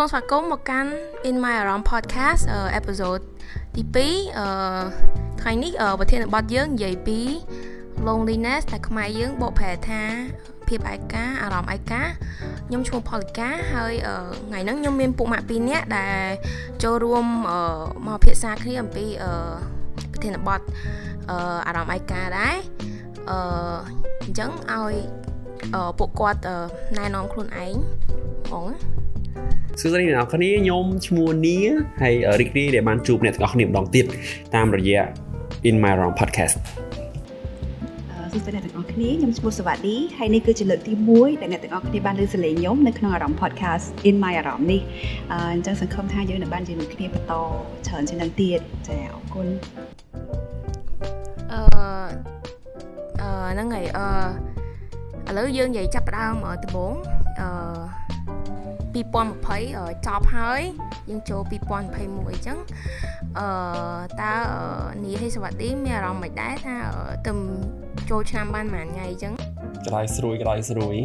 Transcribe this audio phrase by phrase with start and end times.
[0.00, 0.92] សូមស្វាគមន៍មកកាន់
[1.28, 2.42] In My Around Podcast
[2.78, 3.22] episode
[3.74, 4.46] ទី2អឺ
[5.40, 7.18] ថ្ងៃនេះប្រធានបទយើងនិយាយពី
[8.06, 10.02] loneliness តែខ្មែរយើងបកប្រែថា
[10.68, 12.02] ភាពឯកាអារម្មណ៍ឯកា
[12.66, 13.92] ខ្ញុំឈ្មោះផលិកាហើយ
[14.48, 16.26] ថ្ងៃហ្នឹងខ្ញុំមានពុកម៉ាក់ពីរនាក់ដែល
[16.82, 17.24] ចូលរួម
[18.06, 19.06] មកភាសាគ្នាអំពី
[20.12, 20.60] ប្រធានបទ
[21.66, 22.56] អារម្មណ៍ឯកាដែរ
[23.30, 23.38] អឺ
[24.24, 24.94] អញ្ចឹងឲ្យ
[25.98, 26.40] ពួកគាត់
[26.98, 27.74] ណែនាំខ្លួនឯង
[28.48, 28.68] ហ្មង
[29.80, 31.56] សួស្តីអ្នកនរគ្នាខ្ញុំឈ្មោះនី
[32.02, 34.04] ហើយរីករាយដែលបានជួបអ្នកទាំងអស់គ្នាម្ដងទៀត
[34.54, 35.02] តាមរយៈ
[35.68, 36.56] In My Round Podcast
[38.32, 44.80] សួស្តីអ្នកទាំងអស់គ្នាខ្ញុំឈ្មោះសវណ្ណីហើយនេះគឺជាលើកទី1ដែលអ្នកទាំងអស់គ្នាបានលើសលេងខ្ញុំនៅក្នុងអារម្មណ៍ podcast In My អារម្មណ៍នេះ
[45.32, 47.32] អញ្ចឹងសង្ឃឹមថាយើងនឹងបានជាមួយគ្នាបន្ត
[47.86, 49.46] ច្រើនជាងនឹងទៀតចាអរគុណ
[51.52, 51.60] អឺ
[53.20, 56.34] អឺហ្នឹងហើយអឺឥឡូវយើងនិយាយចាប់ផ្ដើម
[56.64, 56.94] ដំបូង
[57.40, 57.97] អឺ
[58.94, 60.60] 2020ចប់ហើយ
[61.10, 62.00] យើងចូល2021អ
[62.36, 62.58] ញ្ចឹង
[63.38, 63.48] អឺ
[64.20, 64.32] តើ
[65.04, 66.76] នីហេសវត្តីមានអារម្មណ៍មិនដែរថា
[67.26, 67.32] ទៅ
[68.10, 69.32] ចូលឆ្នាំបានប៉ុន្មានថ្ងៃអញ្ចឹង
[69.86, 70.96] ក្តៅស្រួយក្តៅស្រួយ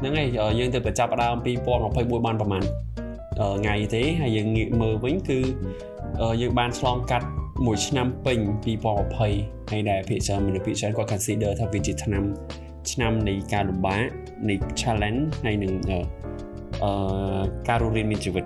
[0.00, 1.36] ហ្នឹងហើយយើងទៅតែចាប់ដើម
[1.76, 2.64] 2021បានប្រហែល
[3.60, 5.38] ថ្ងៃទេហើយយើងងាកមើលវិញគឺ
[6.42, 7.26] យើងបានឆ្លងកាត់
[7.66, 8.38] មួយឆ្នាំពេញ
[9.04, 12.24] 2020ហើយដែលភាគច្រើនមនុស្សភាគច្រើនគាត់ consider ថាវាជាឆ្នាំ
[12.92, 14.04] ឆ្នាំនៃការលំបាក
[14.48, 15.72] នៃ challenge ហើយនឹង
[16.84, 16.92] អឺ
[17.68, 18.44] ការរស់រានមានជីវិត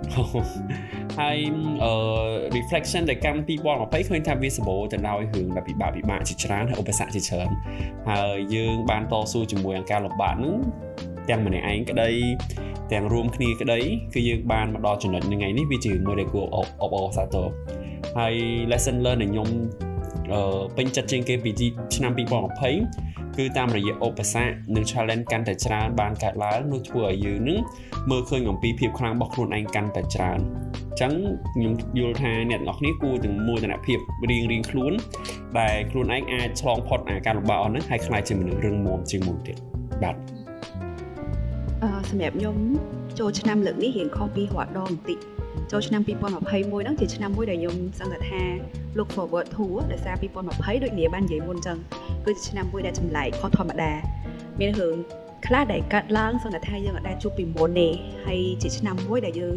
[1.20, 1.39] ហើយ
[1.84, 1.92] អឺ
[2.56, 7.51] reflection ដែលកម្ម2020ឃើញថាវាសម្បូរទៅដោយរឿងដែលពិបាកពិបាកជាច្រើនហើយឧបសគ្គជាច្រើន
[8.11, 10.55] ហើយយើងបានតស៊ូជាមួយនឹងការលំបាកហ្នឹង
[11.28, 12.11] ទាំងម្នាក់ឯងក្តី
[12.92, 13.78] ទាំងរួមគ្នាក្តី
[14.14, 17.47] គឺយើងបានមកដល់ចំណុចថ្ងៃនេះវាជាមួយដែលគួរអបអរសាទរ
[18.19, 18.34] ហើយ
[18.70, 19.48] lesson learn ដែលខ្ញុំ
[20.33, 21.51] អឺពេញចិត្តជាងគេពី
[21.95, 27.59] ឆ្នាំ2020 គឺតាមរយៈឧបសគ្គនិង challenge កាន់តែច្រើនបានកើតឡើងនោះធ្វើឲ្យយើងនឹង
[28.11, 31.12] មើលឃើញអំពីភាពខ្លាំងរបស់ខ្លួនឯងកាន់តែច្រើនអញ្ចឹង
[31.55, 33.98] ខ្ញុំយល់ថាអ្នកទាំងអស់គ្នាគួរទាំងមោទនភាព
[34.31, 34.92] រៀងរៀងខ្លួន
[35.58, 39.57] ដែលខ្លួនឯងអាចឆ្លងផុតអាការលំបាកអស់ហ្នឹងហើយខ្លាចជាមនុស្សរឹងមាំជាងមុនទៀត
[40.02, 40.17] បាទ
[41.83, 42.57] អឺសម្រាប់ខ្ញុំ
[43.19, 45.19] ចូលឆ្នាំលើកនេះរៀងខុសពីរាល់ដងបន្តិច
[45.70, 48.42] ចូលឆ្នាំ2021ហ្នឹងជាឆ្នាំមួយដែលខ្ញុំសង្កត់ថា
[48.96, 51.78] look forward to ដោយសារ2020ដូចនាងបាននិយាយមុនអញ្ចឹង
[52.27, 53.92] គឺជាឆ្នាំមួយដែលចម្លែកខុសធម្មតា
[54.60, 54.96] មានរឿង
[55.46, 57.89] ខ្លះដែលកាត់ឡើងសង្កត់ថាយើងអាចជួបពីមុនទេ
[58.27, 59.56] ហើយជាឆ្នាំមួយដែលយើង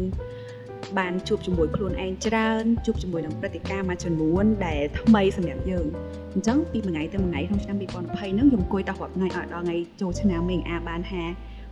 [0.98, 5.86] បានជួបជាមួយខ្លួនឯងច្រើនជួបជាមួយនឹងព្រឹត្តិការណ៍មួយចំនួនដែលថ្មីសម្រាប់យើង
[6.32, 7.82] អញ្ចឹងពីមួយថ្ងៃទៅមួយថ្ងៃក្នុងឆ្នាំ2020
[8.20, 11.22] ហ្នឹងខ្ញុំអង្គុយតោះរាប់ថ្ងៃឲ្យដល់ថ្ងៃចូលឆ្នាំមេអាបានថា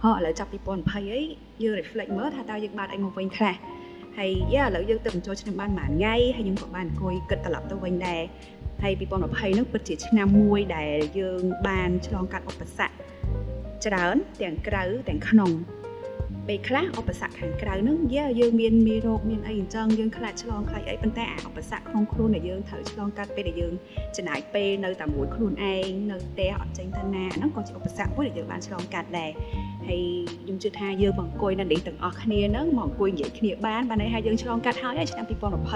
[0.02, 1.20] ហ៎ឥឡូវចាប់2020អី
[1.62, 3.54] យើង reflect មើលថាតើយើងបានអីមកវិញខ្លះ
[4.18, 8.22] ហើយយ៉ាឥឡូវយើងទៅបញ្ចូលឆ្នាំបានមួយថ្ងៃហើយខ្ញុំក៏បានអង្គុយគិតត្រឡប់ទៅវិញដែរ
[8.82, 12.94] ហើយ2020នោះពិតជាឆ្នាំមួយដែលយើងបានឆ្លងកាត់ឧបសគ្គ
[13.86, 15.52] ច្រើនទាំងក្រៅទាំងក្នុង
[16.48, 23.74] ពេលខ្លះឧបសគ្គខាងក្រៅនឹងយ៉ាយើងមានមេរោគមានអីអញ្ចឹងយើងខ្លាចឆ្លងខ្លាចអីប៉ុន្តែអាឧបសគ្គក្នុងខ្លួនដែលយើងត្រូវឆ្លងកាត់ពេលដែលយើង
[24.16, 29.30] ចំណាយពេលនៅតែមួយខ្លួនឯងនៅផ្ទះអត់ចេញទៅណាហ្នឹងក៏ជាឧបសគ្គមួយដែលយើងបានឆ្លងកាត់ដែរ
[29.88, 30.02] ហើយ
[30.42, 35.72] ខ្ញុំជឿថាយើងមកអង្គុយនៅនេះទាំងអស់គ្នាហ្នឹងមកអង្គុយនិយាយគ្នាបានបានន័យថាយើងឆ្លងកាត់ហើយឆ្នាំ2020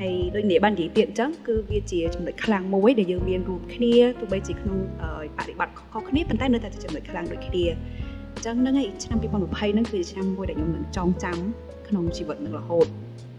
[0.00, 4.78] ហើយដូចនេះបាននិយាយទៀតអញ្ចឹងគឺវាជាចំណុចខ្លាំងមួយដែលយើងមានរួមគ្នាទោះបីជាក្នុង
[5.36, 11.36] បរិបត្តិខុសគ្នាប៉ុន្តែនៅតែជាចំណុចខ្លាំងដូចគ្នាអញ្ចឹងហ្នឹងហើយឆ្នាំ2020ហ្នឹងគឺជាឆ្នាំមួយដែលខ្ញុំនឹងចងចាំ
[11.88, 12.86] ក្នុងជីវិតនឹងរហូត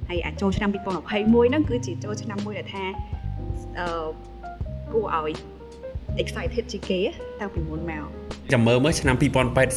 [0.10, 2.84] ហើយអាចចូលឆ្នាំ2021ហ្នឹងគឺជាចូលឆ្នាំមួយដែលថា
[3.80, 4.08] អឺ
[4.94, 5.32] គួរឲ្យ
[6.24, 7.00] excited ជាគេ
[7.40, 8.06] តាំងពីមុនមក
[8.54, 9.16] ចាំមើលមើលឆ្នាំ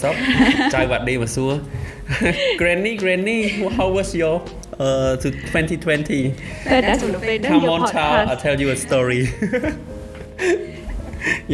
[0.06, 1.52] 2080ចៅវ៉ាឌីមកសួរ
[2.60, 3.38] Granny Granny
[3.76, 4.36] how was your
[4.84, 6.34] uh to 2020
[6.84, 9.22] That's the way Come on child I'll tell you a story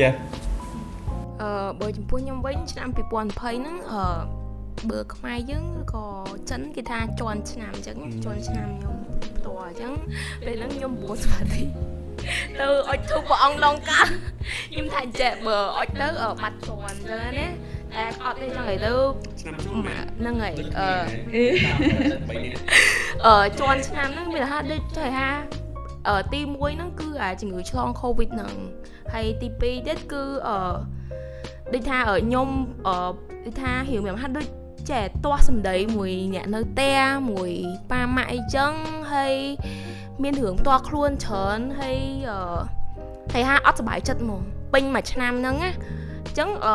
[0.00, 0.14] Yeah
[1.42, 2.98] អឺបើចំពោះខ្ញុំវិញឆ្នាំ2020
[3.40, 4.02] ហ្នឹងអឺ
[4.90, 6.06] បើខ្មែរយើងក៏
[6.50, 8.96] ចិនគេថាជន់ឆ្នាំអញ្ចឹងជន់ឆ្នាំខ្ញុំ
[9.36, 9.92] ផ្ទាល់អញ្ចឹង
[10.46, 11.62] ពេលហ្នឹងខ្ញុំពោះស្វាទី
[12.60, 16.08] ទៅអុចធូបព្រះអង្គឡងកាខ្ញុំថាចេះបើអុចទៅ
[16.40, 17.46] បាត់ជន់ចឹងណា
[17.94, 18.92] តែអត់ទេចឹងហើយទៅ
[19.40, 20.90] ហ្នឹងហើយអឺ
[23.26, 25.28] អឺជន់ឆ្នាំហ្នឹងវាថាដូចចេះថា
[26.08, 28.54] អឺទី1ហ្នឹងគឺអាជំងឺឆ្លង Covid ហ្នឹង
[29.12, 30.56] ហើយទី2ទៀតគឺអឺ
[31.72, 32.48] ដូចថាខ្ញុំ
[32.86, 32.96] អឺ
[33.44, 34.46] ដូចថារៀងមានហាត់ដូច
[34.90, 37.00] ចេះទាស់សម្ដីមួយអ្នកនៅផ្ទះ
[37.30, 37.52] មួយ
[37.90, 38.72] ប៉ាម៉ាក់អីចឹង
[39.12, 39.34] ហើយ
[40.22, 41.98] មានរឿងផ្ទាល់ខ្លួនច្រើនហើយ
[42.30, 42.38] អឺ
[43.32, 45.70] ហើយហាអត់សុបាយចិត្តហ្មងពេញមួយឆ្នាំហ្នឹងណា
[46.26, 46.74] អញ្ចឹងអឺ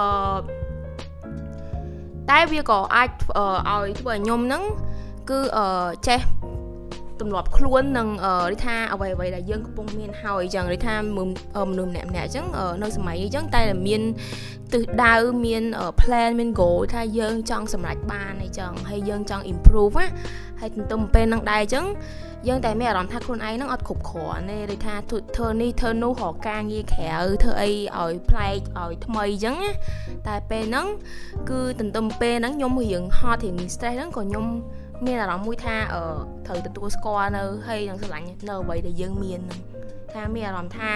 [2.30, 4.64] តែវាក៏អាចឲ្យធ្វើឲ្យខ្ញុំហ្នឹង
[5.30, 6.20] គឺអឺចេះ
[7.22, 10.96] ទម្លាប់ខ្លួននឹងដូចថាអ្វីអ្វីដែលយើងកំពុងមានហើយអញ្ចឹងដូចថា
[11.70, 12.46] មនុស្សម្នាក់ម្នាក់អញ្ចឹង
[12.84, 14.02] នៅសម័យនេះអញ្ចឹងតែមាន
[14.74, 15.16] ទិសដៅ
[15.46, 15.64] មាន
[16.02, 20.08] plan មាន goal ថាយើងចង់សម្រេចបានអីចឹងហើយយើងចង់ improve ណា
[20.60, 21.86] ហើយទន្ទឹមពេលហ្នឹងដែរអញ្ចឹង
[22.48, 27.14] យើងតែមានអារម្មណ៍ថាខ្លួនឯងហ្នឹងអត់គ្រប់គ្រាន់ទេដូចថាធ្វើនេះធ្វើនោះរកការងារក្រៅ
[27.44, 29.72] ធ្វើអីឲ្យប្លែកឲ្យថ្មីអញ្ចឹងណា
[30.28, 30.88] តែពេលហ្នឹង
[31.50, 34.46] គឺទន្ទឹមពេលហ្នឹងខ្ញុំរៀងហត់រៀង stress ហ្នឹងក៏ខ្ញុំ
[35.07, 36.03] មានអារម្មណ៍មួយថាអឺ
[36.47, 39.61] ត្រូវទទួលស្គាល់នៅហើយនឹងស្រឡាញ់នៅអ្វីដែលយើងមានហ្នឹង
[40.13, 40.93] ថាមានអារម្មណ៍ថា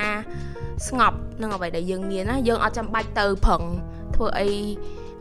[0.89, 3.63] ស្ងប់នឹងអ្វីដែលយើងមានណាយើងអត់ចាំបាច់ទៅប្រឹង
[4.15, 4.49] ធ្វើអី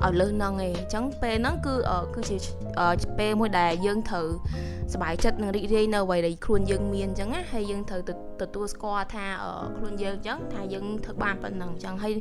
[0.04, 1.74] ឲ្យលើសនឹងឯងអញ្ចឹងពេលហ្នឹងគឺ
[2.16, 2.38] គឺជា
[3.18, 4.28] ពេលមួយដែលយើងត្រូវ
[4.94, 8.02] សบายចិត្តនឹងរីករាយនៅអ្វីដែលខ្លួនយើងមានអញ្ចឹងណាហើយយើងត្រូវ
[8.42, 9.26] ទទួលស្គាល់ថា
[9.78, 12.14] ខ្លួនយើងអញ្ចឹងថាយើងធ្វើបានប៉ុណ្ណឹងអញ្ចឹងហើយ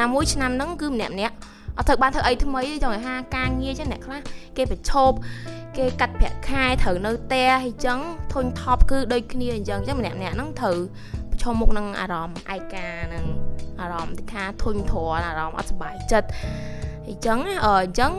[0.00, 1.34] ណាមួយឆ្នាំហ្នឹងគឺម្នាក់ម្នាក់
[1.78, 4.20] អត់ត្រូវបានធ្វើអីថ្មីទេចង់ឲ្យហាការងារចឹងអ្នកខ្លះ
[4.56, 5.16] គេប្រឈប់
[5.77, 7.99] គេកាត់ប្រាក់ខែត្រូវនៅផ្ទះអីចឹង
[8.33, 10.77] ធុញថប់គឺដូចគ្នាអញ្ចឹងចឹងម្នាក់ម្នាក់ហ្នឹងត្រូវ
[11.31, 13.25] ប្រឈមមុខនឹងអារម្មណ៍ឯកានឹង
[13.81, 16.29] អារម្មណ៍ទីថាធុញទ្រាន់អារម្មណ៍អត់សុបាយចិត្ត
[17.07, 18.11] អញ្ចឹងអញ្ចឹង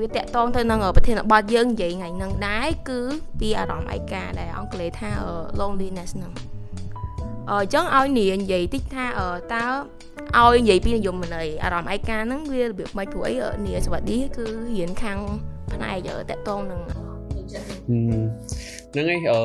[0.00, 3.00] វាតកតងទៅនឹងប្រធានបទយើងនិយាយថ្ងៃហ្នឹងដែរគឺ
[3.40, 5.10] ពីអារម្មណ៍ឯកាដែលអង់គ្លេសថា
[5.60, 6.32] loneliness ហ្នឹង
[7.50, 9.06] អញ្ចឹងឲ្យនីនិយាយតិចថា
[9.54, 9.64] តើ
[10.38, 13.34] ឲ្យនិយាយពីនិយមន័យអារម្មណ៍ឯកាហ្នឹងវារបៀបម៉េចព្រោះអី
[13.66, 14.46] នីសវ័សឌីគឺ
[14.76, 15.18] រៀនខាង
[15.76, 19.40] ផ្នែកតកតងនឹងហ្នឹងហើយអឺ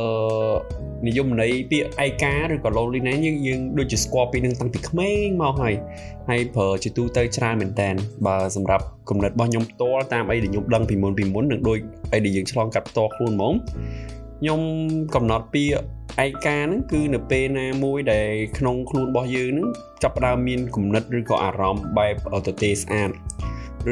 [1.07, 5.73] និយមន័យពាក្យឯកាឬក៏ loneliness យើងយើងដូចជាស្គាល់ពីនឹងតាំងពីក្មេងមកហើយ
[6.29, 7.89] ហើយប្រើជាទូទៅច្រើនមែនតើ
[8.27, 11.77] បើសម្រាប់គំនិតរបស់ខ្ញុំផ្ទាល់តាមអីដែលខ្ញុំដឹងពីមុនពីមុននឹងដូច
[12.13, 13.53] អីដែលយើងឆ្លងកាត់ផ្ទាល់ខ្លួនហ្មង
[14.39, 14.59] ខ្ញុំ
[15.15, 15.73] កំណត់ពាក្យ
[16.25, 19.67] ឯកាហ្នឹងគឺនៅពេលណាមួយដែលក្នុងខ្លួនរបស់យើងហ្នឹង
[20.03, 22.15] ចាប់ផ្ដើមមានគំនិតឬក៏អារម្មណ៍បែប
[22.47, 23.09] ទៅទេស្អាត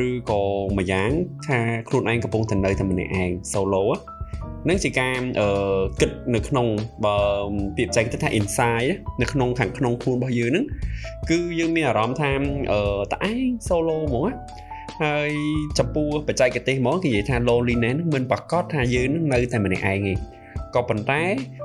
[0.04, 0.42] ឬក៏
[0.78, 1.12] មួយយ៉ាង
[1.48, 3.84] ថាខ្លួនឯងកំពុងតែនៅតែម្នាក់ឯង solo
[4.70, 6.68] នឹងជាការអឺគិតនៅក្នុង
[7.06, 7.18] បើ
[7.78, 8.92] ពាក្យបច្ចេកទេសថា inside
[9.22, 10.66] នៅក្នុងខាងក្នុងខ្លួនរបស់យើងហ្នឹង
[11.30, 12.32] គឺយើងមានអារម្មណ៍ថា
[12.72, 12.82] អឺ
[13.14, 14.30] តឯង solo ហ្មង
[15.04, 15.32] ហើយ
[15.80, 20.14] ចំពោះបច្ចេកទេសហ្មងគេនិយាយថា loneliness ហ្នឹងមិនប្រកាសថាយើងនឹងនៅតែម្នាក់ឯងទេ
[20.76, 21.22] ក៏ប៉ុន្តែ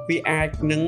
[0.08, 0.82] វាអាចនឹង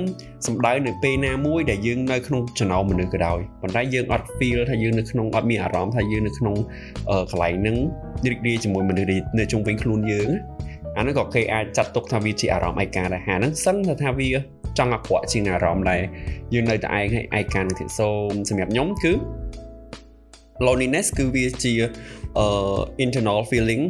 [0.47, 6.55] សំដៅនៅពេលណាមួយដែលយើងនៅក្នុងចំណោមមនុស្សក៏ដោយប៉ុន្តែយើងអត់ feel ថាយើងនៅក្នុងអត់មានអារម្មណ៍ថាយើងនៅក្នុង
[7.31, 7.77] កន្លែងហ្នឹង
[8.31, 9.09] រីករាយជាមួយមនុស្ស
[9.39, 10.29] នៅជុំវិញខ្លួនយើង
[10.97, 14.29] អាហ្នឹងក៏គេអាចចាត់ទុកថាវាជាអារម្មណ៍ឯកាដែរហាហ្នឹងសឹងថាវា
[14.79, 16.03] ចង់អាក្រក់ជាងអារម្មណ៍ដែរ
[16.55, 19.13] យើងនៅតែឯងហើយឯកានឹងទៀតសូមសម្រាប់ខ្ញុំគឺ
[20.67, 21.73] loneliness គឺវាជា
[22.43, 23.85] uh internal feeling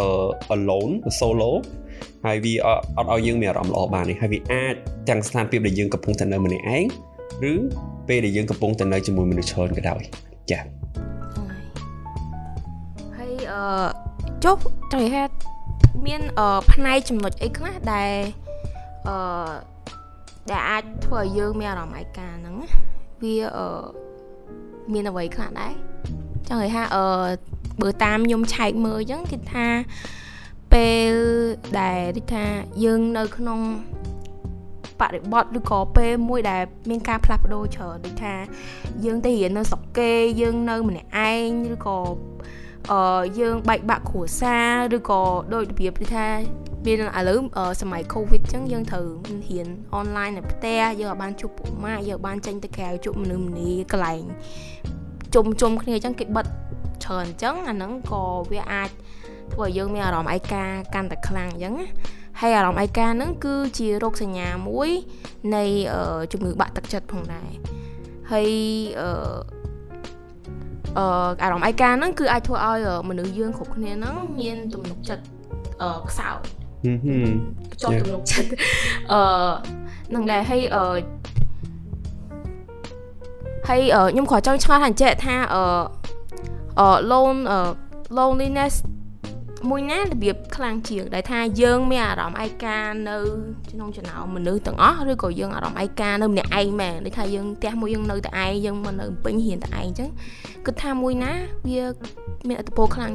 [0.00, 1.52] uh alone solo
[2.24, 2.68] ហើយវាអ
[3.04, 4.74] ត់ឲ្យយើងមានអារម្មណ៍ល្អបានទេហើយវាអាច
[5.08, 6.84] ទាំងស្ថានភាពដែលយើងកំពុងតែនៅម្នាក់ឯង
[7.52, 7.54] ឬ
[8.08, 10.00] ពេលដែលយើងកំពុងតែនៅជាមួយមនុស្សច្រើនក៏ដោយ
[10.50, 10.64] ចា៎
[13.16, 13.62] ហើយអឺ
[14.44, 14.56] ចុះ
[14.92, 15.48] ចង់និយាយថា
[16.06, 18.10] មានអឺផ្នែកចំណុចអីខ្លះដែល
[19.08, 19.16] អឺ
[20.50, 22.56] ដែលអាចធ្វើឲ្យយើងមានអារម្មណ៍ឯកាហ្នឹង
[23.22, 23.66] វាអឺ
[24.92, 25.72] មានអ្វីខ្លះដែរ
[26.48, 27.04] ចង់និយាយថាអឺ
[27.82, 29.66] បើតាមខ្ញុំឆែកមើលអញ្ចឹងគឺថា
[30.72, 31.12] ពេល
[31.80, 32.44] ដែលដូចថា
[32.84, 33.60] យើងនៅក្នុង
[35.00, 38.34] បរិបត្តិឬក៏ពេលមួយដែលមានការផ្លាស់ប្ដូរច្រើនដូចថា
[39.04, 40.10] យើងទៅរៀននៅស្រុកគេ
[40.40, 41.98] យើងនៅម្នាក់ឯងឬក៏
[42.92, 44.56] អឺយើងបែកបាក់គ្រួសា
[44.92, 45.22] រឬក៏
[45.54, 46.26] ដោយរបៀបថា
[46.86, 47.40] មានឥឡូវ
[47.80, 49.06] សម័យ Covid អញ្ចឹងយើងត្រូវ
[49.48, 54.22] រៀនអនឡាញនៅផ្ទះយើងអាចបានជួបពុកម៉ាក់យើងបានចេញទៅក្រៅជួបមនុស្សម្នាកន្លែង
[55.34, 56.46] ជុំជុំគ្នាអញ្ចឹងគេបិទ
[57.04, 58.90] ច្រើនអញ្ចឹងអាហ្នឹងក៏វាអាច
[59.52, 60.64] ធ្វើឲ្យយើងមានអារម្មណ៍ឯកា
[60.94, 61.88] កាន់តែខ្លាំងអញ្ចឹងណា
[62.40, 64.90] ហើយអារម្មណ៍ឯកាហ្នឹងគឺជារោគសញ្ញាមួយ
[65.54, 65.64] នៃ
[66.32, 67.50] ជំងឺបាក់ទឹកចិត្តផងដែរ
[68.32, 68.50] ហើយ
[69.00, 69.10] អឺ
[70.98, 72.78] អឺអារម្មណ៍ឯកាហ្នឹងគឺអាចធ្វើឲ្យ
[73.08, 75.24] មនុស្សយើងគ្រប់គ្នាហ្នឹងមានទំនុកចិត្ត
[75.82, 76.38] អឺខ្សោយ
[77.82, 78.48] ចប់ទំនុកចិត្ត
[79.12, 79.20] អឺ
[80.14, 80.82] នឹងដែរហើយអឺ
[83.68, 83.80] ហើយ
[84.12, 85.62] ខ្ញុំក៏ចង់ឆ្ងល់ថាអញ្ចឹងថាអឺ
[86.78, 87.40] អឺ lone
[88.18, 88.74] loneliness
[89.66, 93.16] មួយណារបៀបខ្លាំងជាងដែលថាយើងមានអារម្មណ៍ឯកានៅ
[93.70, 100.08] ក្នុងចំណោមមនុស្សទាំងអស់ឬក៏យើងអារម្មណ៍ឯកានៅម្នាក់ឯងមែនដូចថាយើងផ្ទះមួយយើងនៅតែឯងយើងមិននៅពេញហ៊ានតែឯងអញ្ចឹង
[100.66, 101.32] គិតថាមួយណា
[101.68, 101.82] វា
[102.48, 103.12] មានអត្តពលខ្លាំង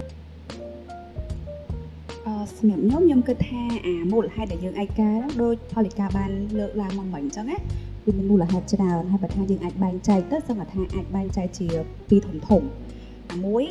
[2.26, 5.10] អឺសម្រាប់ខ្ញុំខ្ញុំគិតថាអាមូលហេតុដែលយើងឯកា
[5.42, 7.58] ដូចផលិកាបានលើកឡើងមកមិញអញ្ចឹងណា
[8.06, 11.68] វាមានមូលហេតុច្រើនហើយបើថាយើងអាចបែងចែកទៅសឹងថាអាចបែងចែកជា
[12.10, 13.03] ពីរធំធំអា
[13.46, 13.64] មួយ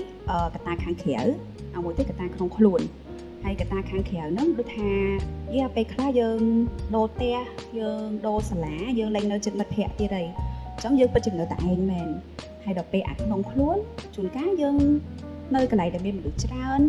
[0.54, 1.20] កត្តាខាងក្រៅ
[1.76, 2.80] អាមួយទៀតកត្តាក្នុងខ្លួន
[3.44, 4.90] ហើយកត្តាខាងក្រៅហ្នឹងដូចថា
[5.56, 6.40] យាពេលខ្លះយើង
[6.94, 7.36] ដូរផ្ទះ
[7.78, 10.26] យើងដូរសាលាយើងលែងនៅចិត្តមិត្តភ័ក្តិទៀតហើយ
[10.74, 12.08] អញ្ចឹងយើងពិតជានៅតែឯងមែន
[12.64, 13.76] ហើយដល់ពេលអាក្នុងខ្លួន
[14.14, 14.76] ជួនកាលយើង
[15.54, 16.80] នៅកន្លែងដែលមានមនុស្សច្រើន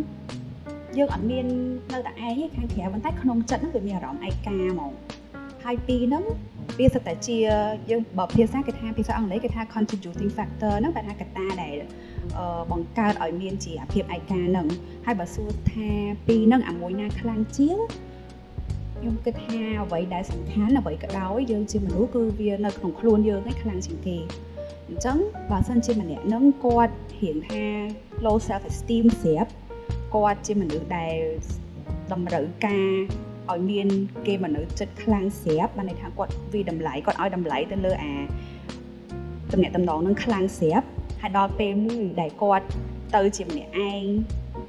[0.97, 1.45] យើងអត់មាន
[1.93, 4.91] នៅតែឯងទេខាងក្រៅប៉ុន្តែក្នុងចិត្តហ្នឹងវាមានអារម្មណ៍ឯកាហ្មង
[5.63, 6.23] ហើយពីរហ្នឹង
[6.79, 7.37] វាសិតតែជា
[7.89, 11.75] យើងបើភាសាគេថាភាសាអង់គ្លេសគេថា contributing factor ហ្នឹងបែរថាកត្តាដែល
[12.71, 14.67] បង្កើតឲ្យមានជាអាភាពឯកាហ្នឹង
[15.05, 15.89] ហើយបើសួរថា
[16.27, 17.77] ពីរហ្នឹងអាមួយណាខ្លាំងជាង
[18.97, 24.17] ខ្ញុំគិតថាអ្វីដែលសំខាន់អ្វីក៏ដោយយើងជាមនុស្សគឺវានៅក្នុងខ្លួនយើងឯងខ្លាំងជាងគេ
[24.87, 25.17] អញ្ចឹង
[25.51, 27.63] បើសិនជាម្នាក់នឹងគាត់រៀងថា
[28.25, 29.51] low self esteem ស្រាប់
[30.15, 31.15] គាត់ជាមនុស្សដែល
[32.11, 32.89] តម្រូវការ
[33.51, 33.87] ឲ្យមាន
[34.27, 38.15] គេមនុស្សចិត្តខ្លាំងស្រាប់បានន័យថាគាត់វាតម្លៃគាត់ឲ្យតម្លៃទៅលើអា
[39.53, 40.87] តំណែងតំណងនឹងខ្លាំងស្រាប់
[41.25, 42.65] ហើយដល់ពេលមួយដែលគាត់
[43.15, 44.03] ទៅជាម្នាក់ឯង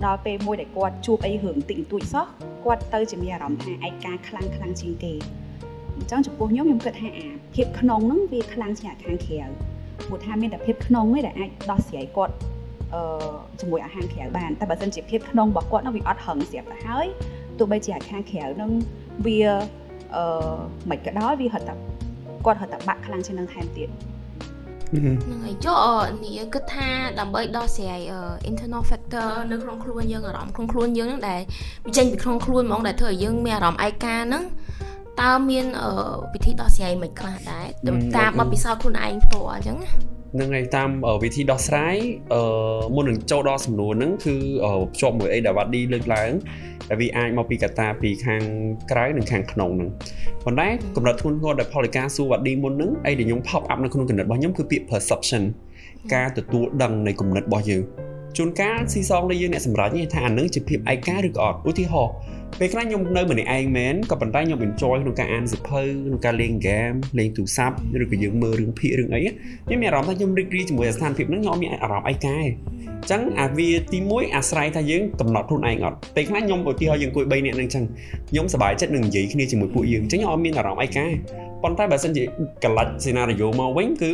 [0.04, 2.26] ដល់ពេលមួយដែលគាត់ជួបអីរឿងតិចតួចសោះ
[2.64, 5.12] គាត់ទៅជាមានអារម្មណ៍ថាឯកាខ្លាំងខ្លាំងជាងគេ
[5.96, 9.40] អញ្ចឹងចំពោះខ្ញុំខ្ញុំគិតថាអាភាពក្នុងហ្នឹងវាខ្លាំងជាងខាងក្រៅ
[10.06, 12.34] ព្រោះថាមានតែភាពក្នុងទេដែលអាចដោះស្រាយគាត់
[12.94, 13.02] អឺ
[13.60, 17.06] ជាមួយអាហារក្រៅបានតែបើសិនជាភាពក្នុងរបស់គាត់នោះវាអត់ហឹងស្រាប់ទៅហើយ
[17.58, 18.70] ទោះបីជាអាខាងក្រៅនឹង
[19.26, 19.38] វា
[20.16, 20.56] អឺ
[20.90, 21.74] មិនក៏ដោយវាហត់តែ
[22.44, 23.88] គាត់ហត់តែបាក់ខ្លាំងជាងនឹងថែមទៀត
[24.90, 25.78] ហ្នឹងហើយចុះ
[26.24, 26.88] នេះគិតថា
[27.20, 28.00] ដើម្បីដោះស្រាយ
[28.50, 31.40] internal factor នៅក្នុងខ្លួនយើងអារម្មណ៍ក្នុងខ្លួនយើងហ្នឹងដែល
[31.86, 34.44] វាចេញពីក្នុងខ្លួនហ្មងដែលធ្វើឲ្យយើងមានអារម្មណ៍ឯកាហ្នឹង
[35.22, 35.66] តើមាន
[36.32, 37.66] វិធីដោះស្រាយមិនខ្លះដែរ
[38.16, 40.90] តាមបទពិសោធន៍ខ្លួនឯងផ្ទាល់អញ្ចឹងណា នឹងឯតាម
[41.22, 41.96] វិធីដោះស្រាយ
[42.34, 42.40] អឺ
[42.94, 44.34] មុននឹងចូលដល់សំណួរហ្នឹងគឺ
[44.92, 46.30] ភ្ជាប់មួយអីដែលវ៉ាឌីលើកឡើង
[46.88, 48.42] ដែលវាអាចមកពីកត្តាពីខាង
[48.90, 49.90] ក្រៅនិងខាងក្នុងហ្នឹង
[50.44, 55.42] ប៉ុន្តែកម្រិតធ្ងន់ធ្ងរដែលផលិកាសួរវ៉ាឌីមុនហ្នឹងអីដែលខ្ញុំ pop up នៅក្នុងគំនិតរបស់ខ្ញុំគឺពាក្យ perception
[56.14, 57.82] ការទទួលដឹងនៃគំនិតរបស់យើង
[58.36, 62.14] ជួនកាលស៊ីសងនៃយើងអ្នកសម្រេចនេះថាអានឹងជាភាពឯកាឬក៏អត់ឧទាហរណ៍
[62.60, 77.84] ពេលខ្លះខ្ញុំនៅម្នាក់ឯងមែនក៏ប៉ុន្តែខ្ញុំ enjoy ក្នុងការអានសៀវភៅក្នុងការលេង game លេងទូរស័ព្ទឬក៏យើងមើលរឿងភាគរឿងអីខ្ញុំមានអារម្មណ៍ថាខ្ញុំរីករាយជាមួយស្ថានភាពហ្នឹងខ្ញុំអត់មានអារម្មណ៍ឯកាទេអញ្ចឹងអាវាទី1អាស្រ័យថាយើងកំណត់ខ្លួនឯងអត់ពេលខ្លះខ្ញុំឧទាហរណ៍យើងអង្គុយ3នាក់ហ្នឹងអញ្ចឹង
[78.30, 81.14] ខ្ញុំសប្បាយចិត្តនឹងនិយាយគ្នាជាមួយពួកយើងអញ្ចឹងខ្ញុំអត់មានអារម្មណ៍ឯកាទេ
[81.62, 82.22] ប៉ុន្តែបើសិនជា
[82.64, 84.10] កលិចសេណារីយ៉ូមកវិញគឺ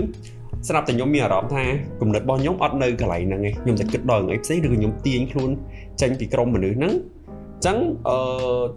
[0.68, 1.64] ស្រាប់តែខ្ញុំមានអារម្មណ៍ថា
[2.00, 5.50] គំនិតរបស់ខ្ញុំអត់នៅកន្លែងហ្នឹងឯងខ្ញុំតែគិតដល់រឿងអីផ្សេងឬក៏ខ្ញុំទាញខ្លួន
[6.00, 8.16] ចេញពីក្រុមមនុស្សហ្នឹងអញ្ចឹងអឺ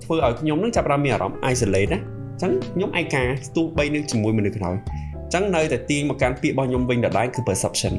[0.04, 7.94] ធ្វើឲ្យខ្ញុំនឹងចាប់ផ្ដើមមានអារម្មណ៍ isolate ណាអញ្ចឹងខ្ញុំឯកាស្ទូបីនឹងជាមួយមនុស្សក្រោយអញ្ចឹងនៅតែទាញមកកាន់ពាក្យរបស់ខ្ញុំវិញដដែលគឺ perception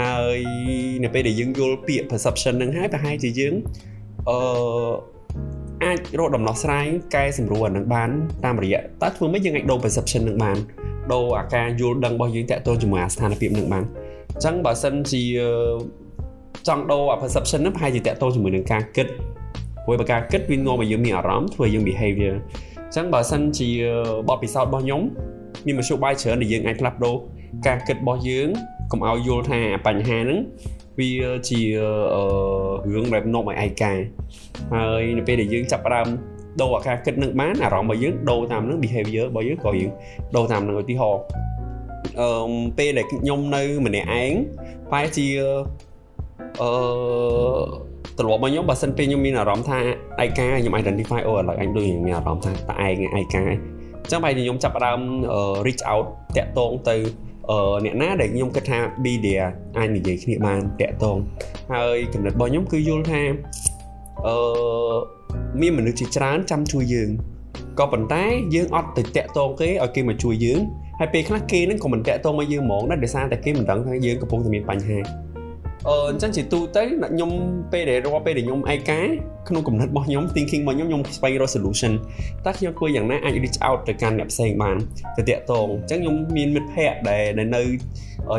[0.00, 0.38] ហើយ
[1.04, 3.54] នៅពេលដែលយើងយល់ពាក្យ perception នឹងហើយប្រហែលជាយើង
[4.28, 4.36] អឺ
[5.84, 8.10] អាចរកដំណោះស្រាយកែសម្រួលអានឹងបាន
[8.44, 10.56] តាមរយៈតើធ្វើម៉េចយើងអាចដូរ perception នឹងបាន
[11.12, 13.84] ដូរអាការយល់ដឹងរបស់យើងតាក់ទងជាមួយអាស្ថានភាពនឹងបាន
[14.34, 15.22] អញ្ចឹងបើសិនជា
[16.68, 19.06] ចង់ដូរអា perception ហ្នឹងប្រហែលជាតាក់ទងជាមួយនឹងការគិត
[19.84, 23.68] ព្រោះបើការគិតវានាំឲ្យយើងមានអារម្មណ៍ធ្វើឲ្យយើង behavior អញ្ចឹងបើសិនជា
[24.28, 25.00] បទពិសោធន៍របស់ខ្ញុំ
[25.66, 27.16] មានមធ្យោបាយច្រើនដែលយើងអាចផ្លាស់ប្ដូរ
[27.66, 28.48] ការគិតរបស់យើង
[28.92, 30.38] កុំឲ្យយល់ថាបញ្ហាហ្នឹង
[30.98, 31.10] វា
[31.48, 31.60] ជា
[32.92, 33.92] រឿងដែលនាំឲ្យឯកា
[34.74, 36.06] ហើយនៅពេលដែលយើងចាប់ផ្ដើម
[36.60, 39.90] ដូរអាការគិតនឹងបានអារម្មណ៍របស់យើងដូរតាមនឹង behavior របស់យើងក៏យើង
[40.36, 41.22] ដូរតាមនឹងឧទាហរណ៍
[42.20, 42.30] អឺ
[42.78, 44.32] ពេលដែលខ្ញុំនៅម្នាក់ឯង
[44.92, 45.26] បែរជា
[46.60, 46.70] អឺ
[48.18, 49.78] ទម្លាប់របស់ខ្ញុំបើសិនពេលខ្ញុំមានអារម្មណ៍ថា
[50.24, 53.48] ឯកាខ្ញុំ identify អូឥឡូវអញដូចមានអារម្មណ៍ថាតឯងឯកាអ
[54.04, 54.98] ញ្ចឹងបែរជាខ្ញុំចាប់ផ្ដើម
[55.66, 56.96] reach out តាក់ទងទៅ
[57.84, 59.48] អ្នកណាដែលខ្ញុំគិតថា be there
[59.78, 61.16] អាចនិយាយគ្នាបានតាក់ទង
[61.72, 63.22] ហើយគំនិតរបស់ខ្ញុំគឺយល់ថា
[64.26, 64.36] អឺ
[65.60, 67.10] មានមនុស្សជាច្រើនចាំជួយយើង
[67.78, 68.24] ក៏ប៉ុន្តែ
[68.54, 70.60] យើងអត់ទៅតាក់ទងគេឲ្យគេមកជួយយើង
[70.98, 74.98] ហើយពេលខ្លះគេនឹងក៏មិនតាក់ទងមកយើងហ្មងដែរដោយសារតែគេមិនដឹងថាយើងកំពុងតែមានបញ្ហា
[75.88, 77.30] អឺអញ្ចឹងជាទូទៅខ្ញុំ
[77.72, 79.00] ពេលដែលរាល់ពេលដែលខ្ញុំឯកា
[79.48, 81.92] ក្នុងគំនិតរបស់ខ្ញុំ thinking របស់ខ្ញុំខ្ញុំស្វែងរក solution
[82.44, 84.76] តើខ្ញុំធ្វើយ៉ាងណាអាច reach out ទៅកាន់អ្នកផ្សេងបាន
[85.16, 87.24] ទៅតាក់ទងអញ្ចឹងខ្ញុំមានមិត្តភ័ក្តិដែល
[87.56, 87.62] នៅ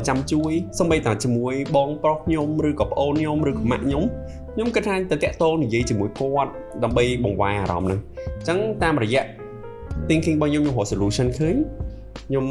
[0.08, 4.04] ចាំជួយសូម្បីតែជាមួយបងប្រុសខ្ញុំឬក៏ប្អូនខ្ញុំឬក៏ម៉ាក់ខ្ញុំ
[4.54, 6.52] ខ្ញុំគិតថាទៅតាក់ទងនិយាយជាមួយគាត់
[6.84, 8.00] ដើម្បីបង្វែរអារម្មណ៍ហ្នឹង
[8.38, 9.24] អញ្ចឹងតាមរយៈ
[10.08, 11.56] thinking របស់ខ្ញុំខ្ញុំរក solution ឃើញ
[12.28, 12.46] ខ្ញុំ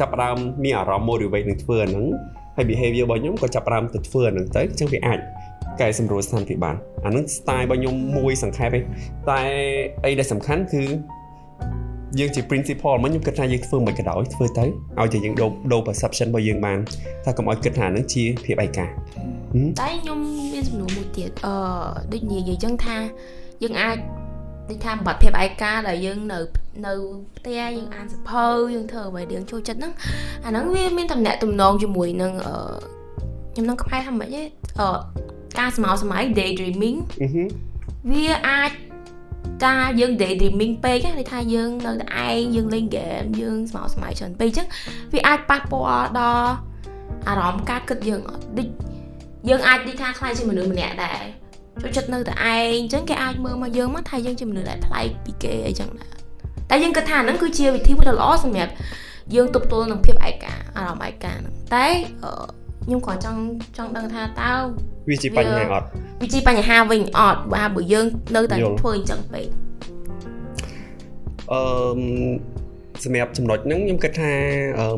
[0.00, 2.06] ចាប់ផ្ដើមមានអារម្មណ៍ motivate នឹងធ្វើអាហ្នឹង
[2.58, 5.18] ហើយ behavior របស់ខ្ញុំក៏ចាប់ផ្ដើមទៅធ្វើអាហ្នឹងទៅអញ្ចឹងវាអាច
[5.80, 8.80] កែសម្រួលស្ថានភាពបានអាហ្នឹង style របស់ខ្ញុំមួយសង្ខេបទេ
[9.30, 9.40] តែ
[10.04, 10.82] អីដែលសំខាន់គឺ
[12.18, 16.78] យើងជា principle មកខ្ញុំគិតថាយើងធ្វើមិនក៏ដោយធ្វើទៅឲ្យតែយើងដូរដូរ perception របស់យើងបាន
[17.24, 18.86] ថាកុំឲ្យគិតថានឹងជាភាពឯកា
[19.80, 20.18] តែខ្ញុំ
[20.52, 21.54] មានសំណួរមួយទៀតអឺ
[22.12, 22.96] ដូចនិយាយចឹងថា
[23.62, 23.96] យើងអាច
[24.68, 26.40] ដូចថាបាត់ភាពឯកាដែលយើងនៅ
[26.86, 26.92] នៅ
[27.36, 28.44] ផ្ទះយើងអានសភៅ
[28.74, 29.92] យើងធ្វើអ្វីដែលយើងចូលចិត្តហ្នឹង
[30.44, 32.54] អាហ្នឹងវាមានតំណែងទំនងជាមួយនឹងអឺ
[33.52, 34.42] ខ្ញុំនឹងខ្មែរថាម៉េចទេ
[34.80, 34.88] អឺ
[35.58, 36.98] ការស្មោសម័យ daydreaming
[38.10, 38.70] វាអាច
[39.64, 44.66] តាយើង daydreaming ពេកគេថាយើងនៅតែឯងយើងលេង game យើងស្មោសម័យច្រើនពេកអញ្ចឹង
[45.12, 46.52] វាអាចប៉ះពាល់ដល់
[47.28, 48.20] អារម្មណ៍ការគិតយើង
[48.58, 48.68] ដូច
[49.48, 51.22] យើងអាចនិយាយថាខ្លាចជាមនុស្សម្នាក់ដែរ
[51.82, 56.10] ចូលចិត្តនៅតែឯងអញ្ចឹងគេអាចមើលមកយើងមកថាយើងជាមនុស្សដែលប្លែកពីគេអីចឹងដែរ
[56.70, 58.72] តែយើងគិតថាហ្នឹងគឺជាវិធីមួយដ៏ល្អសម្រាប់
[59.34, 61.86] យើងទប់ទល់នឹងភាពឯកាអារម្មណ៍ឯកាហ្នឹងតែ
[62.84, 63.40] ខ្ញុំគ្រាន់ចង់
[63.76, 64.52] ចង់ដឹងថាតើ
[65.08, 65.86] វាជាបញ្ហាអត់
[66.22, 68.06] វាជាបញ្ហាវិញអត់បើបើយើង
[68.36, 69.46] នៅតែធ្វើអញ្ចឹងពេក
[71.52, 71.60] អឺ
[73.04, 74.32] សម្រាប់ចំណុចហ្នឹងខ្ញុំគិតថា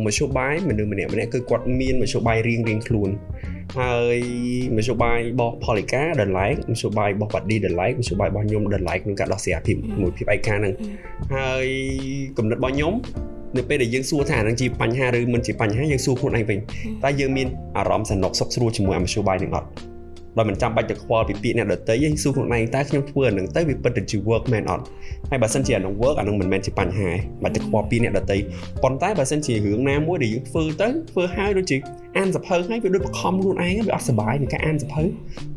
[0.05, 3.11] មធ្យោបាយមនុស្សម្នាក់ម្នាក់គឺគាត់មានមធ្យោបាយរៀងរៀងខ្លួន
[3.79, 4.19] ហើយ
[4.77, 10.75] មធ្យោបាយរបស់ផលិកាដែល like មធ្យោបាយរបស់បាឌីដែល like មធ្យោបាយរបស់ខ្ញុំដែល like ក្នុងការដោះស្រាយភាពមួយភាពឯកាហ្នឹង
[11.35, 11.67] ហើយ
[12.39, 12.93] គំនិតរបស់ខ្ញុំ
[13.57, 16.59] នៅពេលដែលយើងសួរថាហ្នឹងជាបញ្ហាឬមិនជាបញ្ហាយើងសួរខ្លួនឯងវិញ
[17.05, 19.69] តើយើងមានអារម្មណ៍សនុកសុខស្រួលជាមួយអាមធ្យោបាយនឹងអត់
[20.37, 24.85] ដោយមិនចាំបាច់ទៅខ្វល់ពីពាក្យអ្នកដទៃឯងសួរខ្លួនឯងតើខ្ញុំធ្វើអានឹងទៅវាពិតទៅជា work មែនអត់
[25.31, 27.09] ហើយបើសិនជាអានឹង work អានឹងមិនមែនជាបញ្ហា
[27.43, 28.37] បាច់ទៅខ្វល់ពីអ្នកដទៃ
[28.83, 31.77] ប៉ុន្តែបើសិនជារឿងណាមួយដែលយើងធ្វើទៅធ្វើហើយដូចជា
[32.19, 35.03] អានសភៅហើយវាដូចបខំខ្លួនឯងវាអត់សុបាយនឹងការអានសភៅ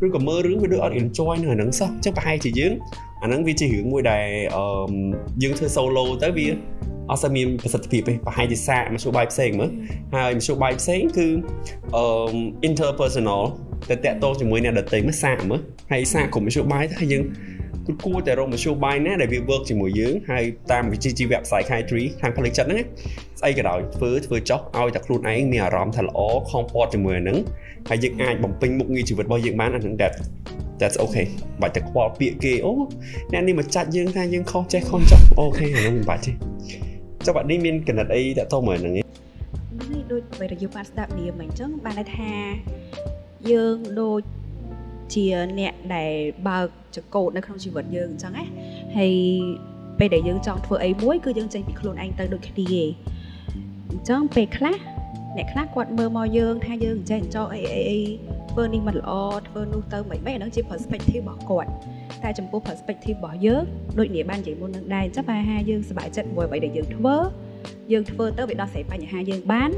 [0.06, 2.74] ឬក៏មើលរឿងវាដូចអត់ enjoy នឹងអានឹងសោះអញ្ចឹងប្រហែលជាយើង
[3.24, 4.26] អានឹងវាជារឿងមួយដែល
[4.56, 4.66] អឺ
[5.44, 6.48] យើងធ្វើ solo ទៅវា
[7.12, 9.70] អត់សូវមានប្រសិទ្ធភាពទេប្រហែលជាសាកមធ្យោបាយផ្សេងមើល
[10.16, 11.28] ហើយមធ្យោបាយផ្សេងគឺ
[11.96, 12.06] អឺ
[12.68, 13.44] interpersonal
[13.90, 15.62] ទៅតាក់ទងជាមួយអ្នកដទៃមើលសាកមើល
[15.92, 17.24] ហើយសាកក្រុមមធ្យោបាយទៅហើយយើង
[17.88, 22.84] គឺគួរតែរកមធ្យោបាយណាដែលវា work ជាមួយយើងហើយតាមវិជ្ជាជីវៈផ្សាយ Kytree ខាងផលិតចិត្តហ្នឹង
[23.40, 27.38] ស្អីក៏ដោយធ្វើធ្វើចុះឲ្យតែខ្លួនឯងមានអារម្មណ៍ថាល្អ comfort ជាមួយនឹង
[27.90, 30.14] ហើយយើងអាចបំពេញមុខងារជីវិតរបស់យើងបានអានឹង that
[30.80, 31.26] that's okay
[31.62, 32.72] បាច់តែខ្វល់ពាក្យគេអូ
[33.32, 36.32] អ្នកនេះមកចាច់យើងថាយើងខុសចេះខុសចុះអូខេអានោះមិនបាច់ទេ
[37.26, 39.06] ចុះបាត់នេះមានកណិតអីតើតមើលហ្នឹងនេះ
[40.12, 42.32] ដូចពេលដែលយើងបានស្ដាប់នាមអញ្ចឹងបានន័យថា
[43.52, 44.22] យើងដូច
[45.14, 45.26] ជា
[45.60, 46.14] អ្នកដែល
[46.48, 48.46] បើកចកោតនៅក្នុងជីវិតយើងអញ្ចឹងណា
[48.98, 49.14] ហើយ
[50.00, 52.90] ពេលដែលយើងចង់ធ្វើអីមួយគឺយើងចេញពីខ្លួនឯងទៅដូចគ្នាឯង
[53.92, 54.78] អញ្ចឹងពេលខ្លះ
[55.38, 58.02] អ្នកខ្លះគាត់មើលមកយើងថាយើងចេះចោអីអីអី
[58.52, 59.12] ធ្វើនេះមិនល្អ
[59.48, 61.70] ធ្វើនោះទៅមិនមិនអានឹងជា perspective របស់គាត់
[62.24, 63.64] តែចំពោះ perspective របស់យើង
[64.00, 67.16] ដូចនេះបាននិយាយមុននឹងដែរអញ្ចឹងបើថាយើងសប្បាយចិត្តមួយអ្វីដែលយើងធ្វើ
[67.92, 69.70] យើងធ្វើទៅវាដោះស្រាយបញ្ហាយើងបាន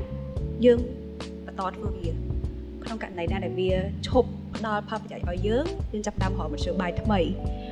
[0.65, 0.79] យើង
[1.45, 2.34] បន្តធ្វើវា
[2.85, 3.71] ក្នុងករណីណាដែលវា
[4.07, 7.19] ឈប់ផ្ដល់ផលប្រយោជន៍ឲ្យយើងយើងចាប់តាមរកមធ្យោបាយថ្មី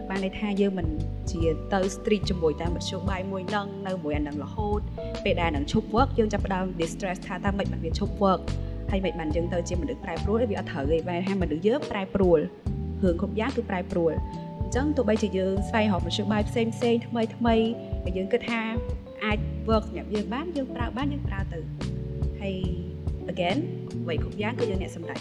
[0.10, 0.88] បានន័យថាយើងមិន
[1.32, 1.42] ជា
[1.74, 4.80] ទៅ street ជាមួយតាមមធ្យោបាយមួយនឹងនៅមួយអានឹងរហូត
[5.24, 8.42] ពេលដែលនឹងឈប់ work យើងចាប់ផ្ដើម distress ថាតើមិនបានវាឈប់ work
[8.92, 12.40] ហើយមិនបានយើងទៅជាមនុស្សប្រែប្រួលវាអត់ត្រូវទេបែរថាមនុស្សយើងប្រែប្រួល
[13.04, 14.14] រឿងគ្រប់យ៉ាងគឺប្រែប្រួល
[14.62, 17.56] អញ្ចឹងទោះបីជាយើងស្វែងរកមធ្យោបាយផ្សេងផ្សេងថ្មីថ្មី
[18.04, 18.62] ដែលយើងគិតថា
[19.24, 19.38] អាច
[19.70, 21.60] work សម្រាប់យើងបានយើងប្រើបានយើងប្រើទៅ
[22.42, 22.56] ហើយ
[23.34, 23.58] again
[24.04, 25.20] អ្វីគ្រប់យ៉ាងគឺយើងអ្នកសម្រេច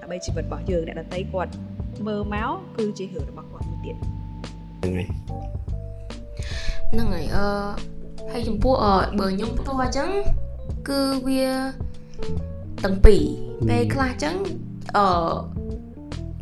[0.00, 1.52] ដើម្បីជីវិតរបស់យើងអ្នកដតីគាត់
[2.06, 5.06] មើលមកគឺជារឿងរបស់គាត់មួយទៀតហ្នឹងហើយ
[6.92, 7.46] ហ្នឹងហើយអឺ
[8.32, 10.10] ហើយចំពោះអឺបើខ្ញុំផ្ទាល់អញ្ចឹង
[10.88, 11.44] គឺវា
[12.84, 13.22] ទាំងពីរ
[13.68, 14.34] ពេលខ្លះអញ្ចឹង
[14.96, 15.06] អឺ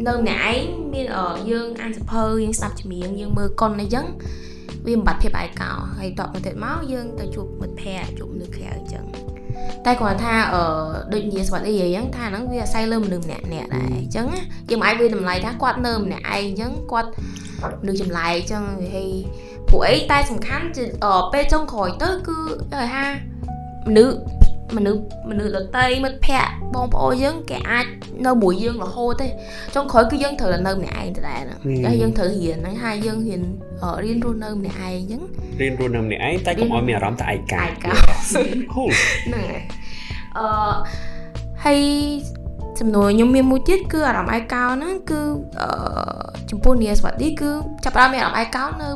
[0.08, 0.62] នៅម្នាក់ឯង
[0.94, 1.06] មាន
[1.50, 4.06] យើងអានសភៅយើងស្ដាប់ចម្រៀងយើងមើលកុនអីចឹង
[4.86, 9.04] វាបំបត្តិភាពឯកោហើយតបទៅទៀតមកយើងទៅជួបមិត្តភ័ក្តិជួបមនុស្សក្រៅអញ្ចឹង
[9.86, 10.62] តែគាត់ថាអឺ
[11.12, 14.26] ដូចនិយាយស្វាត់អីអញ្ចឹងថាហ្នឹងវាអាស្រ័យលើមនុស្សម្នាក់ម្នាក់ដែរអញ្ចឹង
[14.70, 17.10] យើងមិនអាចវាតម្លៃថាគាត់នៅម្នាក់ឯងអញ្ចឹងគាត់
[17.82, 18.62] មនុស្សចម្លែកអញ្ចឹង
[18.94, 19.10] ហើយ
[19.68, 20.66] ព្រោះអីតែសំខាន់
[21.32, 22.36] ពេលចុងក្រោយទៅគឺ
[22.72, 23.04] គេថា
[23.88, 24.16] មនុស្ស
[24.76, 27.86] មនុស្សមនុស្សដតីមិត្តភ័ក្តិបងប្អូនយើងគេអាច
[28.26, 29.26] នៅមួយយើងរហូតទេ
[29.74, 33.42] ចុងក្រោយគឺយើងត្រូវនៅម្នាក់ឯងដដែលហ្នឹងតែយើងត្រូវរៀនហ្នឹងហើយយើងរៀន
[34.04, 35.22] រៀនរស់នៅម្នាក់ឯងអញ្ចឹង
[35.60, 37.92] រៀនរស់នៅម្នាក់ឯងតែកុំឲ្យមានអារម្មណ៍ថាឯកាឯកា
[38.74, 38.90] cool
[39.26, 39.62] ហ្នឹងហើយ
[40.38, 40.46] អឺ
[41.64, 41.80] ហើយ
[42.78, 45.20] ចំនួនខ្ញុំមានមួយទៀតគឺអារម្មណ៍ឯកោហ្នឹងគឺ
[45.60, 45.68] អឺ
[46.50, 47.50] ចំពោះនីស្វាឌីគឺ
[47.84, 48.88] ចាប់ផ្ដើមមានអារម្មណ៍ឯកោនៅ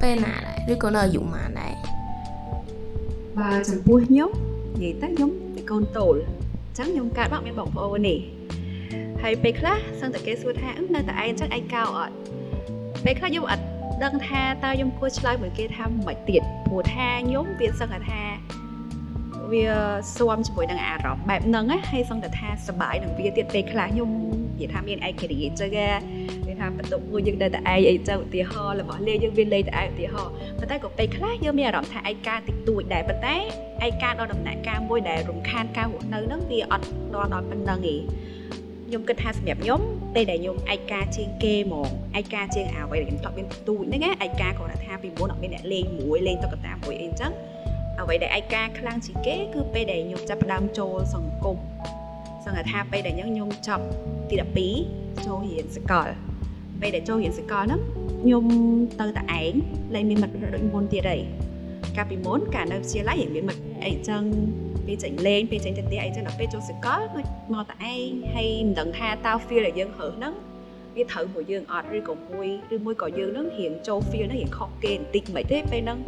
[0.00, 1.74] ពេលណាដែរឬក៏នៅអាយុប៉ុន្មានដែរ
[3.38, 4.30] បាទចំពោះខ្ញុំ
[4.78, 8.18] និយាយទៅខ្ញុំជាកូនតូលអញ្ចឹងខ្ញុំកើតមកមានបងប្អូននេះ
[9.22, 12.14] ហើយពេលខ្លះសឹងតែគេសួរថានៅតែឯងអញ្ចឹងឯងកោអត់
[13.04, 13.64] ពេលខ្លះខ្ញុំអត់
[14.04, 18.22] ដឹងថាតើខ្ញុំគួរឆ្លើយមួយគេថាមិនទៀតព្រោះថាខ្ញុំវាសឹងតែថា
[19.52, 19.64] វា
[20.16, 24.10] ស៊ាំជាមួយនឹងអារម្មណ៍បែបហ្នឹងណាហើយសឹងតែថាសប្បាយនឹងវាទៀតពេលខ្លះខ្ញុំ
[24.60, 25.70] និយាយថាមានឯករាជ្យអញ្ចឹង
[26.46, 33.36] គេថាបន្ទុកមួយយើងនៅតែឯងអីចឹងឧទាហរណ៍របស់លេយើងវាលេតែឯងឧទាហរណ៍ប៉ុន្តែក៏ពេលខ្លះយើងមានអារម្មណ៍ថាឯកាតិចតួចដែរប៉ុន្តែ
[33.86, 37.96] ឯកាដល់ដំណាក់កាលមួយដែលរំខានការរស់នៅហ្នឹងវាអត់ដល់ដល់ប៉ុណ្្នឹងទេ
[38.86, 39.80] ខ្ញុំគិតថាសម្រាប់ខ្ញុំ
[40.14, 41.88] ពេលដែលខ្ញុំឯកាជាងគេហ្មង
[42.20, 47.32] ឯកាជាងអ្វីដែលខ្ញុំធ្លាប់មានទូចហ្នឹងឯកាគ្រាន់តែថាពីមុនអត់មានអ្នកលេងមួយលេងតុក្កតាមួយអីអញ្ចឹង
[48.00, 51.58] អ្វីដែលឯកាខ្លាំងជាងគេគឺពេលដែលខ្ញុំចាប់ផ្ដើមចូលសង្គម
[52.44, 53.84] សង្ឃថាពេលដែលខ្ញុំចប់
[54.30, 54.36] ទី
[54.76, 56.08] 12ចូលរៀនសកល
[56.80, 57.80] ពេលដែលចូលរៀនសកលហ្នឹង
[58.22, 58.44] ខ្ញុំ
[59.00, 59.52] ទៅតែឯង
[59.94, 61.18] លែងមានមិត្តដូចមុនទៀតអី
[61.98, 64.22] កាលពីមុនកាលនៅវិទ្យាល័យមានមិត្តអីចឹង
[64.86, 70.34] ពេលចេញលេងពេលចេញទៅផ្ទះអីចឹងដល់ពេលចូលសកលដូចមកតែឯងហើយមិនដឹងថាតើ feel ដែលយើងរើសហ្នឹង
[70.96, 75.98] វាត្រូវមួយយើងអត់ឬក៏មួយឬមួយក៏យើងនឹងរៀងចូល feel ហ្នឹងរៀងខុសគេបន្តិចមិនទេពេលហ្នឹង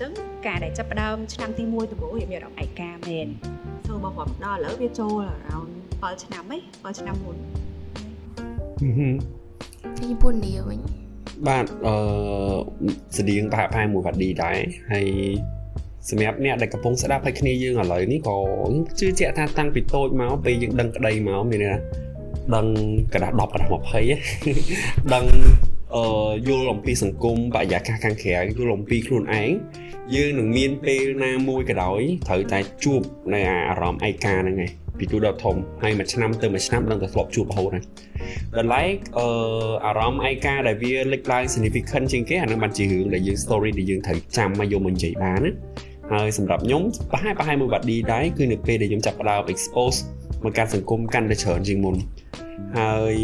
[0.00, 0.10] ចឹង
[0.46, 3.26] ការដែលចាប់ផ្ដើមឆ្នាំទី1ដំបូងវាមានអារម្មណ៍ឯកាមែន
[3.86, 5.68] ចូលមករាប់ដល់ឥឡូវវាចូល around
[6.00, 7.36] 7ឆ្នាំហី7ឆ្នាំមុន
[9.98, 11.03] ទីពុននេះវិញ
[11.48, 11.94] បាទអឺ
[13.18, 14.58] ស្តៀងប្រហែលប្រហែលមួយវ៉ាត់ឌីដែរ
[14.92, 15.06] ហើយ
[16.10, 18.36] សម្រាប់អ្នកដែលកំពុងស្ដាប់ហើយគ្នាយើងឥឡូវនេះក៏
[19.00, 21.78] ជឿជាក់ថាតាំងពីតូចមកពេលយើងដឹងក្តីមកមានន័យថា
[22.54, 22.66] ដឹង
[23.14, 23.70] កណ្ដាស់10កណ្ដាស់
[24.30, 25.24] 20ដឹង
[25.94, 29.50] អឺយល់អំពីសង្គមបរិយាកាសខាងក្រៅយល់អំពីខ្លួនឯង
[30.14, 33.00] យើងនឹងមានពេលណាមួយក៏ដោយត្រូវតែជួប
[33.34, 37.84] នៅអារម្មណ៍ឯកាហ្នឹងឯង ពីទូដល់ធំហើយមួយឆ្នាំទៅមួយឆ្នាំដឹងតែធ្លាប់ជួបរហូតហើយ
[38.54, 39.26] ដល់ឡែកអឺ
[39.86, 45.52] អារម្មណ៍ឯកាដែលវាលេចឡើង significant ជាងគេអានឹងបានជារឿងដែលយើង story ដែលយើងត្រូវចាំមកយកមកនិយាយបានណា
[46.12, 49.98] ហើយសម្រាប់ខ្ញុំប្រហែលប្រហែលមួយបាត់ឌីដែរគឺនៅពេលដែលខ្ញុំចាប់ផ្ដើម expose
[50.44, 51.96] មកកាន់សង្គមកាន់តែច្រើនជាងមុន
[52.78, 53.16] ហើយ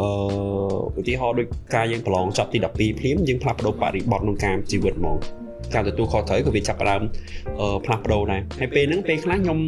[0.00, 0.10] អឺ
[0.98, 5.18] ឧទាហរណ៍ដូចការយើងប្រឡងចប់ទី12ភ្លាមយើងផ្លាស់ប្ដូរបរិបទក្នុងការជីវិតហ្មង
[5.74, 7.02] ការទទួលខុសត្រូវក៏វាចាប់ផ្ដើម
[7.84, 9.58] ផ្លាស់ប្ដូរដែរហើយពេលហ្នឹងពេលខ្លះខ្ញុំ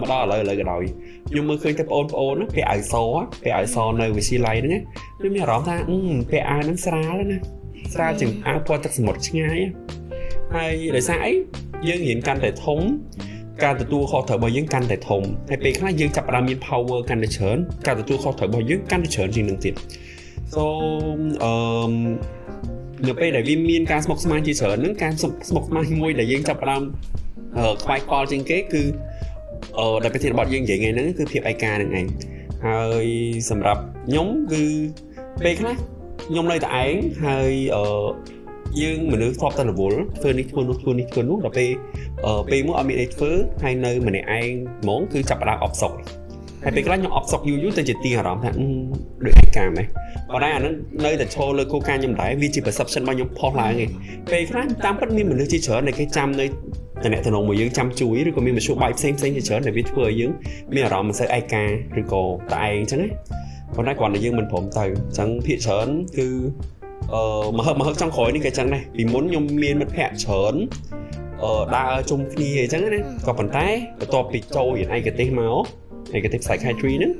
[0.00, 0.82] មកដល់ឥឡូវឥឡូវក៏ដោយ
[1.30, 2.94] ខ្ញុំមើលឃើញតែបងប្អូនពេលអាវស
[3.42, 4.80] ពេលអាវសនៅវិទ្យាល័យហ្នឹង
[5.20, 5.76] ខ្ញុំមានអារម្មណ៍ថា
[6.30, 7.38] ពេលអាវហ្នឹងស្រាលណា
[7.94, 9.58] ស្រាលជាងអាវពណ៌ទឹកសមុទ្រឆ្ងាយ
[10.54, 11.32] ហើយដោយសារអី
[11.88, 12.80] យើងរៀនកាន់តែធំ
[13.64, 19.74] ការទទួលខុសត្រូវរបស់យើងកាន់តែធំហើយពេលខ្លះយើងចាប់ផ្ដើមមាន power កាន់តែច្រើនការទទួលខុសត្រូវរបស់យើងកាន់តែច្រើនជាងនឹងទៀត
[20.54, 20.64] so
[21.44, 21.52] អឺ
[23.08, 26.82] នៅពេលដែលវាមានការស្មុគស្មាញជាច្រើនហ្នឹងការស្មុគស្មាញមួយដែលយើងចាប់ផ្ដើម
[27.84, 28.82] ខ្វាយខ្វល់ជាងគេគឺ
[29.78, 32.06] អឺដែលប្រធានបទយើងនិយាយថ្ងៃហ្នឹងគឺភាពឯកាហ្នឹងឯង
[32.66, 33.06] ហើយ
[33.50, 34.62] សម្រាប់ខ្ញុំគឺ
[35.44, 35.74] ពេលខ្លះ
[36.28, 37.84] ខ្ញុំនៅតែឯងហើយអឺ
[38.80, 41.70] យើងមនុស្សធ្លាប់តែរវល់ធ្វើនេះធ្វើនោះធ្វើនេះធ្វើនោះដល់ពេល
[42.50, 43.30] ពេលមួយអត់មានអីធ្វើ
[43.62, 44.50] ហើយនៅម្នាក់ឯង
[44.82, 45.92] ហ្មងគឺចាប់ផ្ដើមអបសុក
[46.64, 48.50] ហើយពេលខ្លះខ្ញុំអបសុកយូរយូរទៅជាទីអារម្មណ៍ថា
[49.24, 49.86] ដូចឯកាមែន
[50.30, 53.90] ប៉ុន្តែអានឹងនៅតែឈរលើគោលការណ៍ខ្ញុំដែរវាជា perception របស់ខ្ញុំផុសឡើងឯង
[54.32, 56.46] ពេលខ្លះតាមពិតមានមនុស្សជាច្រើនដែលគេចាំនៅ
[57.04, 60.30] តំណែងមួយយើងចាំជួយឬក៏មានមធ្យោបាយផ្សេងផ្សេងជាច្រើនដែលវាធ្វើឲ្យយើង
[60.74, 61.64] មានអារម្មណ៍មិនសូវឯកា
[62.00, 62.22] ឬក៏
[62.54, 63.08] តែឯងអញ្ចឹងណា
[63.76, 66.28] ប៉ុន្តែគ្រាន់តែយើងមិនព្រមទៅអញ្ចឹងភាគច្រើនគឺ
[67.14, 67.22] អឺ
[67.56, 70.54] មកហឹកមកហឹកចុងក្រោយនេះក៏អញ្ចឹងដែរពីមុនខ្ញុំមានមិត្តភ័ក្តិច្រើន
[71.42, 73.66] អឺដើរជុំគ្នាអញ្ចឹងណាក៏ប៉ុន្តែ
[74.00, 75.81] បន្ទាប់ពីចូលរៀនឯកទេសមក
[76.16, 77.12] ឯកទេស psychiatry ហ្នឹង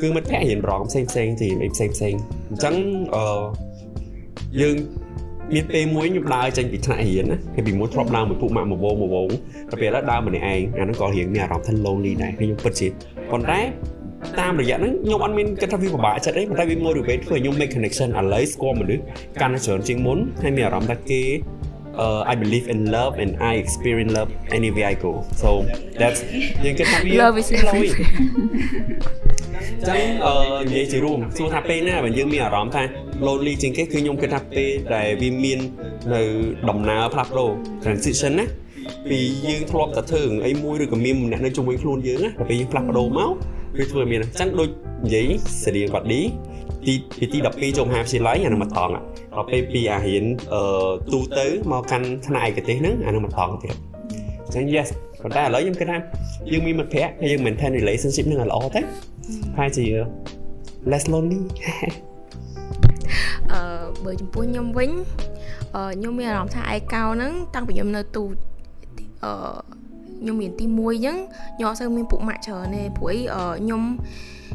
[0.00, 2.14] គឺមិត្តភ័ក្តិរៀនរងផ្សេងផ្សេងទីផ្សេងផ្សេង
[2.50, 2.74] អញ្ចឹង
[3.14, 3.24] អឺ
[4.60, 4.76] យើង
[5.54, 9.28] មានពេលមួយខ្ញុំដើរចេញពីថ្នាក់រៀនណាពេលពីមុនធ្លាប់ដើរមួយពុកម៉ាក់មួយវងមួយវង
[9.70, 12.88] តែពេលឥឡូវដើរម្នាក់ឯងអាហ្នឹងក៏រៀងមានអារម្មណ៍ថា lonely ដែរខ្ញុំពិតជា
[13.30, 13.60] ប៉ុន្តែ
[14.40, 19.02] តាមរយៈហ្នឹងខ្ញុំអត់មានគិតថាវាពិបាកចិត្តអីប៉ុន្តែវា motivate ធ្វើឲ្យខ្ញុំ make connection ឥឡូវស្គាល់មនុស្ស
[19.40, 21.22] កាន់តែច្រើនជាងមុនហើយមានអារម្មណ៍ថាគេ
[22.04, 25.50] uh, I believe in love and I experience love anywhere I go so
[26.00, 26.20] that's
[26.64, 28.08] យើងគិតថាវា love is everything
[29.88, 30.34] ចឹងអឺ
[30.68, 32.82] និយាយជារួមសួរថាពេលណាបើយើងមានអារម្មណ៍ថា
[33.26, 35.58] lonely ជាងគេគឺខ្ញុំគិតថាពេលដែលវាមាន
[36.14, 36.22] នៅ
[36.68, 37.50] ដំណើរផ្លាស់ប្ដូរ
[37.84, 38.46] transition ណា
[39.10, 43.30] ពីយើងធ្លាប់តែធ្វើអីមួយឬក៏មានម្នាក់នៅជាមួយខ្លួនយើងណាពេលយើងផ្លាស់ប្ដូរមក
[43.78, 44.68] វាធ្វើមានអញ្ចឹងដូច
[45.04, 45.30] និយាយ
[45.64, 46.20] សេរីគាត់ឌី
[46.86, 48.98] ទីពីទី12ចូលមហាវិទ្យាល័យអានឹងមកតង់ដ
[49.40, 50.24] ល់ពេលពីអារៀន
[50.54, 50.62] អឺ
[51.12, 53.74] ទូទៅមកកាន់ថ្នាក់ឯកទេសហ្នឹងអានឹងមកតង់ទៀត
[54.44, 54.88] អញ្ចឹង yes
[55.22, 55.98] ប៉ុន្តែឥឡូវខ្ញុំគិតថា
[56.52, 58.80] យើងមានមិត្តភ័ក្តិហើយយើង maintain relationship នឹងឲ្យល្អទៅ
[59.58, 59.84] ហើយជា
[60.90, 61.40] less lonely
[63.52, 63.60] អឺ
[64.04, 64.90] បើចំពោះខ្ញុំវិញ
[65.74, 68.24] អឺខ្ញុំមានអារម្មណ៍ថាឯកោហ្នឹងតាំងពីខ្ញុំនៅទូ
[69.24, 69.32] អឺ
[70.20, 71.16] ខ្ញុំមានទី1អញ្ចឹង
[71.56, 73.18] ខ្ញុំអត់សូវមានពួកម៉ាក់ច្រើនទេព្រោះអី
[73.60, 73.82] ខ្ញុំ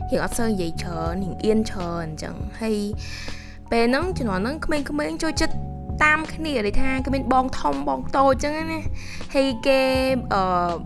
[0.10, 2.78] រៀងអត់សូវនិយាយច្រើនរៀងអៀនច្រើនអញ្ចឹងហើយ
[3.72, 5.56] ពេលហ្នឹងជំនាន់ហ្នឹងក្មេងៗចូលចិត្ត
[6.04, 8.82] តាមគ្នាដូចថាគេមានបងធំបងតូចអញ្ចឹងណា
[9.36, 9.80] ហើយគេ
[10.34, 10.42] អឺ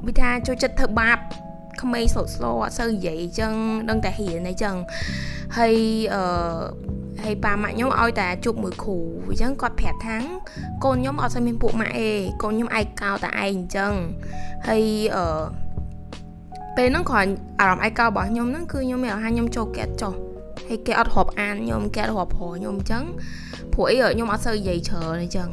[0.07, 1.17] វិថាចូលចិត្តធ្វើបាប
[1.81, 3.53] ក្មេងស្លូតស្លោអត់សូវនិយាយអញ្ចឹង
[3.89, 4.75] ដឹងតែរៀនអីចឹង
[5.57, 5.75] ហើយ
[6.13, 6.21] អឺ
[7.23, 8.97] ហើយប៉ាម៉ាក់ខ្ញុំឲ្យតែជួបមួយគ្រូ
[9.29, 10.17] អញ្ចឹងគាត់ប្រាប់ថា
[10.83, 12.11] កូនខ្ញុំអត់សូវមានពួកម៉ាក់អេ
[12.43, 13.93] កូនខ្ញុំឯកោតែឯងអញ្ចឹង
[14.67, 14.83] ហើយ
[15.15, 15.25] អឺ
[16.77, 20.13] ពេលហ្នឹងគ្រាន់អារម្មណ៍ឯកោរបស់ខ្ញុំហ្នឹងគឺខ្ញុំមានអារម្មណ៍ខ្ញុំចូលកែតចុះ
[20.67, 23.03] ហើយគេអត់រាប់អានខ្ញុំគេអត់រាប់ព្រោះខ្ញុំអញ្ចឹង
[23.73, 25.49] ព្រោះអីខ្ញុំអត់សូវនិយាយច្រើនអញ្ចឹង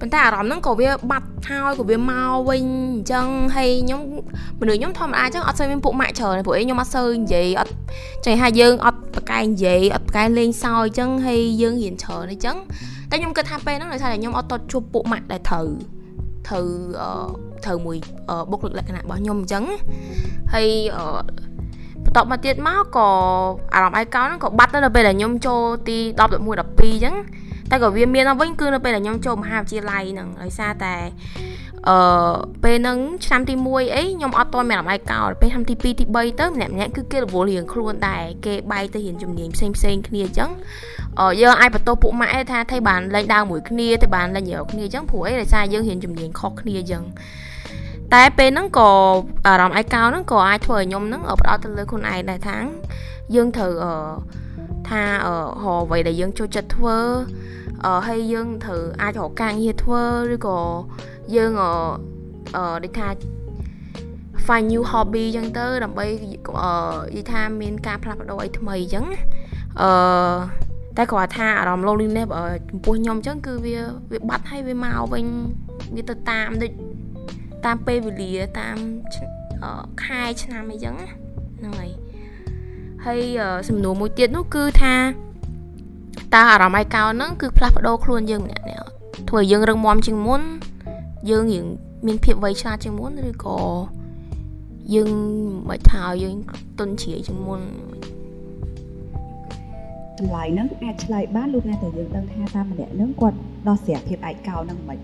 [0.00, 2.62] ប៉ុន្តែអារម្មណ៍ហ្នឹងក៏វាបាត់ហើយក៏វាមកវិញ
[2.94, 4.00] អញ្ចឹងហើយខ្ញុំ
[4.60, 7.72] មនុស្សខ្ញុំធម្មតាអញ្ចឹងអត់សូវមានពួកម៉ាក់ច្រើនព្រោះអីខ្ញុំអត់សូវនិយាយអត់
[8.26, 12.56] ចេះថាយើងអត់ប្រកែនិយាយអត់ប្រកែលេងសើចអញ្ចឹងហើយយើងរៀនច្រើនអញ្ចឹង
[13.10, 15.68] តែខ្ញុំគិតថាពេលហ្នឹងដោយសារតែខ្ញុំអត់តតជួបពួកម៉ាក់ដែលត្រូវ
[16.50, 16.66] ត្រូវ
[17.00, 17.10] អឺ
[17.64, 17.96] ត្រូវមួយ
[18.50, 19.64] បុគ្គលិកលក្ខណៈរបស់ខ្ញុំអញ្ចឹង
[20.54, 21.04] ហើយអឺ
[22.04, 23.08] បន្ទាប់មកទៀតមកក៏
[23.74, 27.14] អារម្មណ៍ឯកោហ្នឹងក៏បាត់ទៅនៅពេលដែលខ្ញុំចូលទី10 11 12អញ្ចឹង
[27.70, 31.69] តែក៏វាមានវិញគឺនៅពេលដែលខ្ញុំចូលមហាវិទ្យាល័យហ្នឹងដោយសារតែអឺ
[32.62, 40.50] ពេលហ្នឹងឆ្នាំទី1អីខ្ញុំអត់ទាន់មានអារម្មណ៍ឯកោពេលឆ្នាំទី2ទី3ទៅម្នាក់ម្នាក់គឺគេរវល់រៀងខ្លួនដែរគេបែកទៅរៀនជំនាញផ្សេងផ្សេងគ្នាអញ្ចឹង
[41.20, 47.04] អឺយើងអាចបន្ទោសពួកម៉ាក់ឯថាថៃបានលេងដើមមួយគ្នាទៅបានលេងយកគ្នាអញ្ចឹងព្រោះអីដោយសារយើងហ៊ានជំនាញខុសគ្នាអញ្ចឹង
[48.14, 48.90] តែពេលហ្នឹងក៏
[49.46, 52.58] អារម្មណ៍ឯកោហ្នឹងក៏អាចធ្វើឲ្យខ្ញុំហ្នឹងផ្ដោតទៅលើខ្លួនឯងដែរថា
[53.34, 53.94] យើងត្រូវអឺ
[54.88, 56.98] ថាអឺហៅអ្វីដែលយើងចូលចិត្តធ្វើ
[57.84, 60.02] អឺហើយយើងត្រូវអាចរកការងារធ្វើ
[60.34, 60.58] ឬក៏
[61.36, 61.70] យើងអឺ
[62.56, 63.08] អឺដូចថា
[64.46, 69.06] find new hobby អញ្ចឹងទៅដើម្បីអឺនិយាយថាមានការផ្លាស់ប្ដូរអីថ្មីអញ្ចឹង
[69.80, 69.90] អឺ
[70.96, 72.28] តែគាត់ថាអារម្មណ៍ loneliness
[72.70, 73.76] ចំពោះខ្ញុំអញ្ចឹងគឺវា
[74.12, 75.24] វាបាត់ហើយវាមកវិញ
[75.96, 76.72] វាទៅតាមដូច
[77.64, 78.76] តាមពេលវេលាតាម
[80.04, 80.94] ខែឆ្នាំអីចឹង
[81.58, 81.90] ហ្នឹងហើយ
[83.06, 83.20] ហើយ
[83.68, 84.94] សំណួរមួយទៀតនោះគឺថា
[86.34, 88.80] តើអារម្មណ៍ឯកោហ្នឹងគឺផ្លាស់ប្ដូរខ្លួនយើងម្នាក់នេះ
[89.28, 90.40] ធ្វើឲ្យយើងរឹងមាំជាងមុន
[91.28, 91.66] យើងរៀង
[92.06, 93.58] មានភាពវៃឆ្លាតជាងមុនឬក៏
[94.94, 95.10] យើង
[95.68, 96.36] មិនថាយើង
[96.78, 97.60] ទុនជ្រាយជាងមុន
[100.18, 104.98] ចម្លើយហ្នឹងអាចឆ្លើយបានលុះណាតែយើងដឹងថាតាមម្នាក់ហ្នឹងគាត់ដោះស្រាយភាពឯកោហ្នឹងមិន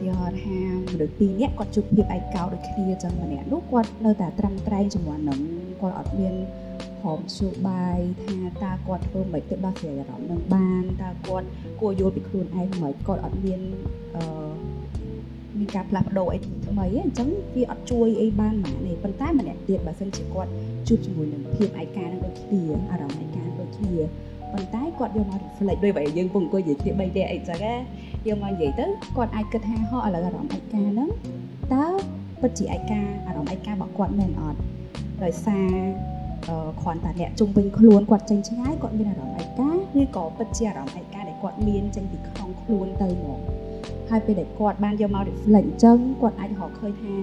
[0.00, 0.58] ទាហរណ៍ថា
[0.90, 5.40] មនុស្សពីរនាក់គាត់ជួបភាពឯកោដូចគ្នាចឹងម្នាក់នោះគាត់នៅតែត្រឹមត្រែងជាមួយនឹង
[5.80, 6.34] គាត់អត់មាន
[7.02, 11.46] ហមជួបាយថាតើគាត់ធ្វើមិនទៅដោះស្រាយអារម្មណ៍នឹងបានតើគាត់
[11.80, 13.60] គួរយល់ពីខ្លួនឯងមិនគាត់អត់មាន
[14.16, 14.45] អឺ
[15.66, 20.50] មានការផ្លាស់ប្ដូរអីថ្មីអញ្ចឹងវាអត់ជួយអីបានហ្មងនេះប៉ុន្តែម្នាក់ទៀតបើសិនជាគាត់
[20.86, 23.94] ជួបជាមួយនឹងភាពឯកានឹងដូចគ្នាអារម្មណ៍ឯកាដូចគ្នា
[24.52, 27.58] ប៉ុន្តែគាត់យកមក reflect ដោយបើយើងពងអង្គុយនិយាយគ្នា3នាក់អីចឹង
[28.26, 31.10] យកមកនិយាយទៅគាត់អាចគិតថាហោះឥឡូវអារម្មណ៍ឯកាហ្នឹង
[31.72, 31.86] តើ
[32.40, 34.58] ពិតជាឯកាអារម្មណ៍ឯការបស់គាត់មែនអត់
[35.24, 35.72] ដោយសារ
[36.80, 43.55] គ្រាន់តែអ្នកជុំវិញខ្លួនគាត់ចេញឆ្ងាយគាត់មានអារម្មណ៍ឯកាឬក៏ពិតជាអារម្មណ៍ឯកាដែលគាត់មានចេញពីក្នុងខ្លួនទៅហ្មង
[44.10, 47.14] ហើយពេលដែលគាត់បានយកមក reflect អញ្ចឹងគាត់អាចរកឃើញថា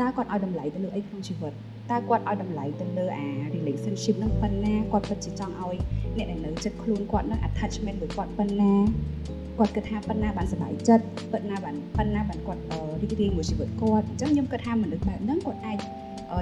[0.00, 1.52] តើគាត់ឲ្យតម្លៃទៅលើអីក្នុងជីវិត
[1.90, 5.76] តើគាត់ឲ្យតម្លៃទៅលើអា relationship ហ្នឹងប៉ុណ្ណាគាត់ពិតជាចង់ឲ្យ
[6.16, 8.72] អ្នកដែលនៅចិត្តខ្លួនគាត់ហ្នឹង attachment មួយគាត់ប៉ុណ្ណា
[9.58, 12.62] គាត់គិតថាប៉ុណ្ណាបានសុខចិត្តប៉ុណ្ណាបានប៉ុណ្ណាបានគាត់
[13.00, 15.78] រីករាយមួយជីវិតគាត់អញ្ចឹងខ្ញុំគិតថាមនុស្សបែបហ្នឹងគាត់អាច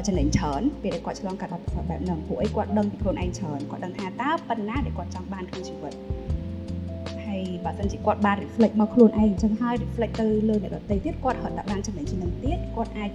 [0.07, 5.93] ចំណេញច្រើនពេលដែលគាត់ឆ្លងកាត់បទពិសោធន៍បែបហ្នឹងពួកអីគាត់ដឹងពីខ្លួនឯងច្រើនគាត់ដឹងថាតើប៉ុណ្ណាដែលគាត់ចង់បានក្នុងជីវិត
[7.35, 13.11] ហើយបើសិនជាគាត់បាន reflect មកខ្លួនឯងអញ្ចឹងហើយ reflect ទៅលើអ្នកដទៃទៀតគាត់រត់តែបានចំណេញចំណេញទៀតគាត់អាច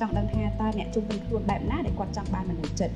[0.00, 2.94] ចង់ដឹងថាតើអ្នកជុំវិញខ្លួនបែបណាដែលគាត់ចង់បានមនុស្សចិត្ត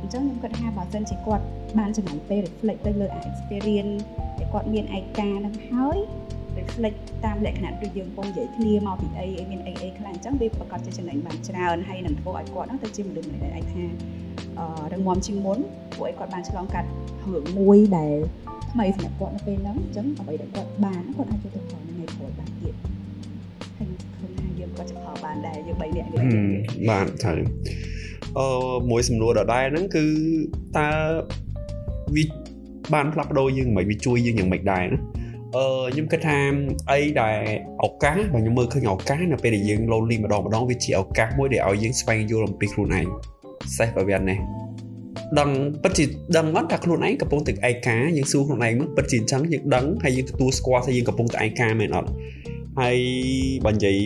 [0.00, 1.44] អញ្ចឹងខ្ញុំគិតថាបើសិនជាគាត់
[1.78, 3.94] បានចំណាយពេល reflect ទៅលើ experience
[4.38, 5.98] ដែលគាត់មានឯកានឹងហើយ
[6.58, 13.84] reflect តាមលក្ខណៈដូចយើងពងនិយាយគ្នាមកពីអីមានអីអីខ្លះអញ្ចឹងវាប្រកាសជាចំណេញបានច្រើនហើយនឹងធ្វើឲ្យគាត់ហ្នឹងទៅជាមនុស្សម្នាក់ដែលអាចថា
[14.58, 15.58] អឺរឹងមាំជាងមុន
[15.96, 16.88] ពួកឯងគាត់បានឆ្លងកាត់
[17.24, 18.16] រឿងមួយដែល
[18.74, 22.74] ថ្មីសម្រាប់គាត់នៅពេលហ្នឹងអញ្ចឹងអ្វីដែលគាត់បានគាត់អាចយកទៅផលនៅថ្ងៃក្រោយបានទៀត
[23.78, 26.20] ហើយឃើញថាយើងក៏จะផលបានដែរយើងបីនាក់នេះ
[26.90, 27.38] បានត្រូវ
[28.38, 28.46] អឺ
[28.90, 30.04] មួយសំណួរដដែលហ្នឹងគឺ
[30.78, 30.88] តើ
[32.16, 32.24] វា
[32.94, 34.98] បានផ្លាស់ប្ដូរយើងមិនវាជួយយើងយ៉ាងម៉េចដែរណា
[35.56, 36.38] អឺខ្ញុំគិតថា
[36.90, 37.38] អីដែល
[37.84, 43.06] ឱកាសបើខ្ញុំមើលឃើញឱកាសនៅពេលដែលយើង lonely ម្ដងម្ដងវាជាឱកាសមួយដែលឲ្យយើងស្វែងយល់អំពីខ្លួនឯង
[43.76, 44.40] self awareness
[45.38, 45.50] ដឹង
[45.82, 46.04] ពិតជា
[46.36, 52.10] ដឹងអត់ថាខ្លួនឯងកំពុងតែឯកាយើងសួរខ្លួនឯងមកពិតជាអញ្ចឹងយើងដឹងហើយយើងទទួលស្គាល់ថាយើងកំពុងតែឯកាមែនអត់
[52.80, 52.98] ហើយ
[53.66, 53.96] បើនិយាយ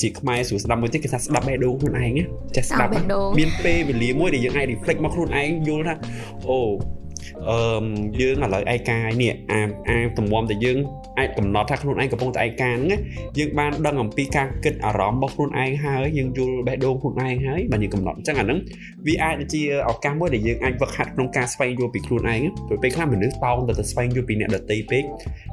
[0.00, 2.12] ជាខ្មែរស្រួលស្ដាប់មួយទៀតគេថាស្ដាប់បេះដូងខ្លួនឯង
[2.56, 2.90] ចេះស្ដាប់
[3.38, 5.94] មានពេលវេលាមួយដែលយើងអាច reflect មកខ្លួនឯងយល់ថា
[6.48, 6.58] អូ
[7.50, 7.84] អឺ
[8.20, 10.78] យើងឥឡូវឯកាយនេះអាអាទំមតែយើង
[11.18, 13.00] អាចកំណត់ថាខ្លួនឯងកំពុងតែឯកាហ្នឹង
[13.38, 18.58] យើងបានដឹងអំពីការគិតអារម្មណ៍របស់ខ្លួនឯងហើយយើងយល់បេះដូងខ្លួនឯងហើយបើយើងកំណត់អញ្ចឹងអាហ្នឹង
[19.06, 25.02] វាអាចជាឱកាសមួយដែលយើងអាចវឹកហាត់ក្នុងការស្វែងយល់ពីខ្លួនឯងព្រោះពេលខ្លះមនុស្សតោងទៅទៅស្វែងយល់ពីអ្នកដទៃពេក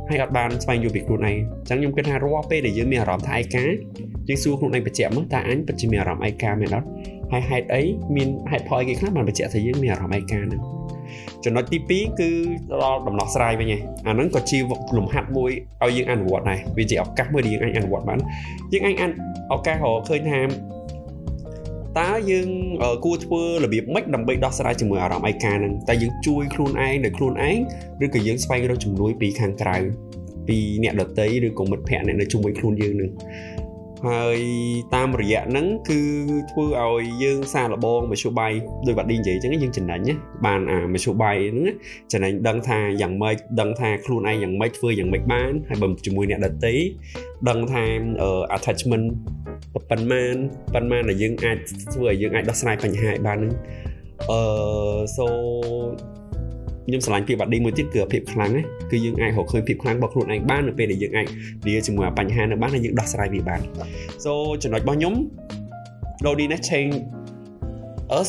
[0.10, 3.66] ហើយអត់បានស្វែងយល់ពីខ្លួនឯងអញ្ចឹងខ្ញុំគិតថារាល់ពេលដែលយើងមានអារម្មណ៍ថាឯកា
[4.30, 6.88] យើងសួរខ្លួនឯងបញ្ជាក់មកតើអញពិតជាមានអារម្មណ៍ឯកាមែនអត់
[7.32, 7.82] ហើយហេតុអី
[8.16, 10.81] មានហេតុផលអីគេខ្លះបានបញ្ជាក់ថាយើងមានអារម្មណ៍ឯកាហ្នឹង
[11.46, 12.30] ចំណុចទី2គឺ
[12.84, 14.58] ដល់ដំណោះស្រាយវិញឯងអាហ្នឹងក៏ជា
[14.98, 15.52] លំហាត់មួយ
[15.84, 18.20] ឲ្យយើងអនុវត្តដែរវាជាឱកាសមួយដែលយើងអាចអនុវត្តបាន
[18.74, 18.96] យើងអាច
[19.54, 20.42] ឱកាសរកឃើញថា
[22.00, 22.48] តើយើង
[23.06, 27.58] គួរធ្វើរបៀបម៉េចដើម្បីដោះស្រាយជាមួយអារម្មណ៍ឯកាហ្នឹងតើយើងជួយខ្លួនឯងដោយខ្លួនឯង
[28.04, 29.78] ឬក៏យើងស្វែងរកជំនួយពីខាងក្រៅ
[30.48, 33.10] ពីអ្នកដតីឬក៏មិត្តភ័ក្តិអ្នកនៅជុំវិញខ្លួនយើងនឹង
[34.08, 34.40] ហើយ
[34.96, 36.02] តាមរយៈហ្នឹងគឺ
[36.52, 38.52] ធ្វើឲ្យយើងសាកល្បងមធ្យោបាយ
[38.88, 41.68] ដោយបាត់ឌីនិយាយអញ្ចឹងយើងចំណេញណាបានអាមធ្យោបាយហ្នឹង
[42.12, 46.74] ចំណេញដឹងថាយ៉ាងម៉េចដឹងថាខ្លួនឯងយ៉ាងម៉េចធ្វើយ៉ាងម៉េចបានហើយបើជាមួយអ្នកដទៃ
[47.50, 47.84] ដឹងថា
[48.58, 49.06] attachment
[49.90, 50.36] ប៉ុន្មាន
[50.74, 51.58] ប៉ុន្មានដែលយើងអាច
[51.94, 53.54] ធ្វើឲ្យយើងអាចដោះស្រាយបញ្ហាឲ្យបានហ្នឹង
[54.32, 54.42] អឺ
[55.16, 55.26] so
[56.92, 61.28] ខ្ញុំឆ្លាញ់ភាពបាត់ឌីមួយទៀតគឺភាពខ្លាំងណាគឺយើងអាចរកឃើញភាពខ្លាំងរបស់ខ្លួនឯងបាននៅពេលដែលយើងអាច
[61.66, 63.62] និយាយជាមួយបញ្ហានៅបានហើយយើងដោះស្រាយវាបាន
[64.24, 64.32] so
[64.64, 65.14] ចំណុចរបស់ខ្ញុំ
[66.26, 66.96] loneliness change
[68.20, 68.28] us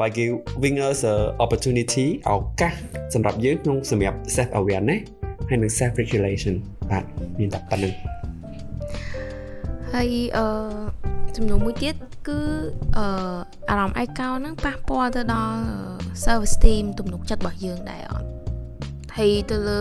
[0.00, 2.74] by giving us a opportunity ឱកាស
[3.14, 5.00] សម្រាប់យើងក្នុងសម្រាប់ self awareness
[5.48, 6.54] ហើយនិង self regulation
[6.90, 7.04] បាទ
[7.38, 7.92] មានតែប៉ុណ្្នឹង
[9.92, 11.03] ហើយអឺ
[11.36, 11.94] ចំនួនមួយទៀត
[12.28, 12.38] គឺ
[12.96, 13.04] អឺ
[13.70, 15.60] អារម្មណ៍ឯកោហ្នឹងប៉ះពាល់ទៅដល់
[16.24, 18.28] self esteem ទំនុកចិត្តរបស់យើងដែរអត់
[19.16, 19.80] ហើយទៅលើ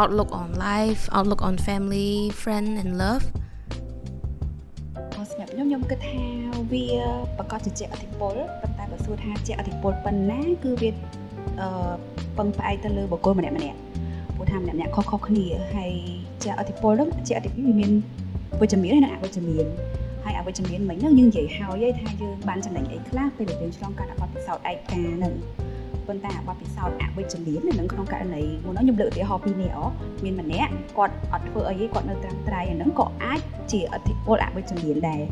[0.00, 3.24] outlook on life outlook on family friend and love
[5.30, 6.22] សម្រាប់ខ្ញុំខ្ញុំគិតថា
[6.72, 6.84] វា
[7.38, 10.90] ប្រកាសជាអធិពលប៉ុន្តែបើសួរថាជាអធិពលប៉ុណ្ណាគឺវា
[11.60, 11.68] អឺ
[12.38, 13.78] ពឹងផ្អែកទៅលើបុគ្គលម្នាក់ម្នាក់
[14.34, 15.92] ព្រោះថាម្នាក់ម្នាក់ខុសខុសគ្នាហើយ
[16.42, 17.90] ជាអធិពលនោះជាអធិពលវាមាន
[18.60, 19.66] វិជ្ជមានហើយនិងអវិជ្ជមាន
[20.28, 25.34] ហើយអវិជ្ជមានមិញហ្នឹងយើងនិយាយហើយថាយើងបានចំណេញអីខ្លះពេលដែលយើងឆ្លងកាត់អបទពិសោធន៍ឯកាហ្នឹង
[26.06, 29.84] ប៉ុន្តែបទពិសោធន៍អវិជ្ជមាននៅក្នុងករណីមុននោះខ្ញុំលើកឧទាហរណ៍ពីរនេះអូ
[30.24, 33.40] មានម្នាក់គាត់អត់ធ្វើអីទេគាត់នៅត្រាំត្រៃអាហ្នឹងក៏អាច
[33.72, 35.22] ជាអធិពលអវិជ្ជមានដែរ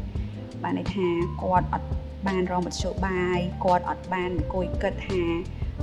[0.62, 1.06] បានន័យថា
[1.42, 1.88] គាត់អត់
[2.28, 5.22] បានរងមធ្យោបាយគាត់អត់បានអង្គុយគិតថា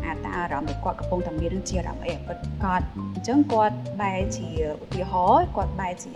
[0.05, 4.47] អាតាអារម្មណ៍ដែលគាត់កំពុងតែមាននឹងជាអារម្មណ៍អីគាត់គាត់អញ្ចឹងគាត់បែរជា
[4.83, 6.13] ឧទាហរណ៍គាត់បែរជា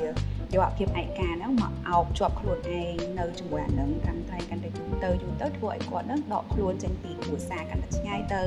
[0.54, 8.42] យកអាភាពឯកាហ្នឹងមកអោបជាប់ខ្លួនឯងនៅជាមួយអានឹងត្រឹមត្រូវកាន់តែយូរទៅយូរទៅធ្វើឲ្យគាត់ហ្នឹងដកខ្លួនចេញពីគ្រួសារកាន់តែឆ្ងាយទៅ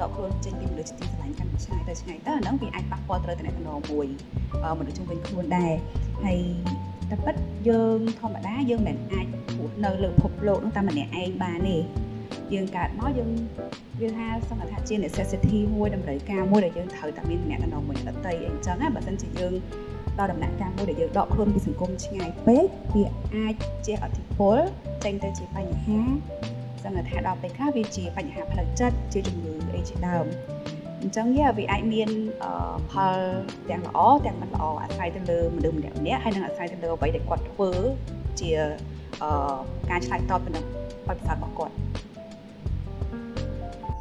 [0.00, 3.56] ដកខ្លួនចេញពីមនុស្សទីស្រឡាញ់កាន់តែឆ្ងាយទៅឆ្ងាយទៅអាហ្នឹងវាអាចប៉ះពាល់ទៅតំណែង
[3.90, 4.06] មួយ
[4.78, 5.72] មនុស្សជុំវិញខ្លួនដែរ
[6.24, 6.38] ហើយ
[7.10, 7.36] តែពិត
[7.68, 9.26] យើងធម្មតាយើងមិនអាច
[9.58, 11.76] រស់នៅលើពិភពលោកនោះតែម្នាក់ឯងបានទេ
[12.52, 13.30] យើងកើតមកយើង
[14.00, 19.54] វាថាសង្កត់ថាជា necessity មួយតម្រូវការមួយដែលយើងត្រូវតែមានតំណែងមួយដតីអញ្ចឹងណាបើមិនជាយើង
[20.18, 23.54] ដល់ដំណាក់កាលមួយដែលយើងដកខ្លួនពីសង្គមឆ្ងាយពេកវាអាច
[23.86, 24.56] ជាអធិពល
[25.04, 26.00] ចេញទៅជាបញ្ហា
[26.82, 30.26] សង្កត់ថាដល់ពេលខ្លះវាជាបញ្ហាផ្លូវចិត្តជាជំងឺអីជាដើម
[31.02, 32.08] អញ្ចឹងយ៉ាវាអាចមាន
[32.90, 33.16] ផល
[33.70, 37.70] ទាំងល្អទាំងមិនល្អអាស្រ័យទៅលើមនុស្សម្នាក់ម្នាក់ហើយនឹងអាស្រ័យទៅលើអ្វីដែលគាត់ធ្វើ
[38.40, 38.50] ជា
[39.90, 40.64] ការឆ្លើយតបទៅនឹង
[41.08, 41.74] បទពិសោធន៍របស់គាត់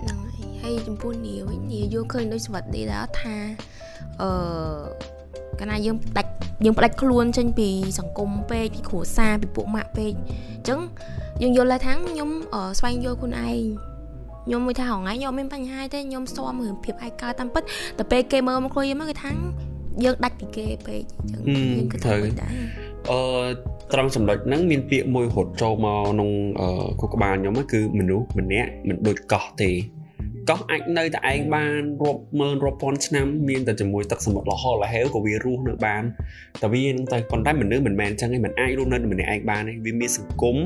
[0.02, 3.36] ហ្នឹងហើយហើយចំពោះនីវិញនីយល់ឃើញដូចសវត្ថិដែរថា
[4.22, 4.30] អឺ
[5.60, 6.32] កាលណាយើងផ្ដាច់
[6.66, 7.68] យើងផ្ដាច់ខ្លួនចេញពី
[8.00, 10.80] សង្គមពេកពីគ្រួសារពីពួកម៉ាក់ពេកអញ្ចឹង
[11.42, 12.30] យើងយល់ថាខ្ញុំ
[12.80, 13.58] ស្វែងយល់ខ្លួនឯង
[14.46, 17.64] ខ្ញុំមួយថាហងៃខ្ញុំមានបញ្ហាទេខ្ញុំស្ទំរឿងភាពឯកោតាមពិត
[17.98, 19.32] តែពេលគេមើលមកខ្លួនយើងមកគេថា
[20.04, 21.42] យើងដាច់ពីគេពេកអញ្ចឹង
[21.78, 22.52] យើងគិតថាដែរ
[23.12, 23.20] អឺ
[23.94, 26.30] ត្រង់ចំណុចហ្នឹងមានពាក្យមួយរត់ចូលមកក្នុង
[27.00, 29.72] គូក្បាលខ្ញុំគឺមនុស្សម្នាក់មិនដូចកោះទេ
[30.50, 36.04] កោះអាចនៅតែឯងបានរាប់ម៉ឺនរាប់ពាន់ឆ្នាំមានតែជាមួយទឹកសមុទ្រលហលហេវក៏វារស់នៅបាន
[36.62, 40.58] តែវានឹងតែប៉ុន្តែមនុស្សមិនមែនអញ្ចឹងឯងមិនអាចរស់នៅម្នាក់ឯងបានទេវាមានសង្គម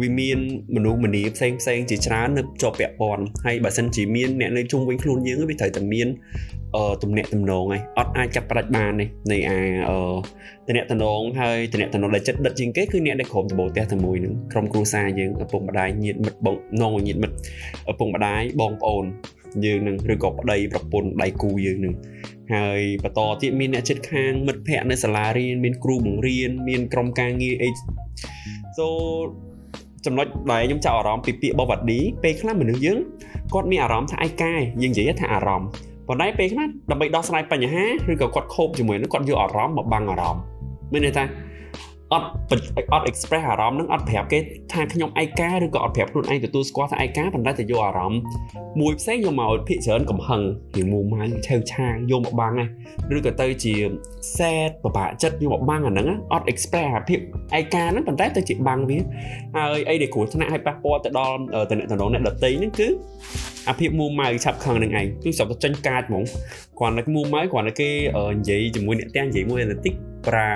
[0.00, 0.38] វាមាន
[0.74, 6.08] មនុស្សម្នាផ្សេងផ្សេងជាច្រើននៅជាប់ពាក់ព័ន្ធហើយបើសិនជាមានអ្នកនៅជុំវិញខ្លួនយើងវាត្រូវតែមាន
[6.76, 9.96] អឺទំនាក់ទំនងហើយអត់អាចចាប់ផ្ដាច់បានទេនៃអាអឺ
[10.66, 17.36] ទំនាក់ទំនងហើយទំនាក់ទំនងដែលចិត្តដិតជាងគេគឺអ្នកដែលក្រុមដំបូងផ្ទះតែមួយនឹងក្រុមគ្រួសារយើងឪពុកម្ដាយញាតិមិត្តបងនងញាតិមិត្ត
[17.90, 19.04] ឪពុកម្ដាយបងប្អូន
[19.64, 21.94] យើងនឹងឬក៏ប្តីប្រពន្ធដៃគូយើងនឹង
[22.54, 27.68] ហើយបន្តទៀតមានអ្នកចិត្តខាងមិត្តភ័ក្តិនៅសាលារៀនមានគ្រូបង្រៀនមានក្រុមការងារអី
[28.76, 28.86] so
[30.06, 32.98] ចំណុចដែលខ្ញុំចាប់អារម្មណ៍ពីពាក្យបវឌីពេលខ្លះមនុស្សយើង
[33.54, 35.68] គាត់មានអារម្មណ៍ថាឯកាយយើងនិយាយថាអារម្មណ៍
[36.08, 40.42] ប៉ុន្តែពេលខ្លះដើម្បីដោះស្រាយបញ្ហាឬក៏គាត់ខូបជាមួយនឹងគាត់យកអារម្មណ៍មកបាំងអារម្មណ៍
[40.92, 41.24] មានន័យថា
[42.12, 42.28] អត់
[42.92, 44.38] អត់ express អារម្មណ៍នឹងអត់ប្រាប់គេ
[44.72, 48.20] ថាខ្ញុំឯកាឬក៏អត់ប្រាប់ខ្លួនឯងទទួលស្គាល់ថាឯកាប៉ុន្តែទៅយកអារម្មណ៍
[48.80, 50.42] មួយផ្សេងយកមកភាកច្រើនកំហឹង
[50.76, 52.54] រៀងមូម៉ៅឆៅឆាងយកមកបាំង
[53.16, 53.74] ឬក៏ទៅជា
[54.36, 57.18] sad ពិបាកចិត្តយកមកបាំងអាហ្នឹងអត់ express អាភាព
[57.58, 58.98] ឯកាហ្នឹងប៉ុន្តែទៅជាបាំងវា
[59.56, 61.36] ហើយអីដែលគ្រោះថ្នាក់ឲ្យប៉ះពាល់ទៅដល់
[61.70, 62.88] តំណែងអ្នកដតីហ្នឹងគឺ
[63.68, 66.24] អាភាពមូម៉ៅឆាប់ខឹងនឹងឯងគឺស្រាប់តែចេញកាចហ្មង
[66.80, 67.90] គាត់នៅមូម៉ៅគាត់នៅគេ
[68.38, 69.92] និយាយជាមួយអ្នកទាំងនិយាយមួយអាណតិច
[70.26, 70.52] ប្រើ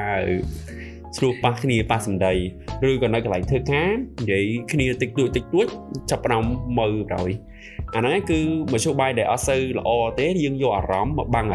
[1.17, 2.35] ឆ្លោះប៉ះគ្នាប៉ះសម្ដី
[2.89, 3.91] ឬក៏នៅកន្លែងធ្វើការ
[4.21, 5.67] និយាយគ្នាតិចតួចតិចតួច
[6.11, 6.45] ចាប់ផ្ដើម
[6.79, 7.31] មើលប្រយ
[7.95, 8.39] អាហ្នឹងគឺ
[8.73, 11.47] មធ្យោបាយដែលអត់សូវល្អទេយើងយកអារម្មណ៍មកបាំង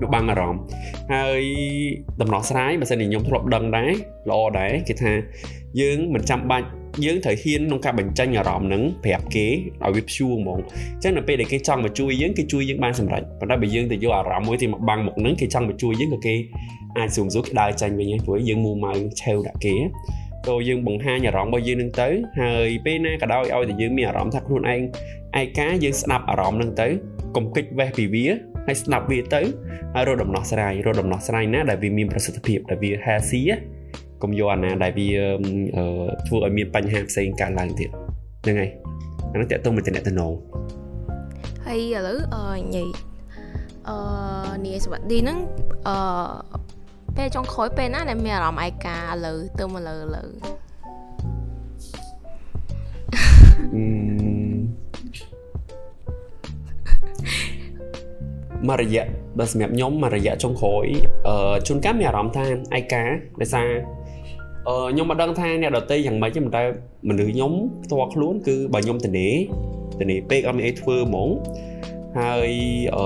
[0.00, 0.62] មកបាំងអារម្មណ៍
[1.14, 1.42] ហើយ
[2.20, 3.90] ដំណោះស្រាយបើសិនជាខ្ញុំធ្លាប់ដឹងដែរ
[4.30, 5.12] ល្អដែរគេថា
[5.80, 6.66] យើងមិនចាំបាច់
[7.04, 16.34] យើងត្រូវហ៊ានក្នុងការបញ្ចេញអារម្មណ៍ហ្នឹងប្រាប់គេឲ្យវាព្យួរហ្មងអញ្ចឹងនៅពេលដែលគេចង់មកជួយយើងគេជួយយើងបានសម្រេចប៉ុន្តែបើយើងទៅយកអារម្មណ៍មួយទីមកបាំងមុខហ្នឹងគេចង់មកជួយយើងក៏គេ
[16.98, 19.74] អាចស៊ូមស៊ូគេដើរចាញ់វិញហ្នឹងព្រោះយើងមូម៉ៅឆេវដាក់គេ
[20.48, 22.08] ទៅយើងបង្ហាញអារម្មណ៍របស់យើងនឹងទៅ
[22.40, 24.80] ហើយពេលណាក៏ដោយឲ្យតែយើងមានអារម្មណ៍ថាខ្លួនឯង
[25.40, 26.88] ឯកាយើងស្ដាប់អារម្មណ៍នឹងទៅ
[27.36, 28.26] កុំគិតវេះពីវា
[28.66, 29.40] ហើយស្ដាប់វាទៅ
[29.94, 33.42] ហើយរកដំណោះស្រាយរកដំណោះស្រាយណាដែលវាមានប្រសិទ្ធភាពដែលវា healthy
[34.22, 35.08] កុំយកអាណាដែលវា
[36.26, 37.90] ធ្វើឲ្យមានបញ្ហាផ្សេងកើតឡើងទៀត
[38.42, 38.70] ហ្នឹងហើយ
[39.32, 40.32] អានោះតើតើមកតំណតំណង
[41.66, 42.88] ហើយឥឡូវអឺនិយាយ
[43.88, 43.96] អឺ
[44.66, 45.38] នាយសវត្ថីហ្នឹង
[45.88, 45.96] អឺ
[47.16, 50.24] ពេលចុងក្រោយពេលណាដែលមានអារម្មណ៍ឯកាលើទៅមកលើលើ
[58.68, 59.04] មករយៈ
[59.38, 60.86] បើសម្រាប់ខ្ញុំមករយៈចុងក្រោយ
[61.28, 62.44] អឺជួនកាលមានអារម្មណ៍ថា
[62.78, 63.02] ឯកា
[63.40, 63.68] ដោយសារ
[64.68, 66.62] អឺខ្ញុំមិនដឹងថាអ្នកដតីយ៉ាងម៉េចទេប៉ុន្តែ
[67.08, 67.52] មនុស្សខ្ញុំ
[67.84, 69.28] ផ្ទាល់ខ្លួនគឺបើខ្ញុំទៅនេ
[70.00, 71.28] ទៅនេពេកអត់មានអីធ្វើហ្មង
[72.18, 72.50] ហើយ
[72.96, 73.04] អឺ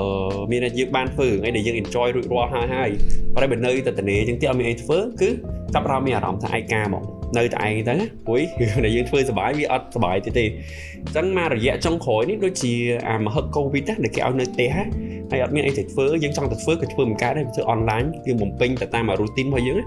[0.50, 2.90] មានតែយើងបានធ្វើអីដែលយើង enjoy រួចរាល់ហើយហើយ
[3.34, 5.28] ប៉ុន្តែបើនៅតែតនេចឹងទៀតអត់មានអីធ្វើគឺ
[5.74, 7.04] ចាប់អារម្មណ៍មានអារម្មណ៍ថាឯកាហ្មង
[7.38, 7.96] នៅតែឯងទៅ
[8.26, 12.74] ព្រោះរឿងដែលយើងធ្វើសុបាយវាអត់សុបាយទេទេអញ្ចឹងមករយៈចុងក្រោយនេះដូចជា
[13.08, 14.68] អាមហឹកកូវីដដែលគេឲ្យនៅផ្ទះ
[15.30, 19.78] ហើយអត់មានអីទៅធ្វើយើងចង់ទៅធ្វើក៏ធ្វើមិនកើតដែរធ្វើអនឡាញគឺបំពេញទៅតាមរូទីនរបស់យើង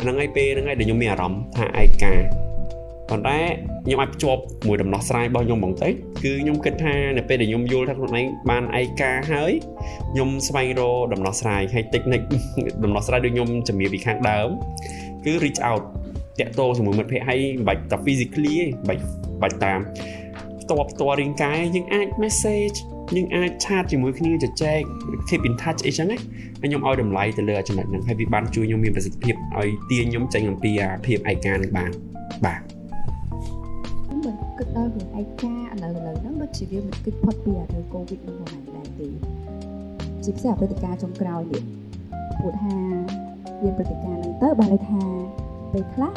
[0.00, 2.12] ហ្នឹងហើយពេលហ្នឹងហើយដែលខ្ញុំមានអារម្មណ៍ថាឯកា
[3.10, 3.38] ប៉ុន្តែ
[3.84, 9.52] ខ្ញុំអាចភ្ជាប់មួយដំណោះស្រាយរបស់ខ្ញុំហ្មងទៅគឺខ្ញុំគិតថានៅពេលដែលខ្ញុំយល់ថាខ្លួនឯងបានឯកាហើយ
[10.12, 12.20] ខ្ញុំស្វែងរកដំណោះស្រាយហើយតិចនិច
[12.84, 14.48] ដំណោះស្រាយដូចខ្ញុំជំរាបពីខាងដើម
[15.24, 15.82] គឺ reach out
[16.40, 19.02] តាក់ទងជាមួយមិត្តភ័ក្តិហើយមិនបាច់តែ physically ទេមិនបាច់
[19.42, 19.80] បាច់តាម
[20.62, 22.76] ផ្ទាល់ផ្ទាល់រាងកាយយើងអាច message
[23.16, 24.80] យើងអាចឆាតជាមួយគ្នាជជែក
[25.28, 26.16] keep in touch អីចឹងណា
[26.60, 31.90] ហើយខ្ញុំឲ្យតម្លៃទៅលើចំណុចហ្នឹងហើយវាបានជួយខ្ញុំមានប្រសិទ្ធភាពឲ្យទាញខ្ញុំចេញអំពីអាភាពឯកានឹងបាន
[32.46, 32.75] បាទមិន
[34.58, 39.08] គិតដល់រឿងឯកាឥឡូវឥឡូវហ្នឹងដូចជាវាមិនគិតផុតពីអារឿង COVID ហ្នឹងផងដែរទេ
[40.24, 41.62] ជាពិសេសព្រឹត្តិការណ៍ចុងក្រោយនេះ
[42.38, 42.76] ព្រោះថា
[43.62, 45.02] មានព្រឹត្តិការណ៍ហ្នឹងទៅបានន័យថា
[45.72, 46.12] ពេលខ្លះ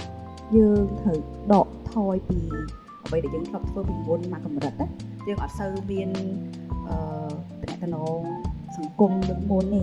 [0.55, 1.19] យើងត្រូវ
[1.53, 2.39] ដកថយពី
[3.05, 4.87] អ្វីដែលយើងធ្លាប់ធ្វើពីមុនមកកម្រិតណា
[5.27, 6.09] យើងអត់សូវមាន
[6.89, 8.19] អឺតំណង
[8.77, 9.81] សង្គមដូចមុនទេ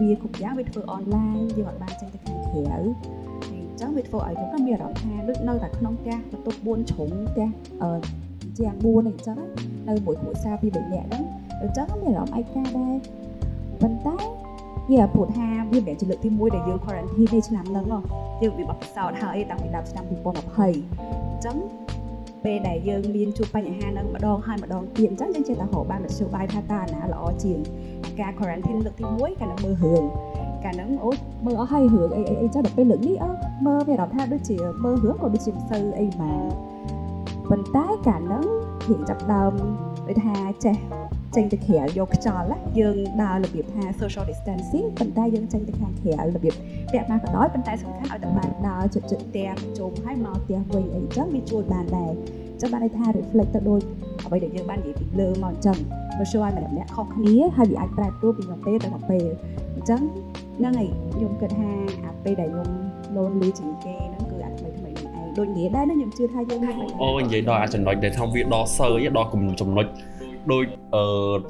[0.00, 7.48] វាគ្រប់យ៉ាងវាធ្វើអនឡាញយើងអត់បានចេញទៅខាងក្រៅអញ្ចឹងវាធ្វើឲ្យខ្ញុំមានអារម្មណ៍ថាដូចនៅតែក្នុងផ្ទះបន្ទប់4ជ្រុងផ្ទះ
[7.82, 8.00] អឺ
[8.58, 9.38] ជាង4អីចឹង
[9.88, 11.24] នៅមួយគ្រួសារពី3នាក់ហ្នឹង
[11.62, 12.94] អញ្ចឹងមានអារម្មណ៍ឯកាដែរ
[13.80, 14.16] ប៉ុន្តែ
[14.90, 17.86] វាព្រោះថាវាមិនមែនជាលើកទី1ដែលយើង quarantine នៅឆ្នាំហ្នឹង
[18.42, 21.56] យើងវាបបពិសោធន៍ហើយតាំងពីដើមឆ្នាំ2020អញ្ចឹង
[22.44, 27.58] ពេលដែលយើងមានជួបបញ្ហានឹងម្ដងហើយម្ដងទៀតអញ្ចឹងយើងចេះតែរកបានមធ្យោបាយថាតើណាល្អជាង
[28.20, 30.02] ការ quarantine លើកទី1កាលនឹងមើលរឿង
[30.64, 31.10] កាលហ្នឹងអូ
[31.44, 33.30] មើលអស់ហើយរឿងអីអីចឹងដល់ពេលលើកនេះអឺ
[33.66, 36.34] មើលវាអារម្មណ៍ថាដូចជាមើលរឿងក៏ដូចជាមិនសូវអីម៉ា
[37.50, 38.44] ប៉ុន្តែកាលហ្នឹង
[38.88, 39.52] រៀងចាប់ដើម
[40.08, 40.34] ដូចថា
[40.64, 40.76] ចេះ
[41.36, 42.46] ចេញទៅក្រៅយកខ្យល់
[42.78, 46.54] យើងដើររបៀបថា social distancing ប៉ុន្តែយើងចេញទៅខាងក្រៅរបៀប
[46.92, 52.12] ពាក់ណាក៏ដោយប៉ុន្តែសំខាន់ឲ្យតែបានដើរជិតជិតផ្ទះជុំហើយមកផ្ទះវិញអីចឹងវាជួយបានដែរ
[52.60, 53.80] ចឹងបានន័យថា reflect ទៅដូច
[54.24, 55.78] អ្វីដែលយើងបាននិយាយពីលើមកអញ្ចឹង
[56.18, 59.24] វាជួយឲ្យម្នាក់ម្នាក់ខុសគ្នាហើយវាអាចប្រែប្រួលពីមួយពេលទៅមួយពេល
[59.74, 60.00] អញ្ចឹង
[60.58, 61.70] ហ្នឹងហើយខ្ញុំគិតថា
[62.04, 62.68] អាពេលដែលខ្ញុំ
[63.16, 66.60] lonely ជាងគេហ្នឹងគឺអាថ្មីថ្មីនេះឯងដូចនិយាយដែរណាខ្ញុំជឿថាយើង
[67.02, 69.28] អូនិយាយដល់អាចំណុចដែលថាវាដល់សើយដល់
[69.60, 69.86] ចំណុច
[70.52, 71.04] ដូចអឺ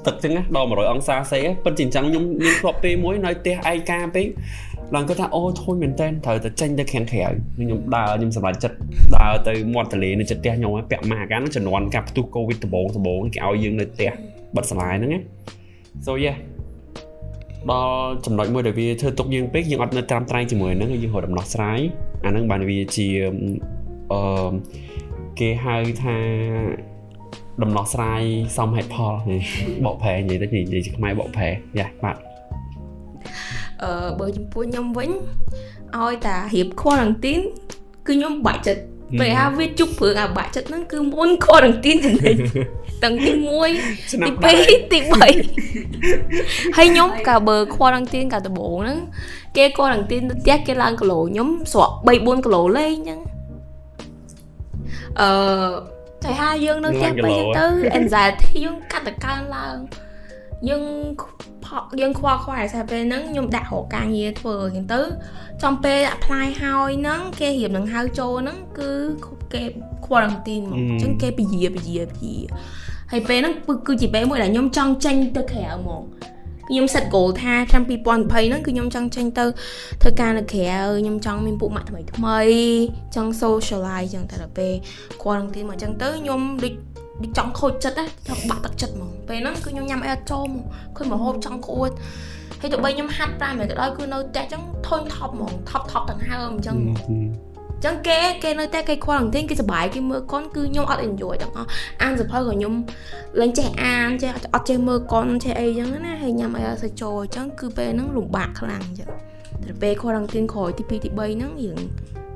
[0.06, 4.26] ទឹកចឹងណាដល់100អង្សាសេពិតជាអញ្ចឹងខ្ញុំមានធ្លាប់ពេលមួយនៅផ្ទះឯកាពេក
[4.94, 7.24] ឡើងគាត់ថាអូធូចមែនតើត្រូវតែចេញទៅខាងក្រៅ
[7.56, 8.76] ខ្ញុំដើរខ្ញុំសម្រេចចិត្ត
[9.16, 14.10] ដើរទៅមាត់ទន្លេនៅចិត្តផ្ទះខ្ញុំពាក់ម៉ាកាហ្នឹងជំនាន់កាប់ផ្ទុះកូវីដដំបូងដំបូងគេឲ្យយើងនៅផ្ទះ
[14.56, 15.20] បិទសាលាហ្នឹងណា
[16.06, 16.36] So yeah
[17.72, 21.80] ដល់ចំណុចមួយដែលវាធ្វើទុកយើងពេកយើងអត់នៅត្រាំត្រែងជាមួយហ្នឹងយើងរកដំណោះស្រាយ
[22.24, 23.06] អាហ្នឹងបានវាជា
[24.12, 24.50] អឺ
[25.38, 26.16] គេហៅថា
[27.62, 28.22] ដំណោះស្រាយ
[28.56, 29.14] សមហេតុផល
[29.84, 31.48] បកប្រែនិយាយទៅនិយាយជាខ្មែរបកប្រែ
[31.78, 32.16] យ៉ាបាទ
[33.82, 35.10] អឺបើចំពោះខ្ញុំវិញ
[35.96, 37.44] ឲ្យតារៀប quarantine
[38.06, 38.82] គឺខ្ញុំបាក់ចិត្ត
[39.20, 42.36] ពេលហាវាជុកព្រឹងអាបាក់ចិត្តហ្នឹងគឺមុន quarantine ចំណេញ
[43.04, 43.32] តាំងទី
[43.76, 48.98] 1ទី2ទី3ហើយខ្ញុំកាបើ quarantine កាដំបូងហ្នឹង
[49.56, 53.20] គេ quarantine ទៅផ្ទះគេឡើងគីឡូខ្ញុំស្រក3 4គីឡូលេងអញ្ចឹង
[55.20, 55.28] អឺ
[56.24, 57.64] តែហាយើងនៅផ្ទះពេលទៅ
[57.98, 59.76] anxiety យើងកាត់ទៅកើនឡើង
[60.68, 60.84] យើង
[62.00, 65.00] យើងខ្វល់ខ្វាយតែពេលហ្នឹងខ្ញុំដាក់រកការងារធ្វើអញ្ចឹងទៅ
[65.62, 68.90] ចំពេល apply ហើយហ្នឹងគេរៀបនឹងហៅចូលហ្នឹងគឺ
[69.52, 69.62] គេ
[70.06, 72.34] quarantine មកអញ្ចឹងគេពជាពជាពជា
[73.12, 73.54] ហើយពេលហ្នឹង
[73.86, 76.02] គឺជាពេលមួយដែលខ្ញុំចង់ចេញទៅក្រៅហ្មង
[76.68, 79.44] ខ្ញុំ set goal ថាឆ្នាំ2020ហ្នឹងគឺខ្ញុំចង់ចេញទៅ
[80.02, 82.38] ធ្វើការនៅក្រៅខ្ញុំចង់មានពួកម៉ាក់ថ្មីថ្មី
[83.14, 84.74] ចង់ socialize ចឹងតែដល់ពេល
[85.22, 86.74] quarantine មកចឹងទៅខ្ញុំដូច
[87.22, 90.64] ដូចចង់ខូចចិត្តណាចង់បាក់ទឹកចិត្តហ្មងពេលហ្នឹងគឺខ្ញុំញ៉ាំអីអត់ចូលហ្មង
[90.96, 91.90] ឃើញមកហូបចង់ក្អួត
[92.60, 96.76] ហើយទោះបីខ្ញុំហាត់ប្រាំក៏ដោយគឺនៅផ្ទះចឹងធុញថប់ហ្មងថប់ថប់ទាំងហើមអញ្ចឹង
[97.84, 101.68] ចឹងគេគេនៅតែគេខ្វល់ហ្នឹងគេសប្បាយគេមើលកុនគឺខ្ញុំអត់ enjoy ទាំងអស់
[102.02, 102.74] អានសភៅក៏ខ្ញុំ
[103.40, 109.08] ឡើងចេះអានចេះអត់ចេះមើលកុនចេះអីចឹងណាហើយញ៉ាំអីអត់សូវចូលអញ្ចឹងគឺពេលហ្នឹងលំបាកខ្លាំងអញ្ចឹង
[109.62, 111.78] តែពេល quarantine ក្រោយទី2ទី3ហ្នឹងយើង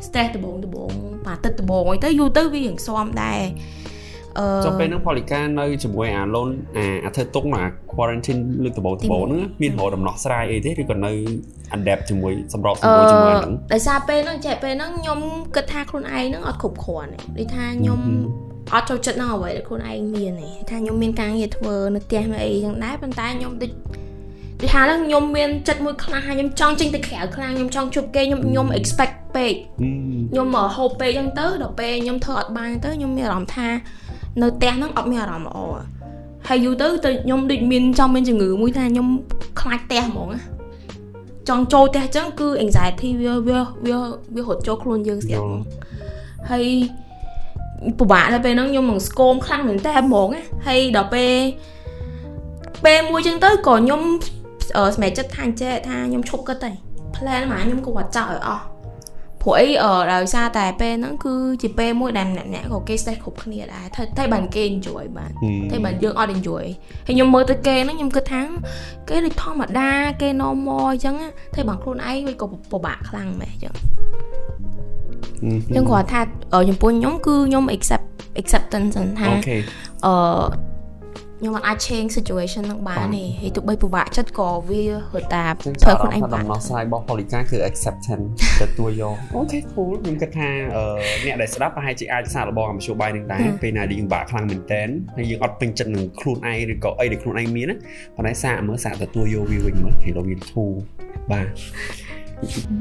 [0.06, 0.90] stress ដបងដបង
[1.26, 3.81] បាទទឹកដបងអីទៅយូរទៅវារៀងស៊ាំដែរអឺ
[4.64, 7.62] ចុះពេលហ្នឹងផលិកានៅជាមួយអា loan អាអាធ្វើទុកអា
[7.94, 11.12] quarantine លើកដំបូងដំបូងហ្នឹងមានរកដំណោះស្រាយអីទេឬក៏នៅ
[11.76, 15.18] adapt ជាមួយសម្របសម្រួលជាមួយហ្នឹងដោយសារពេលហ្នឹងចេះពេលហ្នឹងខ្ញុំ
[15.54, 18.00] គិតថាខ្លួនឯងហ្នឹងអត់គ្រប់គ្រាន់ទេដូចថាខ្ញុំ
[18.74, 23.70] អត់ចូលចិត្តនឹងអ្វីដែលខ្លួនឯងមានទេថាខ្ញុំមានការងារធ្វើនៅផ្ទះនៅអីចឹងដែរប៉ុន្តែខ្ញុំដូច
[24.60, 29.54] ពីថាហ្នឹងខ្ញុំមានចិត្តមួយខ្លះហើយខ្ញុំចង់ចេញទៅក្រៅខ្លាំងខ្ញុំចង់ជួបគេខ្ញុំខ្ញុំ expect ពេក
[30.30, 33.68] ខ្ញុំមកហូបពេកអញ្ចឹងទៅដល់ពេលខ្ញុំធ្វើអត់បានទៅខ្ញុំមានអារម្មណ៍ថា
[34.40, 35.58] នៅផ្ទះហ្នឹងអត់មានអារម្មណ៍ល្អ
[36.48, 39.06] ហើយយូរទៅទៅខ្ញុំដូចមានចង់មានជំងឺមួយថាខ្ញុំ
[39.60, 40.28] ខ្លាចផ្ទះហ្មង
[41.48, 43.98] ចង់ចូលផ្ទះអញ្ចឹងគឺ anxiety វាវាវា
[44.34, 45.62] វារត់ចូលខ្លួនយើងស្រាប់ហ្មង
[46.50, 46.66] ហើយ
[47.98, 50.28] ពិបាកដល់ពេលហ្នឹងខ្ញុំនឹងស្គមខ្លាំងមែនតើហ្មង
[50.66, 51.32] ហើយដល់ពេល
[52.84, 54.00] ពេលមួយចឹងទៅក៏ខ្ញុំ
[54.94, 56.70] សម្រាប់ចិត្តថាអញ្ចេះថាខ្ញុំឈប់គិតទៅ
[57.16, 58.64] plan មកខ្ញុំក៏វត្តចោលឲ្យអស់
[59.42, 59.68] ព្រោះអី
[60.12, 65.30] ដោយសារតែពេលហ្នឹងគឺជាពេលមួយដែលម្នាក់ម្នាក់ក៏គេ stress គ្រប់គ្នាដែរតែតែបានគេ enjoy បាន
[65.70, 66.64] តែបានយើងអត់ enjoy
[67.06, 68.42] ហើយខ្ញុំមើលទៅគេហ្នឹងខ្ញុំគិតថា
[69.08, 69.90] គេដូចធម្មតា
[70.20, 71.14] គេ normal អញ្ចឹង
[71.54, 73.74] តែបងខ្លួនឯងវាក៏ពិបាកខ្លាំងមែនអញ្ចឹង
[75.68, 76.20] ខ្ញុំគាត់ថា
[76.68, 78.06] ចំពោះខ្ញុំគឺខ្ញុំ accept
[78.40, 79.28] acceptance ថា
[80.06, 80.12] អឺ
[81.42, 88.26] ខ្ញុំអាច change situation នឹងបានទេហើយទោះបីពិបាកចិត្តក៏វារត់តាធ្វើខ្លួនឯងបានដំណោះស្រាយរបស់ Polika គឺ acceptance
[88.62, 90.50] ទទួលយកអូខេ cool ខ្ញុំគិតថា
[91.24, 94.82] អ្នកដែលស្ដាប់ប្រហែលជាអាចសាកល្បងអាមធ្យោបាយនឹងដែរពេលណាដែលយើងពិបាកខ្លាំងមែនតើ
[95.16, 97.76] ហើយយើងអត់ពេញចិត្តនឹងខ្លួនឯងឬក៏អីដែលខ្លួនឯងមានណា
[98.16, 100.70] ប៉ុន្តែសាកមើលសាកទទួលយកវាវិញមើលគេរកវាធូរ
[101.30, 101.46] បាទ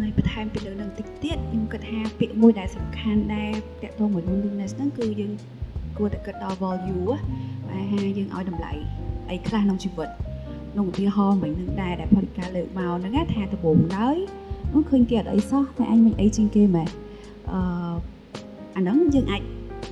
[0.02, 3.52] ហើយបន្ថែមពីលើនឹងតិចទៀតខ្ញុំគិតថាពាក្យមួយដែលសំខាន់ដែល
[3.84, 5.32] តកតងមួយ loneliness ហ្នឹងគឺយើង
[5.98, 7.06] គួរតែគិតដល់ value
[7.68, 8.74] បែរហាយើងឲ្យតម្លៃ
[9.30, 10.10] អីខ្លះក្នុងជីវិត
[10.72, 14.18] ក្នុងឧទាហរណ៍មិញនឹងដែរដែលផលិតការលើកមកហ្នឹងថាដំបូងឡើយ
[14.74, 16.90] នោះឃើញគេអត់អីសោះតែអញមិនអីជាងគេមែន
[17.52, 17.60] អឺ
[18.76, 19.42] អាហ្នឹងយើងអាច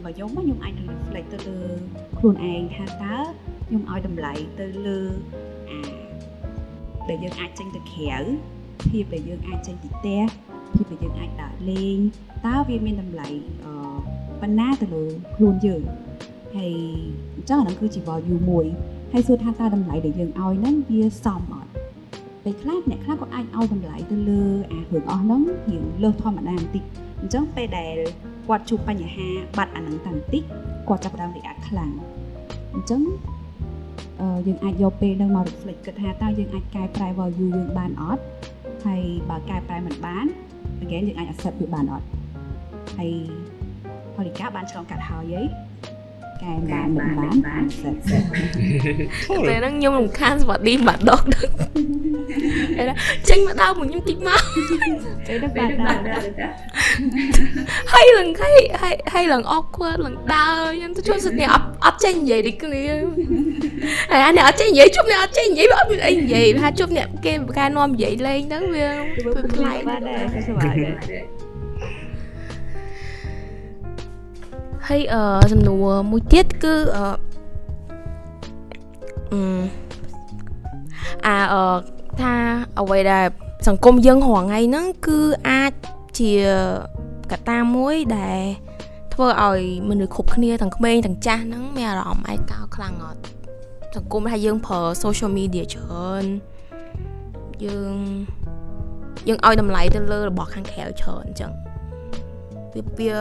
[0.04, 1.60] បើខ្ញុំខ្ញុំអាច reflect ទៅលើ
[2.18, 3.18] ខ្លួនឯងថាតើ
[3.68, 5.00] ខ្ញុំឲ្យតម្លៃទៅលើ
[5.70, 5.80] អា
[7.10, 8.18] ដែលយើងអាចចេញទៅក្រៅ
[8.90, 10.24] ភាពដែលយើងអាចចេញពីផ្ទះ
[10.74, 11.98] ភាពដែលយើងអាចដើរលេង
[12.46, 13.30] តើវាមានតម្លៃ
[13.64, 13.74] អឺ
[14.42, 15.04] ប៉ុណ្ណាទៅលើ
[15.36, 15.82] ខ្លួនយើង
[16.56, 16.74] ហើយ
[17.36, 18.66] អញ្ចឹងអាហ្នឹងគឺជា value មួយ
[19.14, 21.70] ហើយសួរថាតើតម្លៃដែលយើងឲ្យហ្នឹងវាសមអត់
[22.44, 26.84] ពេលខ្លះអ្នកខ្លះក៏អាចឲ្យតម្លៃទៅលើអារឿងអស់ហ្នឹងរៀងលើសធម្មតាបន្តិច
[27.20, 27.98] អញ្ចឹងពេលដែល
[28.48, 29.28] គាត់ជួបបញ្ហា
[29.58, 30.44] បាត់អាហ្នឹងតាំងតិច
[30.88, 31.92] គាត់ចាប់ផ្ដើម react ខ្លាំង
[32.74, 33.02] អញ្ចឹង
[34.22, 38.24] អឺយើងអាចយកពេលហ្នឹងមក reflect គិតថាតើយើងអាចកែប្រែ value យើងបានអត់
[38.86, 40.26] ហើយបើកែប្រែមិនបាន
[40.84, 42.06] again យើងអាច accept វាបានអត់
[42.98, 43.12] ហើយ
[44.20, 45.44] ផលិកាបានឆ្លងកាត់ហើយអី
[46.44, 51.50] កែបានមិនបានបានសិតពេលហ្នឹងខ្ញុំរំខានស្វាឌីបាត់ដកដឹង
[53.30, 54.42] ចេញមកដើមមកខ្ញុំតិចមក
[55.28, 56.02] ពេលហ្នឹងបាត់ដើម
[57.94, 62.84] ហើយឡើងហើយហើយហើយឡើង awkward ឡើងដើរខ្ញុំទៅជួបសិតនេះអត់អត់ចេញនិយាយដូចគ្នា
[64.12, 68.88] ហើយអានេះអត់ចេញនិយាយជួបនេះអត់ចេញនិយាយអត់មានអីនិយាយថាជួបអ្នកគេកែនាំនិយាយលេងហ្នឹងវា
[69.54, 75.22] ប្លែកបាទដែរសុខសប្ហើយអឺ
[75.54, 77.06] សំណួរមួយទៀតគឺអឺ
[81.26, 81.64] អាអឺ
[82.20, 82.34] ថា
[82.80, 83.26] អ្វីដែល
[83.68, 85.20] សង្គមយើងរងថ្ងៃហ្នឹងគឺ
[85.50, 85.72] អាច
[86.20, 86.32] ជា
[87.32, 88.40] កត្តាមួយដែល
[89.14, 93.22] ធ្វើឲ្យមនុស្សគ្រប់គ្នាទាំងក្មេងទាំងចាស់ហ្នឹងមានអារម្មណ៍ឯកោខ្លាំងអត់
[93.96, 96.26] សង្គមថាយើងប្រើ social media ច្រើន
[97.66, 97.96] យើង
[99.28, 101.52] យើងឲ្យតម្លៃទៅលើរបស់ខាងក្រៅច្រើនអញ្ចឹង
[102.74, 103.20] វាវា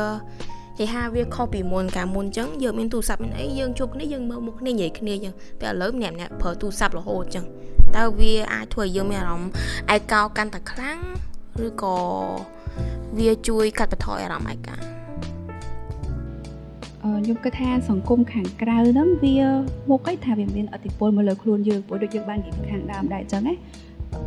[0.79, 7.45] គេថាវាខុសពីមុនកាលមុនអញ្ចឹងយើងមានទូរស័ព្ទមានអីយើងជួបគ្នាយើងមើលមុខគ្នានិយាយគ្នាអញ្ចឹងតែឥឡូវម្នាក់ម្នាក់ប្រើទូរស័ព្ទរហូតអញ្ចឹង
[7.97, 9.51] តើវាអាចធ្វើឲ្យយើងមានអារម្មណ៍
[9.95, 11.01] ឯកោកាន់តែខ្លាំង
[11.66, 11.97] ឬក៏
[13.18, 14.76] វាជួយកាត់បន្ថយអារម្មណ៍ឯកា
[17.03, 19.37] ខ្ញុំគិតថាសង្គមខាងក្រៅហ្នឹងវា
[19.91, 23.55] មកអីថាវាមានអតិពលមកលើខ្លួនយើងព្រោះដូចយើងបាននិយាយខាងដើមដែរអញ្ចឹងណា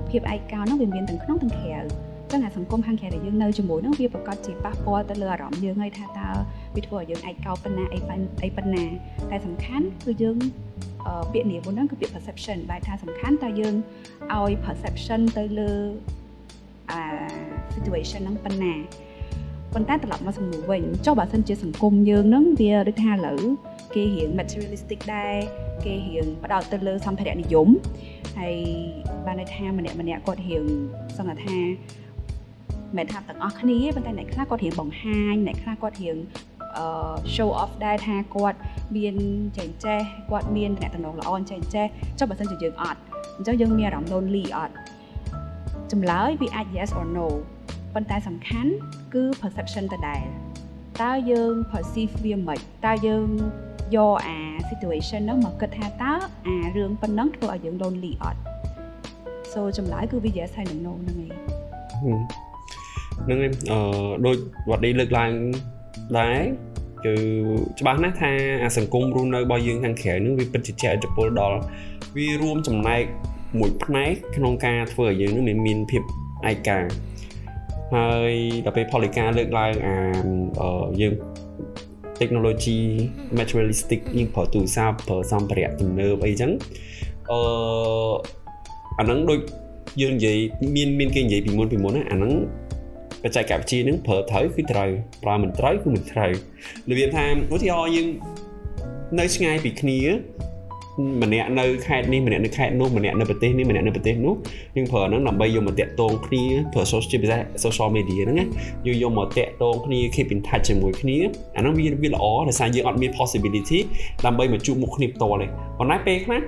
[0.09, 6.29] ភាពឯកោហ្នឹងវាមានទាំងក្នុងទាំងក្រៅ ចឹងអាសង្គមខាងក្រៅដែលយើងនៅជាមួយនឹងវាប្រកាសជាប៉ះពាល់ទៅលើអារម្មណ៍យើងហើយថាតើ
[6.75, 7.99] វាធ្វើឲ្យយើងឯកោប៉ុណ្ណាអី
[8.43, 8.85] អីប៉ុណ្ណា
[9.31, 10.37] តែសំខាន់គឺយើង
[11.31, 13.75] ពាក្យនេះមុនហ្នឹងគឺពាក្យ perception បែរថាសំខាន់តើយើង
[14.33, 15.71] ឲ្យ perception ទៅលើ
[16.91, 17.01] អា
[17.75, 18.73] situation ហ្នឹងប៉ុណ្ណា
[19.73, 23.41] ប៉ុន្តែត្រឡប់មកសំណួរវិញចុះបើសិនជាសង្គមយើងហ្នឹងវាដូចថាឥឡូវ
[23.95, 25.33] គេរៀង materialistic ដែរ
[25.85, 27.67] គេរៀងផ្ដោតទៅលើសម្ភារៈនិយម
[28.39, 28.55] ហើយ
[29.25, 30.65] បានន័យថាម្នាក់ម្នាក់គាត់រៀង
[31.17, 31.57] សង្កត់ថា
[32.97, 36.17] មិនថាទាំងអស់គ្នាប៉ុន្តែអ្នកខ្លះគាត់រៀងបង្ហាញអ្នកខ្លះគាត់រៀង
[36.77, 36.85] អឺ
[37.35, 38.57] show off ដែរថាគាត់
[38.95, 39.15] មាន
[39.57, 41.87] ចេះចេះគាត់មានតំណែងល្អចេះចេះ
[42.19, 42.99] ចុះបើសិនជាយើងអត់
[43.37, 44.75] អញ្ចឹងយើងមានអារម្មណ៍ lonely អត់
[45.91, 47.27] ចម្លើយវាអាច yes or no
[47.93, 48.71] ប៉ុន្តែសំខាន់
[49.13, 50.25] គឺ perception តដែល
[51.01, 53.27] តើយើង perceive វាមិនតើយើង
[53.95, 54.37] យកអា
[54.69, 56.13] situation ហ្នឹងមកគិតថាតើ
[56.47, 58.39] អារឿងប៉ុណ្ណឹងធ្វើឲ្យយើង lonely អត់
[59.51, 62.40] so ចម្លើយគឺវា yes ហើយ no ហ្នឹងឯង
[63.25, 63.39] ហ្នឹង
[63.71, 63.79] អឺ
[64.25, 64.37] ដូច
[64.69, 65.31] វត្តឌីលើកឡើង
[66.19, 66.39] ដែរ
[67.05, 67.13] គឺ
[67.79, 68.31] ច្បាស់ណាស់ថា
[68.63, 71.57] អាសង្គមរស់នៅរបស់យើងខាងក្រៅនឹងវាពិតជាជះឥទ្ធិពលដល់
[72.15, 73.03] វារួមចំណែក
[73.59, 76.03] មួយផ្នែកក្នុងការធ្វើឲ្យយើងនឹងមានមានភាព
[76.51, 76.79] ឯកា
[77.95, 78.33] ហើយ
[78.65, 79.95] ដល់ពេលផលិកាលើកឡើងអា
[81.01, 81.13] យើង
[82.19, 82.79] technology
[83.39, 86.51] materialistic យើងប្រើទូរស័ព្ទប្រើសម្ភារៈទំនើបអីចឹង
[87.31, 87.39] អឺ
[88.99, 89.39] អាហ្នឹងដូច
[90.01, 90.37] យើងនិយាយ
[90.75, 92.33] មានមានគេនិយាយពីមុនពីមុនណាអាហ្នឹង
[93.23, 94.89] បច្ចេកវិទ្យាហ្នឹងប្រើត្រូវគឺត្រូវ
[95.23, 96.31] ប្រើមិនត្រូវគឺមិនត្រូវ
[96.89, 98.07] របៀបថាឧទាហរណ៍យើង
[99.19, 99.99] នៅឆ្ងាយពីគ្នា
[101.23, 104.35] ម្នាក់នៅខេត្តនេះម្នាក់នៅខេត្តនោះម្នាក់នៅប្រទេសនេះម្នាក់នៅប្រទេសនោះ
[104.75, 106.43] យើងប្រើហ្នឹងដើម្បីយកមកតាក់ទងគ្នា
[106.73, 108.45] ប្រើ social ពិសេស social media ហ្នឹងណា
[108.85, 111.17] យើងយកមកតាក់ទងគ្នា keep in touch ជាមួយគ្នា
[111.55, 113.79] អាហ្នឹងវាវាល្អដោយសារយើងអត់មាន possibility
[114.25, 115.47] ដើម្បីមកជួបមុខគ្នាផ្ទាល់ទេ
[115.77, 116.41] ប៉ុន្តែពេលខ្លះ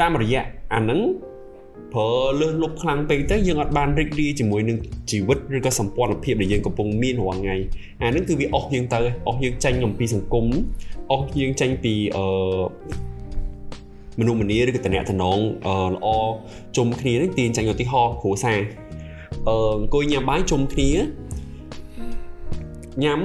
[0.00, 0.42] តាមរយៈ
[0.74, 1.00] អាហ្នឹង
[1.96, 4.78] ប្រើលើសលប់ខ្លាំងពេកទៅយើងអត់បានរីករាយជាមួយនឹង
[5.10, 7.56] ជីវិតឬក៏សម្ព័ន្ធភាពដែលយើងកំពុងមានរាល់ថ្ងៃ
[8.02, 10.46] អាហ្នឹងគឺវាអស់យើងទៅអស់យើងចេញអំពីសង្គម
[11.12, 12.24] អស់យើងចេញពីអឺ
[14.20, 15.02] មនុស្សម្នាឬក៏តំណែង
[15.94, 16.08] ល្អ
[16.76, 18.58] ជុំគ្នានេះទាញចាញ់ឧទាហរណ៍គ្រួសារ
[19.48, 20.90] អឺអង្គុយញ៉ាំបាយជុំគ្នា
[23.04, 23.20] ញ៉ាំ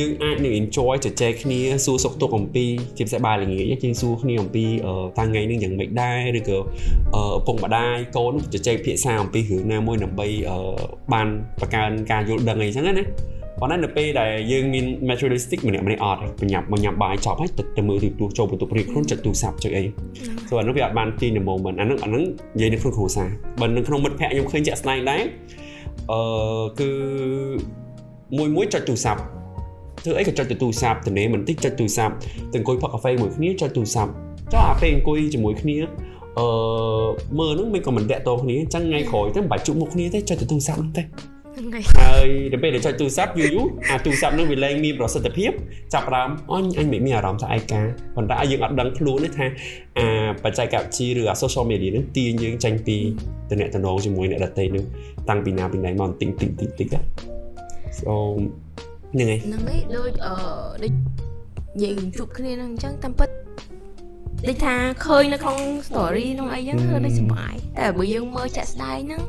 [0.00, 2.64] យើងអាចនឹង enjoy ជជែកគ្នាសួរសុខទុក្ខអំពី
[2.96, 4.64] ជាពិសេសបាយល្ងាចយើងសួរគ្នាអំពី
[5.18, 10.26] តាំងថ្ងៃនេះយ៉ាងម៉េចដែរឬក៏ឪពុកម្ដាយកូនជជែកភាសាអំពីរឿងណាមួយដើម្បី
[11.12, 11.26] បាន
[11.60, 13.04] បង្កើនការយល់ដឹងអីចឹងណា
[13.60, 19.84] ប៉ុន្តែនៅពេលដែលយើងមាន materialistic ម្នាក់ម្នាក់អត់បញ្ញាប់មកញ៉ាំបាយចប់ហើយទៅទៅមើលទូរទស្សន៍ចូលបន្ទប់រៀនខ្លួនចិត្តទូរស័ព្ទចុចអី
[20.48, 22.22] ဆိုអានោះវាអត់បានទាញ the moment អានោះអានោះ
[22.56, 23.28] និយាយនៅក្នុងគ្រួសារ
[23.60, 25.22] បើនៅក្នុងមិត្តភ័ក្តិខ្ញុំឃើញជាក់ស្ដែងដែរ
[26.12, 26.20] អឺ
[26.80, 26.90] គឺ
[28.36, 29.22] មួយមួយចុចទូរស័ព្ទ
[30.04, 32.14] ធ្វើអីក៏ចុចទូរស័ព្ទទៅនេះមិនតិចចុចទូរស័ព្ទ
[32.52, 34.12] ទៅអង្គុយផឹកកាហ្វេមួយគ្នាចុចទូរស័ព្ទ
[34.52, 35.76] ចុះអាពេលអង្គុយជាមួយគ្នា
[36.38, 36.46] អឺ
[37.38, 41.02] មើលហ្នឹងមិនក៏មិនតាក់ទងគ្នាអញ្ចឹងថ្ងៃក្រោយទៅមិនបាច់ជួបមុខគ្នាទេចុចទូរស័ព្ទហ្នឹងទេ
[41.98, 45.50] ហើយដល់ពេលដែលចុចទូរស័ព្ទយូរយូរអាទូរស័ព្ទនឹងវាលែងមានប្រសិទ្ធភាព
[45.92, 47.80] ចាប់ផ្ដើមអញអញមិនមានអារម្មណ៍ថាឯកា
[48.16, 49.46] ប៉ុន្តែយើងអត់ដឹងខ្លួនទេថា
[49.98, 50.06] អា
[50.44, 52.96] បច្ចេកវិទ្យាឬអា social media នឹងទាញយើងចេញពី
[53.50, 54.84] តំណែងជាមួយអ្នកដទៃនឹង
[55.28, 56.88] តាំងពីណាពីណៃមកតិចតិចតិចតិច
[57.98, 58.12] so
[59.12, 60.34] ហ្នឹងហើយហ្នឹងហើយដូចអឺ
[60.82, 60.92] ដូច
[61.82, 63.30] យើងជួបគ្នាហ្នឹងអញ្ចឹងតាមពិត
[64.48, 65.58] ដូចថាឃើញនៅក្នុង
[65.88, 69.22] story ក្នុងអីហ្នឹងគឺដូចសុបាយតែបើយើងមើលចាក់ស្ដែងហ្នឹង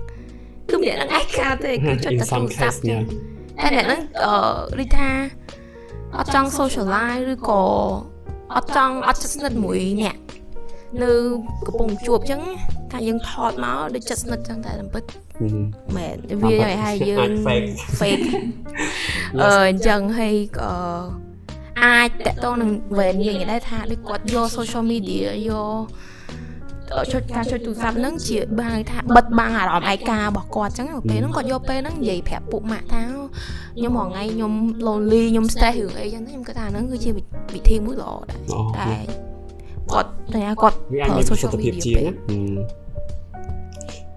[0.69, 3.01] គឺម្នាក់ហ្នឹងឯកាទេគឺចុចតែទូរស័ព្ទចឹង
[3.59, 4.33] តែអ្នកហ្នឹងអឺ
[4.79, 5.09] ដូចថា
[6.17, 7.61] អត់ចង់ socialize ឬក៏
[8.55, 10.15] អត់ចង់អត់ចិត្តស្និទ្ធមួយអ្នក
[11.01, 11.11] នៅ
[11.67, 12.41] កំពុងជួបចឹង
[12.91, 15.03] ថាយើងថតមកដូចចិត្តស្និទ្ធចឹងតែតាមពិត
[15.97, 17.29] មែនវាឲ្យឲ្យយើង
[17.99, 18.25] fake
[19.41, 20.73] អឺអញ្ចឹងហើយអឺ
[21.83, 33.03] អាចតកតងនឹងវេនយើងនិយាយដែរថាដូចគាត់យក social media យកចុចការចុចទូរស័ព្ទហ្នឹងជាបានថាបិទបាំងអារម្មណ៍ឯការបស់គាត់អញ្ចឹងពេលហ្នឹងគាត់យកពេលហ្នឹងនិយាយប្រាប់ពុកម៉ាក់ថា
[33.77, 34.53] ខ្ញុំមួយថ្ងៃខ្ញុំ
[34.87, 37.11] lonely ខ្ញុំ stress រឿងអីអញ្ចឹងខ្ញុំគិតថាហ្នឹងគឺជា
[37.55, 38.39] វិធីមួយល្អដែរ
[38.77, 39.32] តែ
[39.93, 42.03] គាត់តែគាត់ប្រើ social media ជាង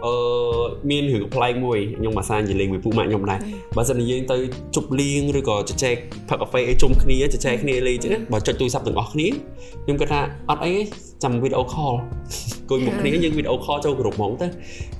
[0.05, 0.15] អឺ
[0.91, 3.39] មានរឿងប្លែកមួយខ្ញុំអាសានិយាយលេងមួយពូម៉ាក់ខ្ញុំដែរ
[3.77, 4.37] បើសិនជាយើងទៅ
[4.77, 5.97] ជប់លៀងឬក៏ជជែក
[6.29, 9.27] ផឹកកាហ្វេអីជុំគ្នាជជែកគ្នាលេងចឹងបើចុចទូរស័ព្ទទាំងអស់គ្នា
[9.85, 10.21] ខ្ញុំគិតថា
[10.51, 10.75] អត់អី
[11.23, 11.95] ចាំវីដេអូ call
[12.71, 14.47] គួយមុខគ្នាយើងវីដេអូ call ចូលគ្រប់ហ្មងទៅ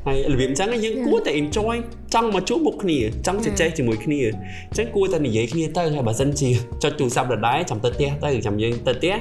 [0.07, 1.77] ហើយរបៀបអញ្ចឹងយើងគួរតែ enjoy
[2.15, 6.49] ចង់មកជួបមុខគ្នាចង់ជជែកជាមួយគ្នាអញ្ចឹងគួរតែនិយាយគ្នាទៅហើយបើសិនជា
[6.83, 9.15] ចុចទូរស័ព្ទដដែលចាំទៅផ្ទះទៅចាំយើងទៅផ្ទះ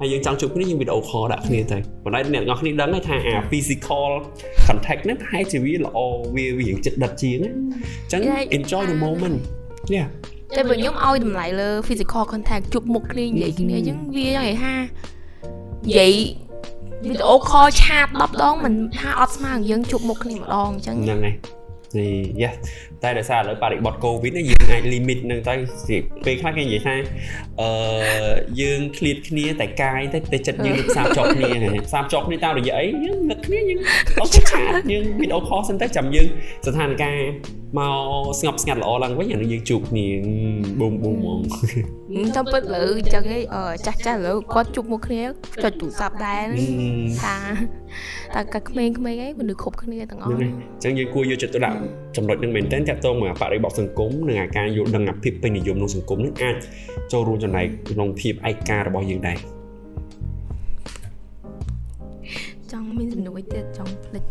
[0.00, 4.10] ហើយយើងចង់ជួបគ្នាយើងវីដេអូ call ដាក់គ្នាទៅប៉ុន្តែអ្នកទាំងអស់គ្នាដឹងហើយថាអា physical
[4.66, 5.98] contact ហ្នឹងប្រហែលជាវាល្អ
[6.36, 8.22] វាវាយ៉ាងចិត្តដិតជាងអញ្ចឹង
[8.58, 9.36] enjoy the moment
[9.96, 10.08] yeah
[10.56, 14.74] តែបើខ្ញុំឲ្យតម្លៃលើ physical contact ជួបមុខគ្នានិយាយគ្នាអញ្ចឹងវាយ៉ាងហៅថា
[15.88, 16.12] និយាយ
[17.08, 21.36] វីដេអូខលឆាត10ដងមិនថាអត់ស្មើនឹងយើងជួបមុខគ្នាម្ដងអញ្ចឹងហ្នឹងហើយ
[21.96, 22.12] នេះ
[22.42, 22.54] yes
[23.04, 25.54] តែដោយសារឥឡូវបរិបទ COVID នេះយើងអាច limit នឹងទៅ
[26.26, 26.94] ពេលខ្លះគេនិយាយថា
[27.60, 27.68] អឺ
[28.60, 31.48] យើងឃ្លាតគ្នាតែកាយតែតែចិត្តយើងផ្សារជាប់គ្នា
[31.88, 33.80] ផ្សារជាប់គ្នាតាមរយៈអីយើងនឹកគ្នាយើង
[34.20, 36.26] អត់ឆាតយើងវីដេអូខលសិនទៅចាំយើង
[36.66, 40.06] ស្ថានភាពមកស្ងប់ស្ងាត់ល្អឡើងវិញអានឹងយើងជួបគ្នា
[40.80, 41.40] បូមបូមហ្មង
[42.36, 43.42] ចាំពិតលើអញ្ចឹងឯង
[43.86, 45.22] ចាស់ចាស់លើគាត់ជួបមុខគ្នា
[45.62, 46.44] ចុចទូរស័ព្ទដែរ
[47.22, 47.36] ថា
[48.34, 51.78] តែកាក្មេងៗឯងមនុស្សគ្រប់គ្នាទាំងអស់អញ្ចឹងយើងគួរយកចិត្តទុកដាក់
[52.18, 56.56] ចំណុចនឹងមែនតើតកតងមកបរិបទសង្គមនិងអាការយល់ដឹងអាភាពពេញនិយមក្នុងសង្គមនឹងអាច
[57.12, 59.38] ចូលរួមចំណែកក្នុងភាពឯការបស់យើងដែរ
[62.72, 64.24] ចង់មានសំណួរទៀតចង់ភ្លេច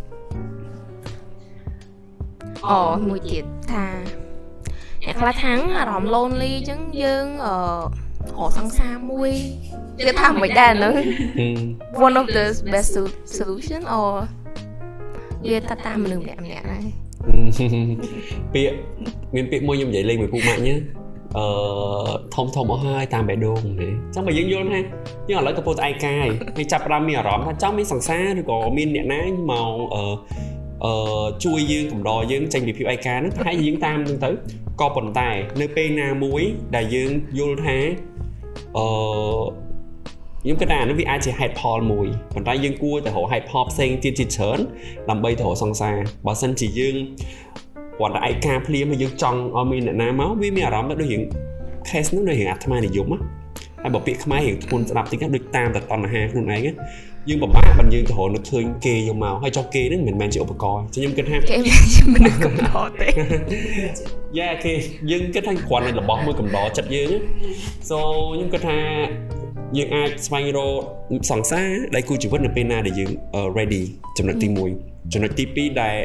[2.68, 3.86] អូមួយទៀតថា
[5.04, 7.54] អ្នកខ្លះថាងអារម្មណ៍ lonely អញ្ចឹងយើងអឺ
[8.38, 9.32] រកសង្សារមួយ
[10.06, 10.94] គេថាមិនដែរហ្នឹង
[12.06, 12.90] one of the best
[13.36, 14.12] solution or
[15.48, 17.07] វាថាតាមមនុស្សម្នាក់ម្នាក់ដែរ
[18.54, 18.74] ពាក្យ
[19.34, 20.76] មានពាក្យមួយខ្ញុំនិយាយលេងមួយពូម៉ាក់ញ៉ា
[21.36, 21.44] អឺ
[22.34, 24.80] ធំធំអស់ហើយតាមបេះដូងទេអញ្ចឹងបើយើងយល់ថា
[25.28, 26.26] យើងឥឡូវកំពុងតែឯកាយ
[26.56, 30.04] ហើយចាប់ផ្ដើមមានអារម្មណ៍ថាចង់មានសង្សារឬក៏មានអ្នកណាមកអឺ
[30.84, 34.30] អឺជួយយើងកំដរយើងចេញពីភាពឯកាហ្នឹងប្រហែលយើងតាមហ្នឹងទៅ
[34.80, 36.42] ក៏ប៉ុន្តែ នៅពេលណាមួយ
[36.76, 37.78] ដែលយើងយល់ថា
[38.78, 38.86] អឺ
[40.42, 44.58] ខ្ញុំគិតថាអានេះវាអាចជាហេតុផលមួយប៉ុន្តែយើងគួរតែរកហេតុផលផ្សេងទៀតជាច្រើន
[45.10, 46.96] ដើម្បីទៅរកសង្សារបើសិនជាយើង
[47.98, 51.22] គាត់តែឯកាភ្លាមហើយយើងចង់ឲ្យមានអ្នកណាមកវាមានអារម្មណ៍ដូចរៀង
[51.88, 53.20] case នោះដូចរៀងអាត្មានិយមណា
[53.82, 56.60] ហើយបើពាក្យខ្មែររៀងធ្ងន់ស្ដាប់តិចដូចតាមតែតណ្ហាខ្លួនឯង
[57.28, 63.08] យើងពិបាកបើយើងទៅរកនឹកឃើញគេយកមកហើយចុះគេហ្នឹងមិនមែនជាឧបករណ៍ចឹងខ្ញុំគិតថាគេមិនជាមនុស្សកំដរទេ
[64.38, 64.72] យ៉ាគេ
[65.10, 67.10] យើងគិតថាគ្រាន់តែរបស់មួយកំដរចិត្តយើង
[67.90, 67.98] so
[68.34, 68.78] ខ្ញុំគិតថា
[69.76, 70.82] យើងអាចស្វែងរក
[71.30, 73.10] សង្សារដៃគូជីវិតនៅពេលណាដែលយើង
[73.58, 73.82] ready
[74.18, 74.48] ចំណុចទី
[74.80, 75.96] 1ចំណុចទី2ដែល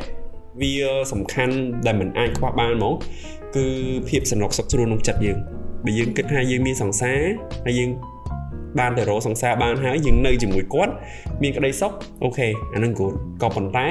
[0.61, 0.73] វា
[1.11, 1.55] សំខាន់
[1.85, 2.93] ដែលមិនអាចខ្វះបានហ្មង
[3.55, 3.65] គឺ
[4.09, 5.37] ភាពសនុកសុខស្រួលក្នុងចិត្តយើង
[5.85, 7.19] បើយើងគិតថាយើងមានសង្សារ
[7.65, 7.89] ហើយយើង
[8.79, 10.93] បានទៅរកសង្សារបានហើយយើងនៅជាមួយគាត់
[11.41, 11.91] មានក្តីសុខ
[12.23, 13.11] អូខេអានឹងគោល
[13.41, 13.87] ក៏ប៉ុន្តែ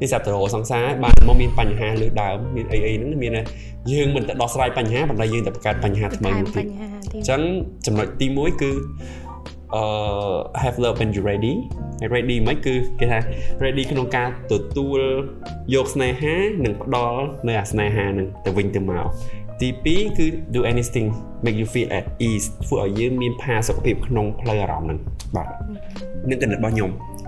[0.00, 3.32] នេះសាប់ទៅរកសង្សារបានមកមានបញ្ហាលើដើមមានអីអីហ្នឹងមាន
[3.92, 6.64] យើងមិនទៅដោះស្រាយបញ្ហាប៉ុន្តែយើងទៅបង្កើតបញ្ហាថ្មីមួយទៀត
[7.14, 7.40] អញ្ចឹង
[7.86, 8.72] ចំណុចទី1គឺ
[9.74, 9.84] អឺ
[10.62, 11.54] have love when you ready
[12.14, 13.18] ready មិនគឺគេថា
[13.64, 15.00] ready ក្នុងការទទួល
[15.74, 19.06] យកស្នេហានិងផ្ដល់នៅអាស្នេហានឹងទៅវិញទៅមក
[19.60, 21.08] ទី2គឺ do anything
[21.44, 24.98] make you feel at ease ធ្វើឲ្យយើងមានផាសុខភាពក្នុងផ្លូវអារម្មណ៍ហ្នឹង
[25.36, 25.48] បាទ
[26.30, 27.27] នឹងគណិតរបស់ខ្ញុំខ្ញុ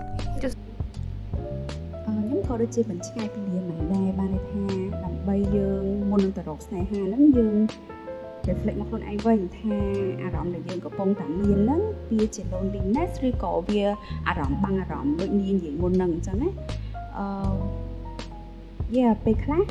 [2.51, 4.63] ក៏ដូចជាមិនឆ្ងាយពីលៀនដែរបានន័យថា
[5.03, 7.55] ដើម្បីយើងមុននឹងទៅរកស្នេហាហ្នឹងយើង
[8.47, 9.75] reflect មកខ្លួនឯងវិញថា
[10.23, 11.81] អារម្មណ៍ដែលយើងកំពុងតែមានហ្នឹង
[12.11, 13.81] វាជា loneliness ឬក៏វា
[14.27, 16.49] អារម្មណ៍បាំងអារម្មណ៍ដូចនាងនិយាយមុនហ្នឹងអញ្ចឹងណា
[17.17, 17.25] អឺ
[18.95, 19.63] yeah ពេលខ្លះ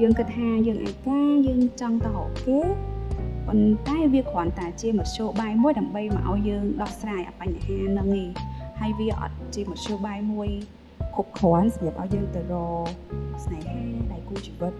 [0.00, 2.58] យើងគិតថាយើងឯកាយើងចង់ទៅរកគេ
[3.46, 8.28] ប៉ុន្តែវាគ្រាន់តែជាមធ្យោបាយមួយដើម្បីមកឲ្យយើងដោះស្រាយអាបញ្ហាហ្នឹងឯង
[8.80, 10.50] ហើយវាអត់ជាមធ្យោបាយមួយ
[11.14, 12.88] គ្រប់គ្រាន់សម្រាប់ឲ្យយើងទៅរក
[13.44, 13.80] ស្នេហា
[14.12, 14.72] ដៃគូជីវិត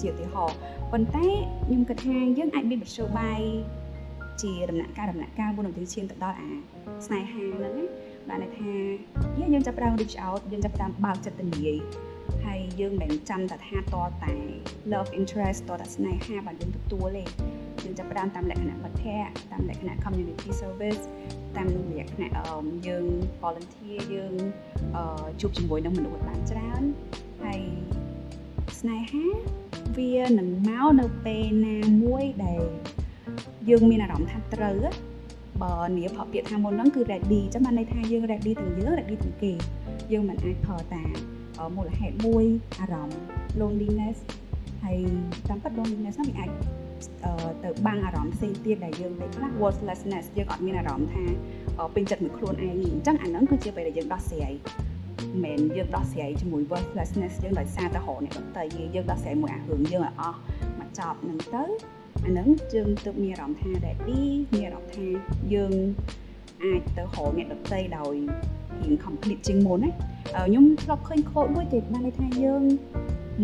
[0.00, 0.56] ជាឧទាហរណ៍
[0.92, 1.26] ប៉ុន្តែ
[1.66, 3.40] ខ្ញុំគិតថាយើងអាចមានមធ្យោបាយ
[4.42, 6.50] ជាដំណាក់កាលដំណាក់កាលមុននឹងទៅឈានទៅដល់អា
[7.06, 7.84] ស្នេហាហ្នឹងណា
[8.28, 8.72] បានន័យថា
[9.52, 11.78] យើងចាប់ផ្ដើម reach out យើងចាប់ផ្ដើមបើកចិត្តទៅនិយាយ
[12.44, 13.82] ហើយយើងមិនចាំតែថាត
[14.22, 14.32] តែ
[14.92, 17.24] love interest តតែស្នេហាបានយើងទទួលទេ
[17.84, 21.02] យើងចាប់ផ្ដើមតាមលក្ខណៈមិត្តភ័ក្តិតាមលក្ខណៈ community service
[21.56, 22.30] តាមលក្ខណៈ
[22.86, 23.06] យើង
[23.42, 24.34] volunteer យើង
[25.40, 26.82] ជួបជាមួយនឹងមនុស្សបានច្រើន
[27.42, 27.60] ហើយ
[28.80, 29.26] ស្នេហា
[29.98, 32.62] វានឹងមកនៅពេលណាមួយដែល
[33.68, 34.78] យើងមានអារម្មណ៍ថាត្រូវ
[35.62, 39.52] បើនាប្រពាក្យថាមុនហ្នឹងគឺ ready ចឹងបានន័យថាយើង ready ទាំងយើង ready ទាំងគេ
[40.12, 41.10] យើងមិនអាចប្រើតាម
[41.76, 42.44] មូលហេតុមួយ
[42.80, 43.22] អារម្មណ៍
[43.60, 44.18] loneliness
[44.82, 44.98] ហើយ
[45.48, 46.50] តាមពិត loneliness ហ្នឹងវាអាច
[47.64, 51.24] ទៅបាំងអារម្មណ៍ផ្សេងទៀតដែលយើងពេលខ្លះ worthlessness យើងអត់មានអារម្មណ៍ថា
[51.94, 54.52] ពេញចិត្តមួយខ្លួនឯងអញ្ចឹងអាហ្នឹងគឺជាពេលដែលយើងដោះស្រាយ
[55.44, 60.38] មិនយើងដោះស្រាយជាមួយ worthlessness យើងដោយសារតែរកអ្នកដទៃយើងដោះស្រាយមួយអារឿងយើងឲ្យអស់
[60.78, 61.64] មកចប់នឹងទៅ
[62.24, 64.22] អាហ្នឹងយើងទៅមានអារម្មណ៍ថា ready
[64.54, 65.06] មានអារម្មណ៍ថា
[65.54, 65.72] យើង
[66.64, 68.14] អាចទៅរកអ្នកដទៃដោយ
[68.80, 72.62] រៀង complete ជាងមុនណាខ្ញុំធ្លាប់ឃើញ quote មួយគេបានន័យថាយើង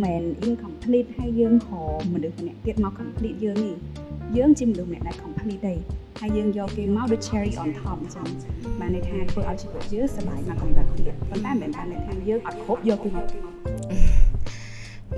[0.05, 3.73] មិន incomplete ហើយយើងរកមនុស្សម្នាក់ទៀតមក complete យើងទេ
[4.37, 5.75] យើងជាមនុស្សម្នាក់ដែល complete ទេ
[6.21, 8.27] ហើយយើងយកគេមកដូច cherry on top អញ្ចឹង
[8.81, 13.43] បានន័យថាធ្វើឲ្យជីវិតយើងសប្បាយមកកម្រិតទៀតប៉ុន្តែមិនមែនបានន័យថាយើងអត់គ្រប់យកគេមកហ្នឹង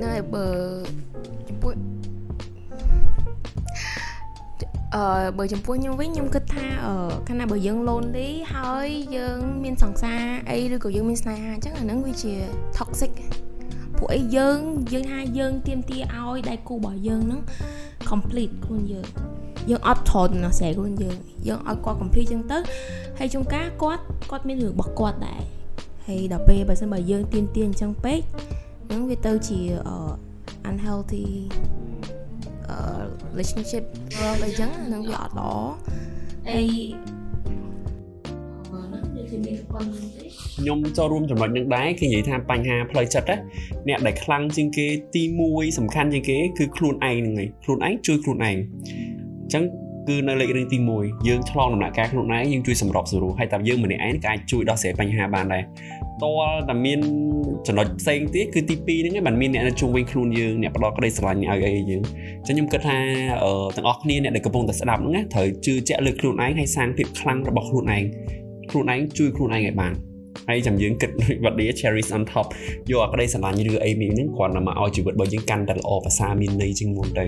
[0.02, 0.46] ហើយបើ
[1.48, 1.72] ចំពោះ
[4.94, 5.02] អឺ
[5.38, 6.92] បើចំពោះខ្ញុំវិញខ្ញុំគិតថាអឺ
[7.28, 12.32] កាលណាបើយើង lonely ហើយយើង មានសង្សារអីឬក៏យើងមានស្នេហាអញ្ចឹងអាហ្នឹងវាជា
[12.76, 13.47] toxic ពួក
[14.12, 14.58] អីយើង
[14.92, 17.40] យើងថាយើងទៀមទាឲ្យដៃគូរបស់យើងហ្នឹង
[18.10, 19.06] complete ខ្លួនយើង
[19.70, 22.58] យើងអត់ថតណាស្រ័យខ្លួនយើងយើងឲ្យគាត់ complete ចឹងទៅ
[23.18, 25.42] ហើយជួនកាលគាត់គាត់មានរឿងរបស់គាត់ដែរ
[26.06, 28.20] ហើយដល់ពេលបើសិនបើយើងទៀមទាអញ្ចឹងពេក
[28.86, 29.60] ហ្នឹងវាទៅជា
[30.70, 31.26] unhealthy
[33.30, 33.84] relationship
[34.42, 35.52] អីចឹងហ្នឹងវាអត់ល្អ
[36.54, 36.68] ហើយ
[40.58, 43.36] ខ្ញុំចូលរួមចំណុចនឹងដែរគឺនិយាយថាបញ្ហាផ្លូវចិត្តណា
[43.88, 49.64] អ្នកដែលខ្លាំងជាងគេទី1សំខាន់ជាងគេគឺខ្លួនឯងហ្នឹងឯងខ្លួនឯងជួយខ្លួនឯងអញ្ចឹង
[50.08, 55.62] គឺនៅលេខរឿងទី1យើងឆ្លងដំណាក់កាលខ្លួនឯងយើងជួយសម្របសម្រួលហើយតែយើងម្នាក់ឯងក៏អាចជួយដោះស្រាយបញ្ហាបានដែរ
[56.22, 57.00] តលតែមាន
[57.66, 62.02] ចំណុចផ្សេងទៀតគឺទី2ហ្នឹងឯងมันមានអ្នកនៅជុំវិញខ្លួនយើងអ្នកផ្ដល់ក្តីស្រឡាញ់ឲ្យអីយើង
[62.40, 62.98] អញ្ចឹងខ្ញុំគិតថា
[63.76, 68.04] ទាំងអស់គ្នាអ្នកដែលកំពុងតែស្ដាប់ហ្នឹងណាត្រូវជឿជាក់លើខ្លួនឯងហើយសាងភាពខ្លាំងរបស់ខ្លួនឯង
[68.70, 69.92] ខ្លួនឯងជួយខ្លួនឯងឲ្យបាន
[70.48, 71.10] ហើយចាំយើងគិត
[71.44, 72.46] វត្តឌី cherries on top
[72.90, 77.24] យកអាក្តីស្រឡាញ់ឬអីមានហ្នឹងគ្រាន់តែមកឲ្យជីវិតរបស់យើងកាន់តែល្អភាសាមានន័យជាងមុនទៅ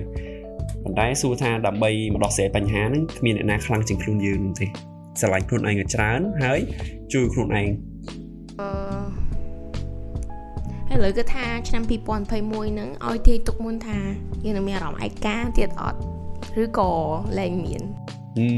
[0.85, 4.67] ប៉ុន្តែសួរថាដើម្បីមកដោះស្រាយបញ្ហាហ្នឹងគ្មានអ្នកណាខ្លាំងជាងខ្លួនយើងនោះទេ
[5.21, 6.61] ស្រឡាញ់ខ្លួនឯងឲ្យច្រើនហើយ
[7.13, 7.69] ជួយខ្លួនឯង
[8.61, 8.69] អឺ
[10.89, 13.99] ហើយលើគឺថាឆ្នាំ2021ហ្នឹងឲ្យទាយទុកមុនថា
[14.45, 15.99] យើងនឹងមានអារម្មណ៍ឯកាទៀតអត់
[16.63, 16.91] ឬក៏
[17.39, 17.83] លែងមាន
[18.39, 18.49] អឺ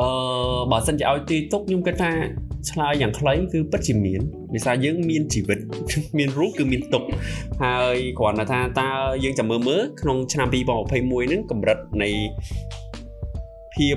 [0.00, 0.08] អឺ
[0.70, 2.12] បើសិនជាឲ្យទាយទុកខ្ញុំគិតថា
[2.70, 4.20] ឆ្លើយយ៉ាងខ្លីគឺពិតជាមាន
[4.54, 5.58] ដោយសារយើងមានជីវិត
[6.18, 7.02] មានរូបគឺមានទុក
[7.62, 8.90] ហើយគ្រាន់តែថាតើ
[9.24, 12.10] យើងចាំមើលមើលក្នុងឆ្នាំ2021ហ្នឹងកម្រិតនៃ
[13.74, 13.96] ភាព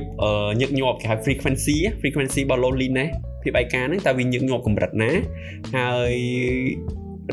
[0.62, 3.12] ញឹកញាប់គេហៅ frequency frequency របស់ loneliness
[3.43, 5.12] ភាពឯកាហ្នឹងតើវាញឹកញាប់កម្រិតណា
[5.76, 6.14] ហើយ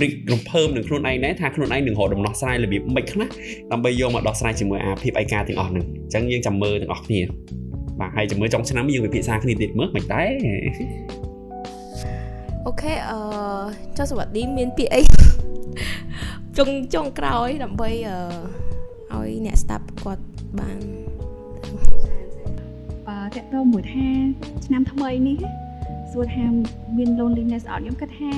[0.02, 3.28] រីករំភើបនឹងខ្លួនឯងដែរថាខ្លួនឯងនឹងរកដំណោះស្រាយរបៀបម៉េចខ្លះ
[3.72, 7.20] ដើម្បីយកមកដោះស្រាយជាមួយអាភាពឯកាទាំងអស់ហ្នឹងអញ្ចឹងយើងចាំមើលទាំងអស់គ្នា
[8.00, 10.30] បាទហើយចាំមើលចុងឆ្នាំយើងវិភាសាគ្នាទៀតមើលមិនដែរ
[12.66, 13.18] អូខេអឺ
[13.96, 15.00] ចុះសវត្ថីមានពាក្យអី
[16.58, 18.18] ចុងចុងក្រោយដើម្បីអឺ
[19.14, 20.24] ឲ្យអ្នកស្ដាប់គាត់
[20.58, 20.80] បាន
[23.06, 24.08] បាទតកតមួយថា
[24.66, 25.38] ឆ្នាំថ្មីនេះ
[26.12, 26.44] សួរថា
[26.96, 28.32] មាន loneliness អត់ខ្ញុំគិតថា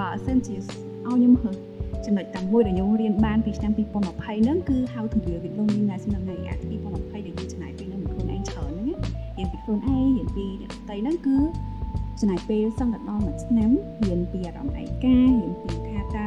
[0.00, 0.64] បើសិនជាឲ្យ
[1.06, 1.56] ខ្ញុំហឹក
[2.04, 7.07] ចំណុចតែមួយដែលខ្ញុំរៀនបានពីឆ្នាំ2020ហ្នឹងគឺ how to deal with loneliness នៅថ្ងៃអា2020
[9.38, 11.36] រៀនពីខ្លួនឯងរៀនពីអ្នកផ្ទៃហ្នឹងគឺ
[12.20, 13.70] ចំណាយពេលសឹងតែដល់មួយឆ្នាំ
[14.06, 16.26] រៀនពីអារម្មណ៍ឯការៀនពីថាតើ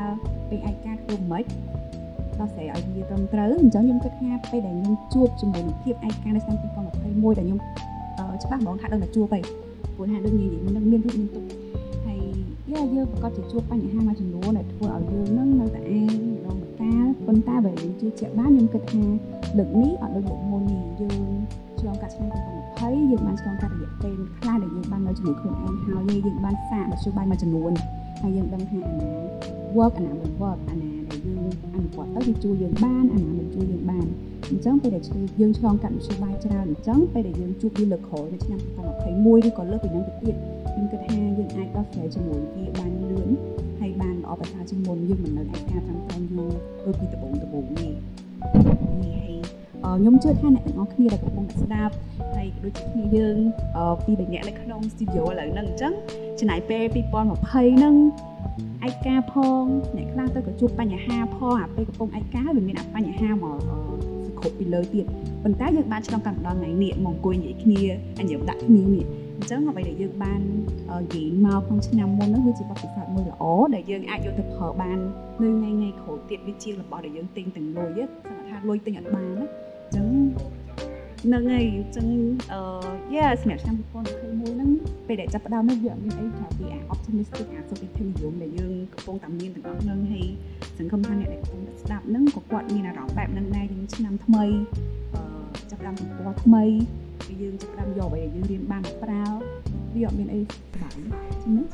[0.49, 1.45] ពេលឯកាធ្វើម៉េច
[2.39, 7.59] ដោះស្រាយឲ្យវាត្រឹមត្រូវអញ្ចឹងខ្ញុំគិតថាពេលដែលខ្ញុំជួបជាមួយនឹងភាពឯកានៅឆ្នាំ2021ដែលខ្ញុំ
[8.43, 9.43] ច្បាស់ហ្មងថាដឹងតែជួបហើយ
[9.95, 11.43] ព្រោះថាដូចនិយាយនឹងមានរូបមានទុក
[12.05, 12.19] ហើយ
[12.71, 19.03] យ៉ាយើងប្រកាសជាជួបបញ្ហាមួយចំនួនដែលធ្វើឲ្យយើងនឹងនៅតែឯងម្ដងម្កាលប៉ុន្តែបើយើងជឿជាក់បានខ្ញុំគិតថា
[19.57, 21.21] លើកនេះអត់ដូចលើកមុននេះយើង
[21.79, 27.71] ឆ្លងកាត់ឆ្នាំ 2020យើងបានឆ្លងកាត់រយៈពេលខ្លះដែលយើងបាននៅជាមួយខ្លួនឯងហើយយើងបានសាកមធ្យោបាយមួយចំនួន
[28.21, 29.09] ហើយយើងដឹងថាអាណា
[29.77, 34.05] work អាណាមិន work អាណាដែលយើងអនុវត្តទៅវាជួយយើងបានអាណាមិនជួយយើងបាន
[34.49, 35.03] អញ្ចឹងពេលដែល
[35.39, 38.59] យើងឆ្លងកាត់មធ្យោបាយច្រើនអញ្ចឹងពេលដែលយើងជួបវាលើកក្រោយនៅឆ្នាំ
[39.03, 40.35] 2021ឬក៏លើកពីហ្នឹងទៅទៀត
[40.69, 43.29] ខ្ញុំគិតថាយើងអាចដោះស្រាយជាមួយវាបានលឿន
[43.79, 46.51] ហើយបានល្អប្រសើរជាងមុនយើងមិននៅឯការត្រឹមត្រូវយូរ
[46.83, 47.93] ដូចពីដំបូងដំបូងនេះនេះ
[48.53, 48.90] ហើយ
[49.83, 51.93] ខ្ញុំជឿថាអ្នកទាំងអស់គ្នាដែលកំពុងតែស្ដាប់
[52.35, 53.37] ហើយដូចជាគ្នាយើង
[54.05, 55.93] ពីរនាក់នៅក្នុង studio ឥឡូវហ្នឹងអញ្ចឹង
[56.39, 57.95] ចំណាយពេល2020ហ្នឹង
[58.87, 59.63] ឯកាផង
[59.97, 63.57] អ្នកខ្លះទៅក៏ជួបបញ្ហាផងអាពេលកំពុងឯកាវាមានអាបញ្ហាមក
[64.39, 65.05] គ្រប់ពីលើទៀត
[65.43, 67.81] ប៉ុន្តែយើងបានឆ្លងកាត់ដល់ថ្ងៃនេះមកអង្គុយនិយាយគ្នា
[68.19, 69.05] អញ្ចឹងដាក់គ្នានេះ
[69.37, 70.41] អញ្ចឹងអ្វីដែលយើងបាន
[71.03, 73.43] និយាយមកក្នុងឆ្នាំមុននោះវាជាបទពិសោធន៍មួយល្អ
[73.75, 74.97] ដែលយើងអាចយកទៅប្រើបាន
[75.41, 79.45] នៅថ្ងៃថ្ងៃក្រោយទៀតវាជារបស់ដែលយើងទិញទាំងលុយសង្ឃថាលុយទិញអត់បានណា
[79.91, 80.07] អញ្ចឹង
[81.33, 82.07] នឹងហើយអញ្ចឹង
[82.53, 82.61] អឺ
[83.15, 84.69] yeah សម្រាប់ឆ្នាំ2021ហ្នឹង
[85.07, 90.27] ពេលដែលចាប់ផ្ដើមនេះវាអត់មានអីក្រៅពីអា optimistic អា optimism ដែលយើងកំពុងតែមានទាំងអស់ហ្នឹងហើយ
[90.77, 94.45] សង្ឃឹមថាអ្នកដែលកំពុងតែស្ដាប់ហ្នឹងក៏គាត់មានអារម្មណ៍បែបហ្នឹងដែរយើងឆ្នាំថ្មី
[95.13, 95.21] អឺ
[95.71, 96.63] ចាប់ផ្ដើមទំព័រថ្មី
[97.25, 99.23] គឺយើងចាប់ផ្ដើមយកអ្វីដែលយើងរៀនបានមកប្រើ
[99.95, 100.93] វាអត់មានអីស្បាយ
[101.43, 101.65] ហ្នឹង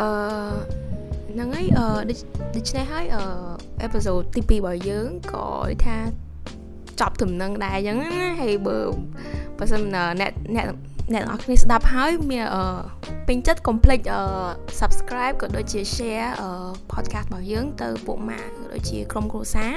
[0.00, 0.08] អឺ
[1.34, 1.86] ហ្នឹងហើយអឺ
[2.56, 3.22] ដូច្នេះហើយអឺ
[3.82, 5.46] អេពីសូតទី2របស់យើងក៏
[5.84, 5.96] ថា
[7.00, 8.78] ចប់ទំនឹងដែរអញ្ចឹងណាហើយបើ
[9.58, 9.82] បើសិន
[10.20, 10.66] អ្នកអ្នក
[11.14, 12.62] អ្នកនរគ្នាស្ដាប់ហើយមានអឺ
[13.28, 14.22] ពេញចិត្តកុំភ្លេចអឺ
[14.80, 16.48] subscribe ក៏ដូចជា share អឺ
[16.92, 19.72] podcast របស់យើង ទៅពួកម៉ាក់ក៏ដូចជាក្រុមគ្រួសារ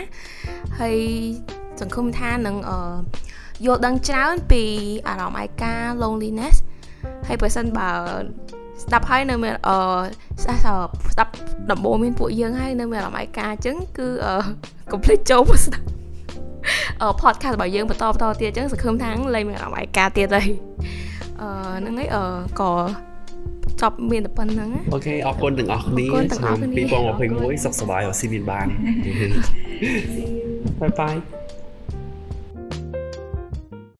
[0.80, 0.97] ហើយ
[1.80, 2.78] សង្ឃឹមថានឹងអឺ
[3.66, 4.64] យល់ដឹងច្រើនពី
[5.08, 6.56] អារម្មណ៍ឯកា loneliness
[7.28, 7.89] ហើយបើសិនបើ
[8.84, 9.78] ស្ដាប់ហើយនៅមានអឺ
[10.43, 11.32] ស្ដាប់ស្ដាប់
[11.71, 14.36] ដំបូងមានពួកយើងហើយនៅមានអារម្មណ៍ឯកាអញ្ចឹងគឺអឺ
[14.91, 15.86] កុំភ្លេចចូលមកស្ដាប់
[17.21, 20.47] podcast របស់យើងបន្តបន្តទៀតអញ្ចឹងសង្ឃឹមថាលែងមានអារម្មណ៍ឯកាទៀតហើយ
[21.41, 21.47] អឺ
[21.80, 22.23] ហ្នឹងហើយអឺ
[22.61, 22.71] ក៏
[23.82, 26.05] ចប់មានតែប៉ុណ្្នឹង OK អរគុណទាំងអស់គ្នា
[26.38, 26.55] ឆ្នាំ
[27.55, 28.67] 2021សុខសប្បាយអស់ស៊ីមានបាន
[30.82, 31.16] bye bye